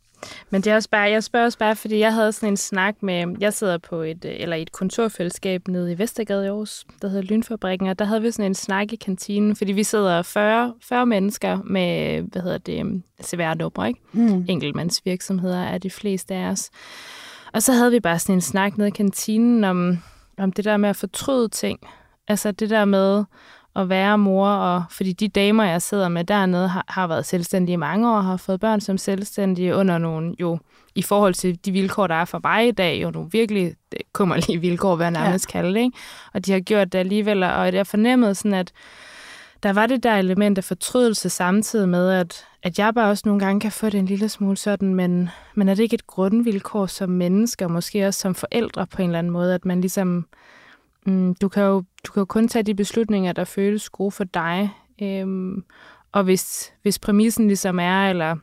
Men 0.51 0.63
det 0.63 0.71
er 0.71 0.75
også 0.75 0.91
bare, 0.91 1.11
jeg 1.11 1.25
spørger 1.25 1.47
også 1.47 1.59
bare, 1.59 1.77
fordi 1.77 1.99
jeg 1.99 2.15
havde 2.15 2.33
sådan 2.33 2.49
en 2.49 2.57
snak 2.57 3.03
med, 3.03 3.37
jeg 3.41 3.53
sidder 3.53 3.79
på 3.79 3.97
et, 3.97 4.25
øh, 4.25 4.33
eller 4.39 4.57
et 4.57 4.73
kontorfællesskab 4.73 5.69
nede 5.69 5.93
i 5.93 5.99
Vestergade 5.99 6.45
i 6.45 6.49
Aarhus, 6.49 6.85
der 7.03 7.09
hedder 7.09 7.23
Lynfabrikken, 7.23 7.89
og 7.89 7.99
der 7.99 8.05
havde 8.05 8.23
vi 8.23 8.31
sådan 8.31 8.51
en 8.51 8.55
snak 8.55 8.93
i 8.93 8.97
kantinen, 8.97 9.57
fordi 9.57 9.73
vi 9.73 9.85
sidder 9.85 10.23
40, 10.23 10.75
40 10.83 11.07
mennesker 11.07 11.59
med, 11.65 12.23
hvad 12.23 12.43
hedder 12.43 12.59
det, 12.59 13.03
CVR-nummer, 13.23 13.87
ikke? 13.87 14.01
Mm. 14.13 14.45
enkeltmandsvirksomheder 14.49 15.63
er 15.63 15.79
de 15.79 15.91
fleste 15.91 16.35
af 16.35 16.51
os. 16.51 16.71
Og 17.53 17.63
så 17.63 17.73
havde 17.73 17.91
vi 17.91 18.01
bare 18.01 18.19
sådan 18.19 18.35
en 18.35 18.41
snak 18.41 18.79
nede 18.79 18.89
i 18.89 18.93
kantinen 18.93 19.65
om, 19.65 19.99
om 20.39 20.53
det 20.53 20.65
der 20.65 20.77
med 20.77 20.89
at 20.89 20.97
fortryde 20.97 21.49
ting. 21.49 21.79
Altså 22.29 22.51
det 22.51 22.71
der 22.71 22.85
med 22.85 23.25
at 23.77 23.89
være 23.89 24.19
mor, 24.19 24.49
og 24.49 24.85
fordi 24.91 25.13
de 25.13 25.29
damer, 25.29 25.65
jeg 25.65 25.83
sidder 25.83 26.09
med 26.09 26.25
dernede, 26.25 26.69
har, 26.69 26.85
har 26.89 27.07
været 27.07 27.27
selvstændige 27.27 27.75
i 27.75 27.77
mange 27.77 28.11
år, 28.11 28.21
har 28.21 28.37
fået 28.37 28.61
børn 28.61 28.81
som 28.81 28.99
selvstændige 28.99 29.75
under 29.75 29.99
nogle, 29.99 30.35
jo 30.41 30.59
i 30.95 31.03
forhold 31.03 31.35
til 31.35 31.65
de 31.65 31.73
vilkår, 31.73 32.07
der 32.07 32.15
er 32.15 32.25
for 32.25 32.41
mig 32.43 32.69
i 32.69 32.71
dag, 32.71 33.03
jo 33.03 33.11
nogle 33.11 33.29
virkelig 33.33 33.67
øh, 33.67 34.01
kummerlige 34.13 34.61
vilkår, 34.61 34.97
hvad 34.97 35.07
jeg 35.07 35.11
nærmest 35.11 35.47
ja. 35.49 35.53
kalde 35.53 35.75
det, 35.75 35.81
ikke? 35.81 35.99
Og 36.35 36.47
de 36.47 36.53
har 36.53 36.61
gjort 36.61 36.93
det 36.93 36.99
alligevel, 36.99 37.43
og 37.43 37.75
jeg 37.75 37.87
fornemmede 37.87 38.35
sådan, 38.35 38.55
at 38.55 38.73
der 39.63 39.73
var 39.73 39.87
det 39.87 40.03
der 40.03 40.15
element 40.15 40.59
af 40.59 40.65
fortrydelse 40.65 41.29
samtidig 41.29 41.89
med, 41.89 42.11
at, 42.11 42.45
at 42.63 42.79
jeg 42.79 42.95
bare 42.95 43.11
også 43.11 43.23
nogle 43.27 43.45
gange 43.45 43.61
kan 43.61 43.73
få 43.73 43.87
det 43.87 43.99
en 43.99 44.07
lille 44.07 44.29
smule 44.29 44.57
sådan, 44.57 44.95
men, 44.95 45.29
men 45.55 45.69
er 45.69 45.75
det 45.75 45.83
ikke 45.83 45.95
et 45.95 46.07
grundvilkår 46.07 46.87
som 46.87 47.11
mennesker, 47.11 47.69
måske 47.69 48.07
også 48.07 48.21
som 48.21 48.35
forældre 48.35 48.87
på 48.87 49.03
en 49.03 49.09
eller 49.09 49.19
anden 49.19 49.33
måde, 49.33 49.55
at 49.55 49.65
man 49.65 49.81
ligesom, 49.81 50.27
mm, 51.07 51.35
du, 51.35 51.49
kan 51.49 51.63
jo, 51.63 51.85
du 52.07 52.13
kan 52.13 52.21
jo 52.21 52.25
kun 52.25 52.49
tage 52.49 52.63
de 52.63 52.75
beslutninger, 52.75 53.33
der 53.33 53.45
føles 53.45 53.91
gode 53.91 54.11
for 54.11 54.25
dig, 54.25 54.71
øhm, 55.03 55.65
og 56.13 56.25
hvis, 56.25 56.73
hvis 56.83 56.99
præmissen 56.99 57.47
ligesom 57.47 57.79
er, 57.79 58.11
eller 58.11 58.37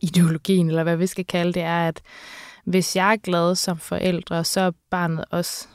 ideologien, 0.00 0.68
eller 0.68 0.82
hvad 0.82 0.96
vi 0.96 1.06
skal 1.06 1.24
kalde 1.24 1.52
det, 1.52 1.62
er, 1.62 1.88
at 1.88 2.02
hvis 2.64 2.96
jeg 2.96 3.12
er 3.12 3.16
glad 3.16 3.54
som 3.54 3.78
forældre, 3.78 4.44
så 4.44 4.60
er 4.60 4.70
barnet 4.90 5.24
også 5.30 5.68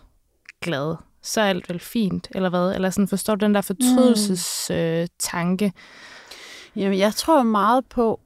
glad 0.62 0.96
så 1.22 1.42
er 1.42 1.46
alt 1.46 1.70
vel 1.70 1.80
fint, 1.80 2.28
eller 2.36 2.50
hvad? 2.50 2.76
Eller 2.76 2.90
sådan, 2.90 3.08
forstår 3.08 3.36
du 3.36 3.46
den 3.46 3.56
der 3.56 3.62
fortrydelsestanke? 3.62 5.02
Øh, 5.02 5.08
tanke? 5.20 5.74
Jamen, 6.76 7.00
jeg 7.00 7.14
tror 7.14 7.44
meget 7.44 7.86
på, 7.86 8.20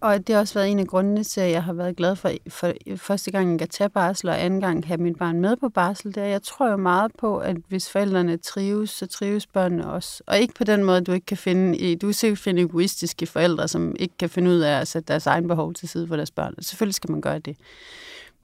og 0.00 0.26
det 0.26 0.34
har 0.34 0.40
også 0.40 0.54
været 0.54 0.70
en 0.70 0.78
af 0.78 0.86
grundene 0.86 1.24
til, 1.24 1.40
at 1.40 1.50
jeg 1.50 1.64
har 1.64 1.72
været 1.72 1.96
glad 1.96 2.16
for, 2.16 2.30
for 2.48 2.72
første 2.96 3.30
gang, 3.30 3.50
jeg 3.50 3.58
kan 3.58 3.68
tage 3.68 3.88
barsel, 3.90 4.28
og 4.28 4.42
anden 4.44 4.60
gang 4.60 4.86
have 4.86 4.98
mit 4.98 5.16
barn 5.16 5.40
med 5.40 5.56
på 5.56 5.68
barsel, 5.68 6.14
det 6.14 6.22
er, 6.22 6.26
jeg 6.26 6.42
tror 6.42 6.70
jo 6.70 6.76
meget 6.76 7.12
på, 7.18 7.38
at 7.38 7.56
hvis 7.68 7.90
forældrene 7.90 8.36
trives, 8.36 8.90
så 8.90 9.06
trives 9.06 9.46
børnene 9.46 9.90
også. 9.92 10.22
Og 10.26 10.38
ikke 10.38 10.54
på 10.54 10.64
den 10.64 10.84
måde, 10.84 11.00
du 11.00 11.12
ikke 11.12 11.26
kan 11.26 11.36
finde, 11.36 11.78
i- 11.78 11.94
du 11.94 12.06
kan 12.06 12.14
sikkert 12.14 12.38
finde 12.38 12.62
egoistiske 12.62 13.26
forældre, 13.26 13.68
som 13.68 13.96
ikke 13.98 14.14
kan 14.18 14.30
finde 14.30 14.50
ud 14.50 14.58
af 14.58 14.80
at 14.80 14.88
sætte 14.88 15.06
deres 15.08 15.26
egen 15.26 15.48
behov 15.48 15.74
til 15.74 15.88
side 15.88 16.08
for 16.08 16.16
deres 16.16 16.30
børn. 16.30 16.54
Selvfølgelig 16.62 16.94
skal 16.94 17.10
man 17.10 17.20
gøre 17.20 17.38
det. 17.38 17.56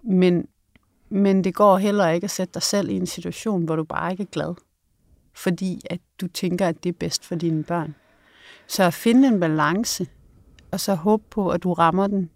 Men, 0.03 0.47
men 1.09 1.45
det 1.45 1.55
går 1.55 1.79
heller 1.79 2.09
ikke 2.09 2.25
at 2.25 2.31
sætte 2.31 2.55
dig 2.55 2.63
selv 2.63 2.91
i 2.91 2.95
en 2.95 3.07
situation, 3.07 3.65
hvor 3.65 3.77
du 3.77 3.85
bare 3.85 4.11
ikke 4.11 4.23
er 4.23 4.27
glad. 4.33 4.55
Fordi 5.35 5.81
at 5.91 6.01
du 6.21 6.29
tænker, 6.29 6.69
at 6.69 6.85
det 6.85 6.89
er 6.89 6.97
bedst 7.01 7.25
for 7.25 7.35
dine 7.35 7.65
børn. 7.65 7.95
Så 8.67 8.83
at 8.83 8.95
finde 8.95 9.29
en 9.29 9.41
balance, 9.41 10.07
og 10.77 10.81
så 10.81 10.95
håbe 10.95 11.25
på, 11.31 11.51
at 11.51 11.63
du 11.63 11.73
rammer 11.73 12.07
den, 12.07 12.31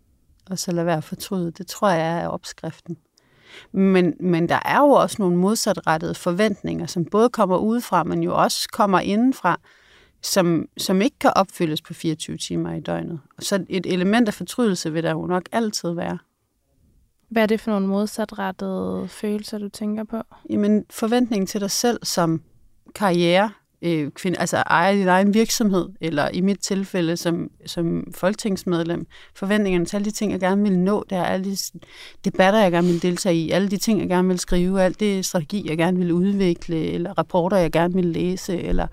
og 0.51 0.59
så 0.59 0.72
lade 0.72 0.86
være 0.86 0.97
at 0.97 1.05
fortryde, 1.05 1.51
det 1.51 1.66
tror 1.66 1.91
jeg 1.91 2.22
er 2.22 2.28
opskriften. 2.28 2.97
Men, 3.72 4.14
men 4.20 4.49
der 4.49 4.59
er 4.64 4.78
jo 4.78 4.91
også 4.91 5.16
nogle 5.18 5.36
modsatrettede 5.36 6.14
forventninger, 6.14 6.86
som 6.86 7.05
både 7.05 7.28
kommer 7.28 7.57
udefra, 7.57 8.05
men 8.05 8.22
jo 8.22 8.43
også 8.43 8.68
kommer 8.72 9.01
indenfra, 9.01 9.61
som, 10.22 10.68
som 10.76 11.03
ikke 11.03 11.18
kan 11.18 11.32
opfyldes 11.36 11.82
på 11.82 11.95
24 11.95 12.36
timer 12.36 12.72
i 12.72 12.80
døgnet. 12.80 13.20
Så 13.38 13.64
et 13.68 13.86
element 13.86 14.28
af 14.28 14.34
fortrydelse 14.34 14.93
vil 14.93 15.03
der 15.03 15.11
jo 15.11 15.26
nok 15.26 15.43
altid 15.53 15.93
være. 15.93 16.18
Hvad 17.28 17.43
er 17.43 17.47
det 17.47 17.61
for 17.61 17.70
nogle 17.70 17.86
modsatrettede 17.86 19.09
følelser, 19.09 19.59
du 19.59 19.68
tænker 19.68 20.05
på? 20.05 20.22
Jamen, 20.51 20.84
forventningen 20.91 21.47
til 21.47 21.61
dig 21.61 21.70
selv 21.70 21.99
som 22.03 22.43
karriere, 22.95 23.51
øh, 23.83 24.11
kvinde, 24.11 24.39
altså 24.39 24.57
ejer 24.57 24.93
din 24.93 25.09
egen 25.09 25.35
virksomhed, 25.35 25.89
eller 26.01 26.28
i 26.28 26.41
mit 26.41 26.59
tilfælde 26.59 27.16
som, 27.16 27.51
som 27.66 28.12
folketingsmedlem, 28.14 29.07
forventningerne 29.35 29.85
til 29.85 29.97
alle 29.97 30.05
de 30.05 30.11
ting, 30.11 30.33
jeg 30.33 30.41
gerne 30.41 30.62
vil 30.62 30.78
nå, 30.78 31.05
der 31.11 31.16
er 31.16 31.24
alle 31.24 31.45
de 31.45 31.57
debatter, 32.24 32.61
jeg 32.61 32.72
gerne 32.72 32.89
vil 32.89 33.03
deltage 33.03 33.37
i, 33.37 33.51
alle 33.51 33.68
de 33.68 33.76
ting, 33.76 34.01
jeg 34.01 34.09
gerne 34.09 34.28
vil 34.28 34.39
skrive, 34.39 34.83
alt 34.83 35.01
det 35.01 35.24
strategi, 35.24 35.68
jeg 35.68 35.78
gerne 35.78 35.99
vil 35.99 36.12
udvikle, 36.12 36.76
eller 36.76 37.18
rapporter, 37.18 37.57
jeg 37.57 37.72
gerne 37.72 37.95
vil 37.95 38.07
læse, 38.07 38.61
eller 38.62 38.87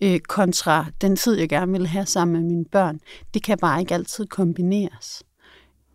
øh, 0.00 0.20
kontra 0.20 0.86
den 1.00 1.16
tid, 1.16 1.38
jeg 1.38 1.48
gerne 1.48 1.72
vil 1.72 1.86
have 1.86 2.06
sammen 2.06 2.42
med 2.42 2.50
mine 2.50 2.64
børn. 2.64 3.00
Det 3.34 3.42
kan 3.42 3.58
bare 3.58 3.80
ikke 3.80 3.94
altid 3.94 4.26
kombineres. 4.26 5.22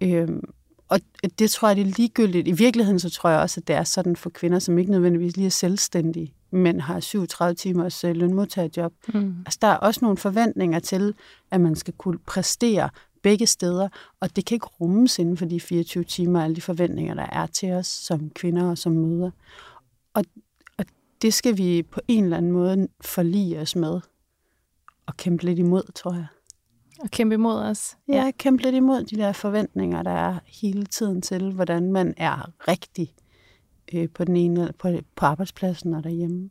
Øhm, 0.02 0.42
og 0.90 1.00
det 1.40 1.52
tror 1.52 1.68
jeg, 1.68 1.76
det 1.78 1.88
er 1.88 1.94
ligegyldigt. 1.98 2.48
I 2.48 2.52
virkeligheden 2.52 3.00
så 3.00 3.10
tror 3.10 3.30
jeg 3.30 3.40
også, 3.40 3.60
at 3.60 3.68
det 3.68 3.76
er 3.76 3.84
sådan 3.84 4.16
for 4.16 4.30
kvinder, 4.30 4.60
som 4.60 4.78
ikke 4.78 4.92
nødvendigvis 4.92 5.38
lige 5.38 5.46
er 5.46 5.50
selvstændige, 5.50 6.34
men 6.52 6.80
har 6.80 7.00
37 7.00 7.56
timers 7.56 8.04
øh, 8.04 8.16
lønmodtagerjob. 8.16 8.94
Mm. 9.14 9.36
Altså, 9.46 9.60
der 9.62 9.68
er 9.68 9.76
også 9.76 10.00
nogle 10.02 10.18
forventninger 10.18 10.80
til, 10.80 11.14
at 11.52 11.62
man 11.62 11.76
skal 11.76 11.94
kunne 11.98 12.20
præstere 12.20 12.90
begge 13.22 13.48
steder, 13.48 13.90
og 14.20 14.36
det 14.36 14.46
kan 14.46 14.56
ikke 14.56 14.68
rummes 14.68 15.20
inden 15.20 15.38
for 15.38 15.46
de 15.46 15.60
24 15.60 16.04
timer, 16.04 16.44
alle 16.44 16.56
de 16.56 16.62
forventninger, 16.62 17.14
der 17.14 17.26
er 17.32 17.46
til 17.46 17.72
os 17.72 17.88
som 17.88 18.30
kvinder 18.30 18.70
og 18.70 18.78
som 18.78 18.92
møder. 18.92 19.32
Og, 20.14 20.24
og 20.78 20.86
det 21.22 21.34
skal 21.34 21.58
vi 21.58 21.84
på 21.84 22.02
en 22.08 22.24
eller 22.24 22.38
anden 22.38 22.52
måde 22.52 22.88
forlige 23.02 23.60
os 23.60 23.76
med 23.76 24.02
og 25.06 25.18
kæmpe 25.18 25.44
lidt 25.46 25.60
imod, 25.60 25.84
tror 25.96 26.14
jeg. 26.14 26.28
Og 27.00 27.12
kæmpe 27.12 27.34
imod 27.34 27.56
os. 27.56 27.98
Ja, 28.08 28.32
kæmpe 28.38 28.64
lidt 28.64 28.76
imod 28.76 29.04
de 29.04 29.16
der 29.16 29.32
forventninger, 29.32 30.04
der 30.04 30.12
er 30.12 30.40
hele 30.46 30.86
tiden 30.86 31.22
til, 31.22 31.52
hvordan 31.52 31.92
man 31.92 32.14
er 32.18 32.52
rigtig 32.68 33.14
øh, 33.94 34.10
på 34.10 34.24
den 34.24 34.38
ene 34.38 34.60
eller 34.60 34.74
på, 34.74 34.90
på 35.16 35.26
arbejdspladsen 35.26 35.94
og 35.94 36.04
derhjemme. 36.04 36.50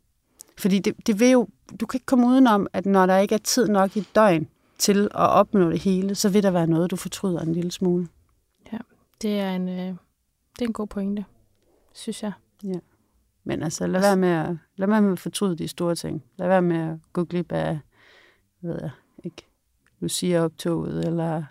Fordi 0.57 0.79
det, 0.79 1.07
det 1.07 1.19
vil 1.19 1.29
jo, 1.29 1.47
du 1.79 1.85
kan 1.85 1.97
ikke 1.97 2.05
komme 2.05 2.27
udenom, 2.27 2.67
at 2.73 2.85
når 2.85 3.05
der 3.05 3.17
ikke 3.17 3.35
er 3.35 3.39
tid 3.39 3.67
nok 3.67 3.97
i 3.97 4.07
døgn 4.15 4.47
til 4.77 5.03
at 5.03 5.09
opnå 5.29 5.69
det 5.69 5.79
hele, 5.79 6.15
så 6.15 6.29
vil 6.29 6.43
der 6.43 6.51
være 6.51 6.67
noget, 6.67 6.91
du 6.91 6.95
fortryder 6.95 7.39
en 7.39 7.53
lille 7.53 7.71
smule. 7.71 8.07
Det 9.21 9.39
er 9.39 9.51
en, 9.51 9.69
øh, 9.69 9.95
det 10.55 10.61
er 10.61 10.65
en 10.65 10.73
god 10.73 10.87
pointe, 10.87 11.25
synes 11.93 12.23
jeg. 12.23 12.31
Men 13.43 13.63
altså, 13.63 13.87
lad 13.87 14.01
være 14.01 14.17
med 14.17 14.29
at, 14.29 14.57
lad 14.75 14.87
være 14.87 15.01
med 15.01 15.11
at 15.11 15.19
fortryde 15.19 15.57
de 15.57 15.67
store 15.67 15.95
ting. 15.95 16.23
Lad 16.37 16.47
være 16.47 16.61
med 16.61 16.77
at 16.77 16.97
gå 17.13 17.23
glip 17.23 17.51
af, 17.51 17.79
hvad 18.59 18.71
ved 18.71 18.79
jeg, 18.81 18.91
ikke, 19.23 19.45
Lucia-optoget, 19.99 21.05
eller 21.05 21.43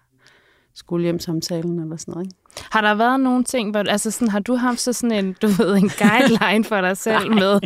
skolehjemsamtalen, 0.79 1.81
eller 1.81 1.97
sådan 1.97 2.13
noget, 2.13 2.27
ikke? 2.27 2.37
Har 2.71 2.81
der 2.81 2.95
været 2.95 3.21
nogle 3.21 3.45
ting, 3.45 3.71
hvor, 3.71 3.81
altså 3.81 4.11
sådan, 4.11 4.29
har 4.29 4.39
du 4.39 4.57
haft 4.57 4.81
så 4.81 4.93
sådan 4.93 5.25
en, 5.25 5.37
du 5.43 5.47
ved, 5.47 5.77
en 5.77 5.91
guideline 5.99 6.65
for 6.65 6.81
dig 6.81 6.97
selv 6.97 7.35
med, 7.41 7.61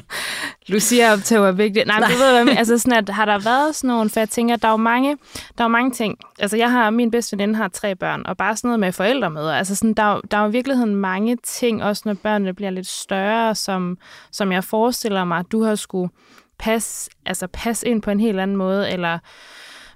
Lucia 0.66 1.12
optog 1.12 1.46
er 1.46 1.52
vigtigt. 1.52 1.86
Nej, 1.86 2.00
men 2.00 2.08
du 2.08 2.16
ved, 2.16 2.44
hvad 2.44 2.54
altså 2.56 2.78
sådan, 2.78 2.98
at 2.98 3.08
har 3.08 3.24
der 3.24 3.38
været 3.38 3.76
sådan 3.76 3.88
nogle, 3.88 4.10
for 4.10 4.20
jeg 4.20 4.28
tænker, 4.28 4.56
der 4.56 4.68
er 4.68 4.72
jo 4.72 4.76
mange, 4.76 5.16
der 5.58 5.64
er 5.64 5.68
mange 5.68 5.90
ting. 5.90 6.18
Altså 6.38 6.56
jeg 6.56 6.70
har, 6.70 6.90
min 6.90 7.10
bedste 7.10 7.38
veninde 7.38 7.54
har 7.54 7.68
tre 7.68 7.94
børn, 7.94 8.22
og 8.26 8.36
bare 8.36 8.56
sådan 8.56 8.68
noget 8.68 8.80
med 8.80 8.92
forældremøder. 8.92 9.54
Altså 9.54 9.74
sådan, 9.74 9.94
der, 9.94 10.02
er 10.02 10.20
der 10.30 10.36
er 10.36 10.42
jo 10.42 10.48
i 10.48 10.52
virkeligheden 10.52 10.96
mange 10.96 11.36
ting, 11.44 11.82
også 11.84 12.02
når 12.04 12.14
børnene 12.14 12.54
bliver 12.54 12.70
lidt 12.70 12.86
større, 12.86 13.54
som, 13.54 13.98
som 14.32 14.52
jeg 14.52 14.64
forestiller 14.64 15.24
mig, 15.24 15.38
at 15.38 15.46
du 15.52 15.62
har 15.62 15.74
skulle 15.74 16.10
passe, 16.58 17.10
altså 17.26 17.46
passe 17.52 17.88
ind 17.88 18.02
på 18.02 18.10
en 18.10 18.20
helt 18.20 18.40
anden 18.40 18.56
måde, 18.56 18.90
eller 18.90 19.18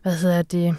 hvad 0.03 0.15
hedder 0.15 0.43
det, 0.43 0.77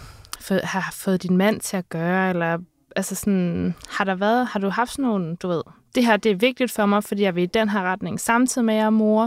få- 0.47 0.59
har 0.63 0.91
fået 0.93 1.23
din 1.23 1.37
mand 1.37 1.59
til 1.61 1.77
at 1.77 1.89
gøre, 1.89 2.29
eller 2.29 2.57
altså 2.95 3.15
sådan, 3.15 3.75
har 3.89 4.03
der 4.03 4.15
været, 4.15 4.47
har 4.47 4.59
du 4.59 4.69
haft 4.69 4.91
sådan 4.91 5.05
nogle, 5.05 5.35
du 5.35 5.47
ved, 5.47 5.61
det 5.95 6.05
her, 6.05 6.17
det 6.17 6.31
er 6.31 6.35
vigtigt 6.35 6.71
for 6.71 6.85
mig, 6.85 7.03
fordi 7.03 7.21
jeg 7.21 7.35
vil 7.35 7.43
i 7.43 7.45
den 7.45 7.69
her 7.69 7.81
retning, 7.81 8.19
samtidig 8.19 8.65
med 8.65 8.73
at 8.73 8.77
jeg 8.77 8.85
er 8.85 8.89
mor, 8.89 9.23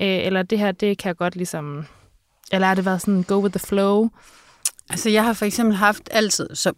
øh, 0.00 0.26
eller 0.26 0.42
det 0.42 0.58
her, 0.58 0.72
det 0.72 0.98
kan 0.98 1.08
jeg 1.08 1.16
godt 1.16 1.36
ligesom, 1.36 1.84
eller 2.52 2.66
har 2.66 2.74
det 2.74 2.84
været 2.84 3.00
sådan, 3.00 3.22
go 3.22 3.34
with 3.34 3.52
the 3.58 3.66
flow? 3.66 4.08
Altså, 4.90 5.10
jeg 5.10 5.24
har 5.24 5.32
for 5.32 5.44
eksempel 5.44 5.76
haft 5.76 6.08
altid, 6.10 6.48
så 6.54 6.72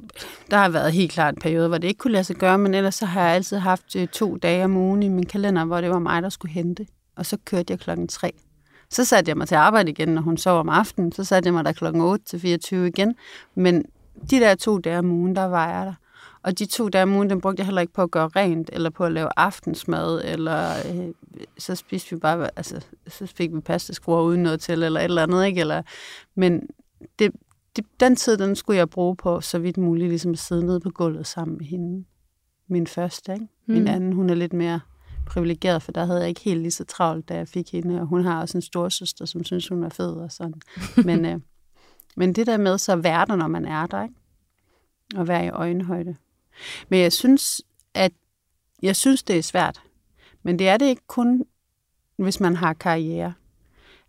der 0.51 0.57
har 0.57 0.69
været 0.69 0.93
helt 0.93 1.13
klart 1.13 1.35
en 1.35 1.41
periode, 1.41 1.69
hvor 1.69 1.79
det 1.79 1.89
ikke 1.89 1.99
kunne 1.99 2.13
lade 2.13 2.25
sig 2.25 2.37
gøre, 2.37 2.59
men 2.59 2.75
ellers 2.75 2.95
så 2.95 3.07
har 3.07 3.23
jeg 3.23 3.31
altid 3.35 3.59
haft 3.59 3.97
øh, 3.97 4.09
to 4.09 4.37
dage 4.37 4.65
om 4.65 4.77
ugen 4.77 5.03
i 5.03 5.09
min 5.09 5.27
kalender, 5.27 5.65
hvor 5.65 5.81
det 5.81 5.91
var 5.91 5.99
mig, 5.99 6.23
der 6.23 6.29
skulle 6.29 6.53
hente. 6.53 6.87
Og 7.17 7.27
så 7.27 7.37
kørte 7.45 7.71
jeg 7.73 7.81
klokken 7.81 8.09
3. 8.09 8.33
Så 8.91 9.05
satte 9.05 9.29
jeg 9.29 9.37
mig 9.37 9.49
til 9.49 9.55
arbejde 9.55 9.91
igen, 9.91 10.09
når 10.09 10.23
hun 10.23 10.37
sov 10.37 10.59
om 10.61 10.69
aftenen. 10.69 11.13
Så 11.13 11.25
satte 11.25 11.47
jeg 11.47 11.55
mig 11.55 11.65
der 11.65 11.73
klokken 11.73 12.03
8 12.03 12.25
til 12.25 12.41
24 12.41 12.87
igen. 12.89 13.15
Men 13.55 13.85
de 14.31 14.37
der 14.41 14.55
to 14.55 14.79
dage 14.79 14.99
om 14.99 15.11
ugen, 15.11 15.37
der 15.37 15.45
var 15.45 15.69
jeg 15.69 15.87
der. 15.87 15.95
Og 16.43 16.59
de 16.59 16.67
to 16.67 16.89
dage 16.89 17.03
om 17.03 17.15
ugen, 17.15 17.31
den 17.31 17.41
brugte 17.41 17.61
jeg 17.61 17.67
heller 17.67 17.81
ikke 17.81 17.93
på 17.93 18.03
at 18.03 18.11
gøre 18.11 18.29
rent, 18.29 18.71
eller 18.73 18.91
på 18.91 19.05
at 19.05 19.13
lave 19.13 19.29
aftensmad, 19.37 20.23
eller 20.25 20.69
øh, 20.95 21.09
så 21.59 21.75
spiste 21.75 22.11
vi 22.11 22.17
bare, 22.21 22.51
altså, 22.57 22.85
så 23.09 23.27
fik 23.27 23.55
vi 23.55 23.61
pastaskruer 23.61 24.23
uden 24.23 24.43
noget 24.43 24.61
til, 24.61 24.83
eller 24.83 25.01
et 25.01 25.05
eller 25.05 25.23
andet, 25.23 25.47
ikke? 25.47 25.61
Eller, 25.61 25.83
men 26.35 26.63
det, 27.19 27.33
det, 27.77 27.85
den 28.01 28.17
tid, 28.17 28.37
den 28.37 28.57
skulle 28.57 28.79
jeg 28.79 28.91
bruge 28.91 29.17
på, 29.17 29.41
så 29.41 29.59
vidt 29.59 29.77
muligt, 29.77 30.09
ligesom 30.09 30.33
at 30.33 30.39
sidde 30.39 30.67
nede 30.67 30.81
på 30.81 30.91
gulvet 30.91 31.27
sammen 31.27 31.59
med 31.59 31.67
hende. 31.67 32.05
Min 32.69 32.87
første, 32.87 33.33
ikke? 33.33 33.47
Min 33.67 33.83
Mm. 33.83 33.89
anden, 33.89 34.13
hun 34.13 34.31
er 34.31 34.35
lidt 34.35 34.53
mere 34.53 34.81
privilegeret, 35.27 35.83
for 35.83 35.93
der 35.93 36.05
havde 36.05 36.21
jeg 36.21 36.29
ikke 36.29 36.41
helt 36.41 36.61
lige 36.61 36.71
så 36.71 36.85
travlt, 36.85 37.29
da 37.29 37.35
jeg 37.35 37.49
fik 37.49 37.73
hende. 37.73 38.01
Og 38.01 38.07
hun 38.07 38.25
har 38.25 38.41
også 38.41 38.59
en 38.59 38.63
storsøster, 38.63 39.25
som 39.25 39.45
synes, 39.45 39.69
hun 39.69 39.85
er 39.85 39.89
fed 39.89 40.13
og 40.13 40.33
sådan. 40.33 40.61
Men, 41.05 41.25
øh, 41.25 41.41
men 42.17 42.33
det 42.33 42.47
der 42.47 42.57
med 42.57 42.79
så 42.79 42.93
at 42.93 43.05
være 43.05 43.27
der, 43.27 43.37
når 43.37 43.49
man 43.49 43.65
er 43.65 43.87
der, 43.87 44.03
ikke? 44.03 44.15
Og 45.17 45.29
være 45.29 45.47
i 45.47 45.49
øjenhøjde. 45.49 46.17
Men 46.89 47.01
jeg 47.01 47.13
synes, 47.13 47.63
at 47.95 48.13
jeg 48.83 48.97
synes, 48.97 49.23
det 49.23 49.39
er 49.39 49.43
svært. 49.43 49.83
Men 50.43 50.59
det 50.59 50.69
er 50.69 50.77
det 50.77 50.87
ikke 50.87 51.07
kun, 51.07 51.45
hvis 52.17 52.41
man 52.41 52.57
har 52.57 52.73
karriere. 52.73 53.35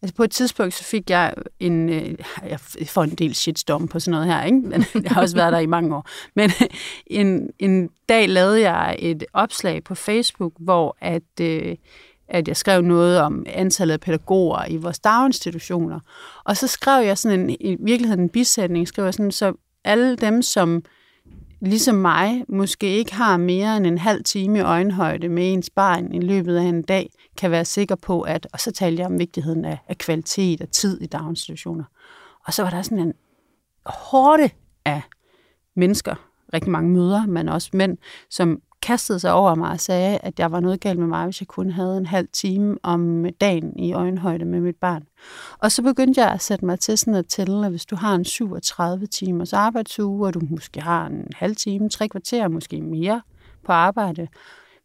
Altså 0.01 0.15
på 0.15 0.23
et 0.23 0.31
tidspunkt, 0.31 0.73
så 0.73 0.83
fik 0.83 1.09
jeg 1.09 1.33
en, 1.59 1.89
øh, 1.89 2.15
jeg 2.49 2.59
får 2.87 3.03
en 3.03 3.09
del 3.09 3.35
shitstorm 3.35 3.87
på 3.87 3.99
sådan 3.99 4.11
noget 4.11 4.27
her, 4.27 4.43
ikke? 4.43 4.57
Men 4.57 4.85
jeg 5.03 5.11
har 5.11 5.21
også 5.21 5.35
været 5.35 5.53
der 5.53 5.59
i 5.59 5.65
mange 5.65 5.95
år. 5.95 6.09
Men 6.35 6.51
en, 7.07 7.49
en 7.59 7.89
dag 8.09 8.29
lavede 8.29 8.61
jeg 8.71 8.95
et 8.99 9.25
opslag 9.33 9.83
på 9.83 9.95
Facebook, 9.95 10.53
hvor 10.59 10.97
at, 11.01 11.41
øh, 11.41 11.75
at 12.27 12.47
jeg 12.47 12.57
skrev 12.57 12.81
noget 12.81 13.19
om 13.19 13.45
antallet 13.49 13.93
af 13.93 13.99
pædagoger 13.99 14.65
i 14.69 14.77
vores 14.77 14.99
daginstitutioner. 14.99 15.99
Og 16.43 16.57
så 16.57 16.67
skrev 16.67 17.05
jeg 17.05 17.17
sådan 17.17 17.39
en, 17.39 17.49
i 17.59 17.77
virkeligheden 17.79 18.23
en 18.23 18.29
bisætning, 18.29 18.87
skrev 18.87 19.05
jeg 19.05 19.13
sådan, 19.13 19.31
så 19.31 19.53
alle 19.83 20.15
dem, 20.15 20.41
som 20.41 20.83
ligesom 21.59 21.95
mig, 21.95 22.43
måske 22.49 22.97
ikke 22.97 23.15
har 23.15 23.37
mere 23.37 23.77
end 23.77 23.87
en 23.87 23.97
halv 23.97 24.23
time 24.23 24.57
i 24.57 24.61
øjenhøjde 24.61 25.29
med 25.29 25.53
ens 25.53 25.69
barn 25.69 26.13
i 26.13 26.19
løbet 26.19 26.55
af 26.55 26.63
en 26.63 26.81
dag, 26.81 27.09
kan 27.37 27.51
være 27.51 27.65
sikker 27.65 27.95
på, 27.95 28.21
at, 28.21 28.47
og 28.53 28.59
så 28.59 28.71
talte 28.71 29.01
jeg 29.01 29.07
om 29.07 29.19
vigtigheden 29.19 29.65
af, 29.65 29.77
af 29.87 29.97
kvalitet 29.97 30.61
og 30.61 30.71
tid 30.71 31.01
i 31.01 31.05
daginstitutioner. 31.05 31.83
Og 32.45 32.53
så 32.53 32.63
var 32.63 32.69
der 32.69 32.81
sådan 32.81 32.99
en 32.99 33.13
hårde 33.85 34.49
af 34.85 35.01
mennesker, 35.75 36.15
rigtig 36.53 36.71
mange 36.71 36.89
møder, 36.89 37.25
men 37.25 37.49
også 37.49 37.69
mænd, 37.73 37.97
som 38.29 38.61
kastede 38.87 39.19
sig 39.19 39.33
over 39.33 39.55
mig 39.55 39.71
og 39.71 39.79
sagde, 39.79 40.17
at 40.17 40.39
jeg 40.39 40.51
var 40.51 40.59
noget 40.59 40.79
galt 40.79 40.99
med 40.99 41.07
mig, 41.07 41.25
hvis 41.25 41.41
jeg 41.41 41.47
kun 41.47 41.69
havde 41.71 41.97
en 41.97 42.05
halv 42.05 42.27
time 42.33 42.77
om 42.83 43.25
dagen 43.41 43.79
i 43.79 43.93
øjenhøjde 43.93 44.45
med 44.45 44.61
mit 44.61 44.75
barn. 44.75 45.03
Og 45.59 45.71
så 45.71 45.81
begyndte 45.81 46.21
jeg 46.21 46.31
at 46.31 46.41
sætte 46.41 46.65
mig 46.65 46.79
til 46.79 46.97
sådan 46.97 47.15
at 47.15 47.25
tælle, 47.25 47.65
at 47.65 47.71
hvis 47.71 47.85
du 47.85 47.95
har 47.95 48.15
en 48.15 48.25
37 48.25 49.07
timers 49.07 49.53
arbejdsuge, 49.53 50.27
og 50.27 50.33
du 50.33 50.41
måske 50.49 50.81
har 50.81 51.07
en 51.07 51.27
halv 51.35 51.55
time, 51.55 51.89
tre 51.89 52.07
kvarter, 52.07 52.47
måske 52.47 52.81
mere 52.81 53.21
på 53.65 53.71
arbejde, 53.71 54.27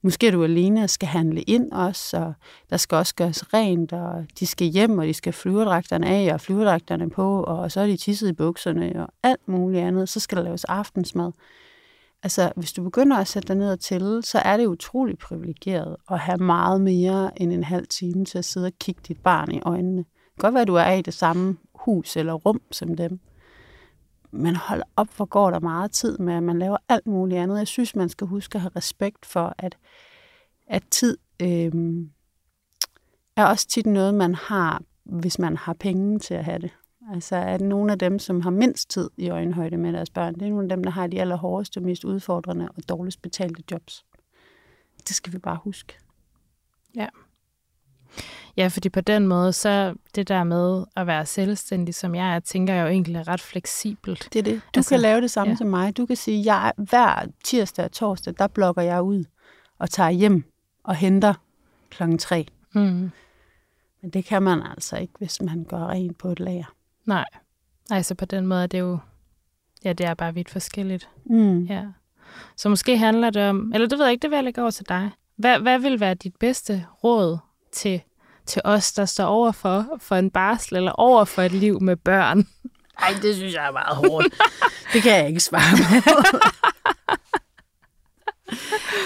måske 0.02 0.26
er 0.26 0.30
du 0.30 0.44
alene 0.44 0.82
og 0.82 0.90
skal 0.90 1.08
handle 1.08 1.42
ind 1.42 1.72
også, 1.72 2.16
og 2.16 2.32
der 2.70 2.76
skal 2.76 2.96
også 2.96 3.14
gøres 3.14 3.54
rent, 3.54 3.92
og 3.92 4.24
de 4.40 4.46
skal 4.46 4.66
hjem, 4.66 4.98
og 4.98 5.06
de 5.06 5.14
skal 5.14 5.32
flyverdragterne 5.32 6.06
af 6.06 6.34
og 6.34 6.40
flyverdragterne 6.40 7.10
på, 7.10 7.42
og 7.42 7.72
så 7.72 7.80
er 7.80 7.86
de 7.86 7.96
tisset 7.96 8.28
i 8.28 8.32
bukserne 8.32 9.02
og 9.02 9.08
alt 9.22 9.48
muligt 9.48 9.82
andet. 9.82 10.08
Så 10.08 10.20
skal 10.20 10.38
der 10.38 10.44
laves 10.44 10.64
aftensmad. 10.64 11.32
Altså, 12.22 12.52
hvis 12.56 12.72
du 12.72 12.82
begynder 12.82 13.16
at 13.16 13.28
sætte 13.28 13.48
dig 13.48 13.56
ned 13.56 13.72
og 13.72 13.80
tælle, 13.80 14.22
så 14.22 14.38
er 14.38 14.56
det 14.56 14.66
utroligt 14.66 15.18
privilegeret 15.18 15.96
at 16.10 16.18
have 16.18 16.38
meget 16.38 16.80
mere 16.80 17.42
end 17.42 17.52
en 17.52 17.64
halv 17.64 17.86
time 17.86 18.24
til 18.24 18.38
at 18.38 18.44
sidde 18.44 18.66
og 18.66 18.72
kigge 18.80 19.00
dit 19.08 19.20
barn 19.20 19.52
i 19.52 19.60
øjnene. 19.60 19.98
Det 19.98 20.40
kan 20.40 20.42
godt 20.42 20.54
være, 20.54 20.62
at 20.62 20.68
du 20.68 20.74
er 20.74 20.90
i 20.90 21.02
det 21.02 21.14
samme 21.14 21.56
hus 21.74 22.16
eller 22.16 22.32
rum 22.32 22.60
som 22.70 22.96
dem. 22.96 23.20
Men 24.30 24.56
hold 24.56 24.82
op, 24.96 25.16
hvor 25.16 25.24
går 25.24 25.50
der 25.50 25.60
meget 25.60 25.90
tid 25.90 26.18
med, 26.18 26.34
at 26.34 26.42
man 26.42 26.58
laver 26.58 26.76
alt 26.88 27.06
muligt 27.06 27.40
andet. 27.40 27.58
Jeg 27.58 27.66
synes, 27.66 27.96
man 27.96 28.08
skal 28.08 28.26
huske 28.26 28.56
at 28.56 28.60
have 28.60 28.72
respekt 28.76 29.26
for, 29.26 29.54
at, 29.58 29.76
at 30.66 30.82
tid 30.90 31.18
øh, 31.42 31.72
er 33.36 33.44
også 33.44 33.68
tit 33.68 33.86
noget, 33.86 34.14
man 34.14 34.34
har, 34.34 34.82
hvis 35.04 35.38
man 35.38 35.56
har 35.56 35.72
penge 35.72 36.18
til 36.18 36.34
at 36.34 36.44
have 36.44 36.58
det. 36.58 36.70
Altså 37.12 37.36
at 37.36 37.60
nogle 37.60 37.92
af 37.92 37.98
dem, 37.98 38.18
som 38.18 38.40
har 38.40 38.50
mindst 38.50 38.90
tid 38.90 39.10
i 39.16 39.28
øjenhøjde 39.28 39.76
med 39.76 39.92
deres 39.92 40.10
børn, 40.10 40.34
det 40.34 40.42
er 40.42 40.48
nogle 40.48 40.64
af 40.64 40.68
dem, 40.68 40.84
der 40.84 40.90
har 40.90 41.06
de 41.06 41.20
allerhårdeste, 41.20 41.80
mest 41.80 42.04
udfordrende 42.04 42.68
og 42.76 42.88
dårligst 42.88 43.22
betalte 43.22 43.62
jobs. 43.70 44.04
Det 45.08 45.16
skal 45.16 45.32
vi 45.32 45.38
bare 45.38 45.58
huske. 45.64 45.98
Ja, 48.56 48.66
fordi 48.66 48.88
på 48.88 49.00
den 49.00 49.26
måde, 49.26 49.52
så 49.52 49.94
det 50.14 50.28
der 50.28 50.44
med 50.44 50.84
at 50.96 51.06
være 51.06 51.26
selvstændig, 51.26 51.94
som 51.94 52.14
jeg 52.14 52.34
er, 52.34 52.40
tænker 52.40 52.74
jeg 52.74 52.82
jo 52.82 52.88
egentlig 52.88 53.16
er 53.16 53.28
ret 53.28 53.40
fleksibelt. 53.40 54.28
Det 54.32 54.38
er 54.38 54.42
det. 54.42 54.60
Du 54.74 54.78
Altså, 54.78 54.88
kan 54.88 55.00
lave 55.00 55.20
det 55.20 55.30
samme 55.30 55.48
ja. 55.48 55.52
ja. 55.52 55.56
som 55.56 55.66
mig. 55.66 55.96
Du 55.96 56.06
kan 56.06 56.16
sige, 56.16 56.44
jeg 56.44 56.72
hver 56.76 57.26
tirsdag 57.44 57.84
og 57.84 57.92
torsdag, 57.92 58.34
der 58.38 58.46
blokker 58.46 58.82
jeg 58.82 59.02
ud 59.02 59.24
og 59.78 59.90
tager 59.90 60.10
hjem 60.10 60.44
og 60.82 60.96
henter 60.96 61.34
klokken 61.90 62.18
tre. 62.18 62.46
Mm. 62.72 63.10
Men 64.02 64.10
det 64.12 64.24
kan 64.24 64.42
man 64.42 64.62
altså 64.62 64.96
ikke, 64.96 65.14
hvis 65.18 65.42
man 65.42 65.64
går 65.64 65.88
rent 65.88 66.18
på 66.18 66.28
et 66.28 66.40
lager. 66.40 66.74
Nej. 67.06 67.24
Altså 67.90 68.14
på 68.14 68.24
den 68.24 68.46
måde 68.46 68.62
er 68.62 68.66
det 68.66 68.80
jo, 68.80 68.98
ja, 69.84 69.92
det 69.92 70.06
er 70.06 70.14
bare 70.14 70.34
vidt 70.34 70.50
forskelligt. 70.50 71.08
Mm. 71.24 71.64
Ja. 71.64 71.84
Så 72.56 72.68
måske 72.68 72.98
handler 72.98 73.30
det 73.30 73.48
om, 73.48 73.72
eller 73.74 73.88
det 73.88 73.98
ved 73.98 74.04
jeg 74.04 74.12
ikke, 74.12 74.22
det 74.22 74.30
vil 74.30 74.36
jeg 74.36 74.44
lægge 74.44 74.60
over 74.60 74.70
til 74.70 74.88
dig. 74.88 75.10
Hvad, 75.36 75.58
hvad 75.58 75.78
vil 75.78 76.00
være 76.00 76.14
dit 76.14 76.36
bedste 76.36 76.86
råd 77.04 77.38
til, 77.72 78.02
til 78.46 78.62
os, 78.64 78.92
der 78.92 79.04
står 79.04 79.24
over 79.24 79.52
for, 79.52 79.86
for 79.98 80.16
en 80.16 80.30
barsel, 80.30 80.76
eller 80.76 80.92
over 80.92 81.24
for 81.24 81.42
et 81.42 81.52
liv 81.52 81.80
med 81.80 81.96
børn? 81.96 82.46
Ej, 82.98 83.14
det 83.22 83.36
synes 83.36 83.54
jeg 83.54 83.66
er 83.66 83.72
meget 83.72 83.96
hårdt. 83.96 84.26
det 84.92 85.02
kan 85.02 85.12
jeg 85.12 85.28
ikke 85.28 85.40
svare 85.40 85.76
med. 85.76 86.02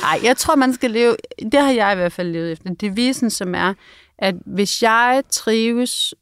Ej, 0.02 0.20
jeg 0.22 0.36
tror, 0.36 0.54
man 0.54 0.74
skal 0.74 0.90
leve... 0.90 1.16
Det 1.52 1.60
har 1.60 1.70
jeg 1.70 1.92
i 1.92 1.96
hvert 1.96 2.12
fald 2.12 2.28
levet 2.32 2.52
efter. 2.52 2.74
Devisen, 2.74 3.30
som 3.30 3.54
er, 3.54 3.74
at 4.18 4.34
hvis 4.46 4.82
jeg 4.82 5.22
trives, 5.30 6.14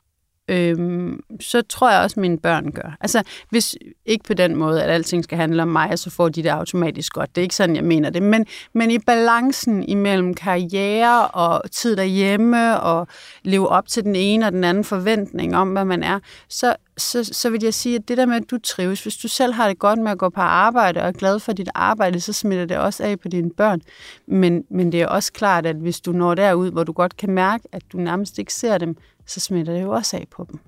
øhm, 0.48 1.20
så 1.40 1.62
tror 1.62 1.90
jeg 1.90 2.00
også, 2.00 2.14
at 2.14 2.20
mine 2.20 2.38
børn 2.38 2.72
gør. 2.72 2.96
Altså, 3.00 3.22
hvis 3.50 3.76
ikke 4.06 4.24
på 4.24 4.34
den 4.34 4.56
måde, 4.56 4.82
at 4.82 4.90
alting 4.90 5.24
skal 5.24 5.38
handle 5.38 5.62
om 5.62 5.68
mig, 5.68 5.98
så 5.98 6.10
får 6.10 6.28
de 6.28 6.42
det 6.42 6.48
automatisk 6.48 7.12
godt. 7.12 7.36
Det 7.36 7.40
er 7.40 7.42
ikke 7.42 7.54
sådan, 7.54 7.76
jeg 7.76 7.84
mener 7.84 8.10
det. 8.10 8.22
Men, 8.22 8.46
men 8.72 8.90
i 8.90 8.98
balancen 8.98 9.88
imellem 9.88 10.34
karriere 10.34 11.28
og 11.28 11.70
tid 11.70 11.96
derhjemme, 11.96 12.80
og 12.80 13.08
leve 13.42 13.68
op 13.68 13.88
til 13.88 14.04
den 14.04 14.16
ene 14.16 14.46
og 14.46 14.52
den 14.52 14.64
anden 14.64 14.84
forventning 14.84 15.56
om, 15.56 15.72
hvad 15.72 15.84
man 15.84 16.02
er, 16.02 16.18
så, 16.48 16.76
så, 16.96 17.24
så 17.24 17.50
vil 17.50 17.62
jeg 17.62 17.74
sige, 17.74 17.96
at 17.96 18.08
det 18.08 18.18
der 18.18 18.26
med, 18.26 18.36
at 18.36 18.50
du 18.50 18.58
trives, 18.58 19.02
hvis 19.02 19.16
du 19.16 19.28
selv 19.28 19.52
har 19.52 19.68
det 19.68 19.78
godt 19.78 19.98
med 19.98 20.10
at 20.10 20.18
gå 20.18 20.28
på 20.28 20.40
arbejde 20.40 21.00
og 21.00 21.08
er 21.08 21.12
glad 21.12 21.40
for 21.40 21.52
dit 21.52 21.68
arbejde, 21.74 22.20
så 22.20 22.32
smitter 22.32 22.64
det 22.64 22.76
også 22.76 23.02
af 23.02 23.20
på 23.20 23.28
dine 23.28 23.50
børn. 23.50 23.80
Men, 24.26 24.64
men 24.70 24.92
det 24.92 25.02
er 25.02 25.06
også 25.06 25.32
klart, 25.32 25.66
at 25.66 25.76
hvis 25.76 26.00
du 26.00 26.12
når 26.12 26.34
derud, 26.34 26.70
hvor 26.70 26.84
du 26.84 26.92
godt 26.92 27.16
kan 27.16 27.30
mærke, 27.30 27.64
at 27.72 27.82
du 27.92 27.98
nærmest 27.98 28.38
ikke 28.38 28.54
ser 28.54 28.78
dem, 28.78 28.96
så 29.26 29.40
smitter 29.40 29.72
det 29.72 29.82
jo 29.82 29.90
også 29.90 30.16
af 30.16 30.26
på 30.30 30.46
dem. 30.50 30.60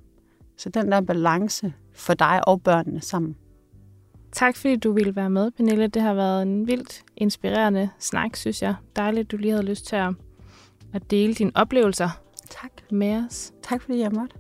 Så 0.57 0.69
den 0.69 0.93
der 0.93 1.01
balance 1.01 1.73
for 1.95 2.15
dig 2.15 2.49
og 2.49 2.63
børnene 2.63 3.01
sammen. 3.01 3.37
Tak 4.33 4.57
fordi 4.57 4.77
du 4.77 4.93
ville 4.93 5.17
være 5.17 5.31
med, 5.31 5.51
Pernille. 5.51 5.87
Det 5.87 6.03
har 6.03 6.15
været 6.15 6.43
en 6.43 6.67
vildt 6.67 7.05
inspirerende 7.17 7.91
snak, 7.99 8.37
synes 8.37 8.63
jeg. 8.63 8.75
Dejligt, 8.97 9.31
du 9.31 9.37
lige 9.37 9.51
havde 9.51 9.67
lyst 9.67 9.87
til 9.87 9.97
at, 9.97 10.15
at 10.93 11.11
dele 11.11 11.35
dine 11.35 11.51
oplevelser 11.55 12.09
Tak. 12.51 12.71
med 12.91 13.25
os. 13.27 13.53
Tak 13.63 13.83
fordi 13.83 13.99
jeg 13.99 14.13
måtte. 14.13 14.37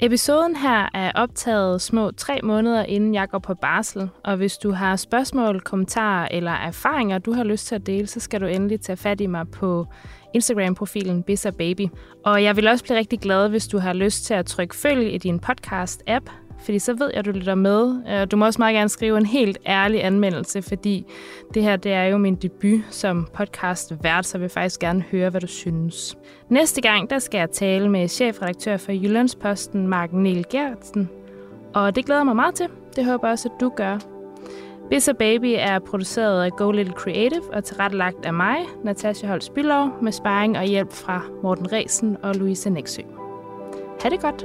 Episoden 0.00 0.56
her 0.56 0.88
er 0.94 1.12
optaget 1.14 1.82
små 1.82 2.10
tre 2.10 2.40
måneder 2.42 2.84
inden 2.84 3.14
jeg 3.14 3.28
går 3.28 3.38
på 3.38 3.54
barsel, 3.54 4.08
og 4.24 4.36
hvis 4.36 4.58
du 4.58 4.70
har 4.70 4.96
spørgsmål, 4.96 5.60
kommentarer 5.60 6.28
eller 6.30 6.50
erfaringer, 6.50 7.18
du 7.18 7.32
har 7.32 7.44
lyst 7.44 7.66
til 7.66 7.74
at 7.74 7.86
dele, 7.86 8.06
så 8.06 8.20
skal 8.20 8.40
du 8.40 8.46
endelig 8.46 8.80
tage 8.80 8.96
fat 8.96 9.20
i 9.20 9.26
mig 9.26 9.48
på 9.48 9.86
Instagram-profilen 10.34 11.22
Bissa 11.22 11.50
Baby. 11.50 11.86
Og 12.24 12.42
jeg 12.42 12.56
vil 12.56 12.68
også 12.68 12.84
blive 12.84 12.98
rigtig 12.98 13.20
glad, 13.20 13.48
hvis 13.48 13.68
du 13.68 13.78
har 13.78 13.92
lyst 13.92 14.24
til 14.24 14.34
at 14.34 14.46
trykke 14.46 14.76
følg 14.76 15.14
i 15.14 15.18
din 15.18 15.40
podcast-app, 15.46 16.30
fordi 16.62 16.78
så 16.78 16.94
ved 16.94 17.06
jeg, 17.10 17.18
at 17.18 17.24
du 17.24 17.30
lytter 17.30 17.54
med. 17.54 17.96
Øh, 18.08 18.26
du 18.30 18.36
må 18.36 18.44
også 18.44 18.58
meget 18.58 18.74
gerne 18.74 18.88
skrive 18.88 19.18
en 19.18 19.26
helt 19.26 19.58
ærlig 19.66 20.04
anmeldelse, 20.04 20.62
fordi 20.62 21.06
det 21.54 21.62
her 21.62 21.76
det 21.76 21.92
er 21.92 22.04
jo 22.04 22.18
min 22.18 22.34
debut 22.34 22.80
som 22.90 23.28
podcast 23.34 23.92
vært, 24.02 24.26
så 24.26 24.38
jeg 24.38 24.42
vil 24.42 24.48
faktisk 24.48 24.80
gerne 24.80 25.04
høre, 25.10 25.30
hvad 25.30 25.40
du 25.40 25.46
synes. 25.46 26.16
Næste 26.48 26.80
gang, 26.80 27.10
der 27.10 27.18
skal 27.18 27.38
jeg 27.38 27.50
tale 27.50 27.88
med 27.88 28.08
chefredaktør 28.08 28.76
for 28.76 28.92
Jyllandsposten, 28.92 29.88
Mark 29.88 30.12
Niel 30.12 30.44
Gertsen. 30.50 31.10
Og 31.74 31.96
det 31.96 32.06
glæder 32.06 32.24
mig 32.24 32.36
meget 32.36 32.54
til. 32.54 32.66
Det 32.96 33.04
håber 33.04 33.28
jeg 33.28 33.32
også, 33.32 33.48
at 33.54 33.60
du 33.60 33.72
gør. 33.76 33.98
Bissa 34.90 35.12
Baby 35.12 35.54
er 35.58 35.78
produceret 35.78 36.44
af 36.44 36.52
Go 36.52 36.70
Little 36.70 36.94
Creative 36.94 37.54
og 37.54 37.64
tilrettelagt 37.64 38.26
af 38.26 38.34
mig, 38.34 38.56
Natasha 38.84 39.26
Holst 39.26 39.54
Bylov, 39.54 39.88
med 40.02 40.12
sparring 40.12 40.58
og 40.58 40.64
hjælp 40.64 40.92
fra 40.92 41.22
Morten 41.42 41.72
Resen 41.72 42.16
og 42.22 42.34
Louise 42.34 42.70
Nexø. 42.70 43.02
Ha' 44.02 44.08
det 44.08 44.20
godt! 44.20 44.44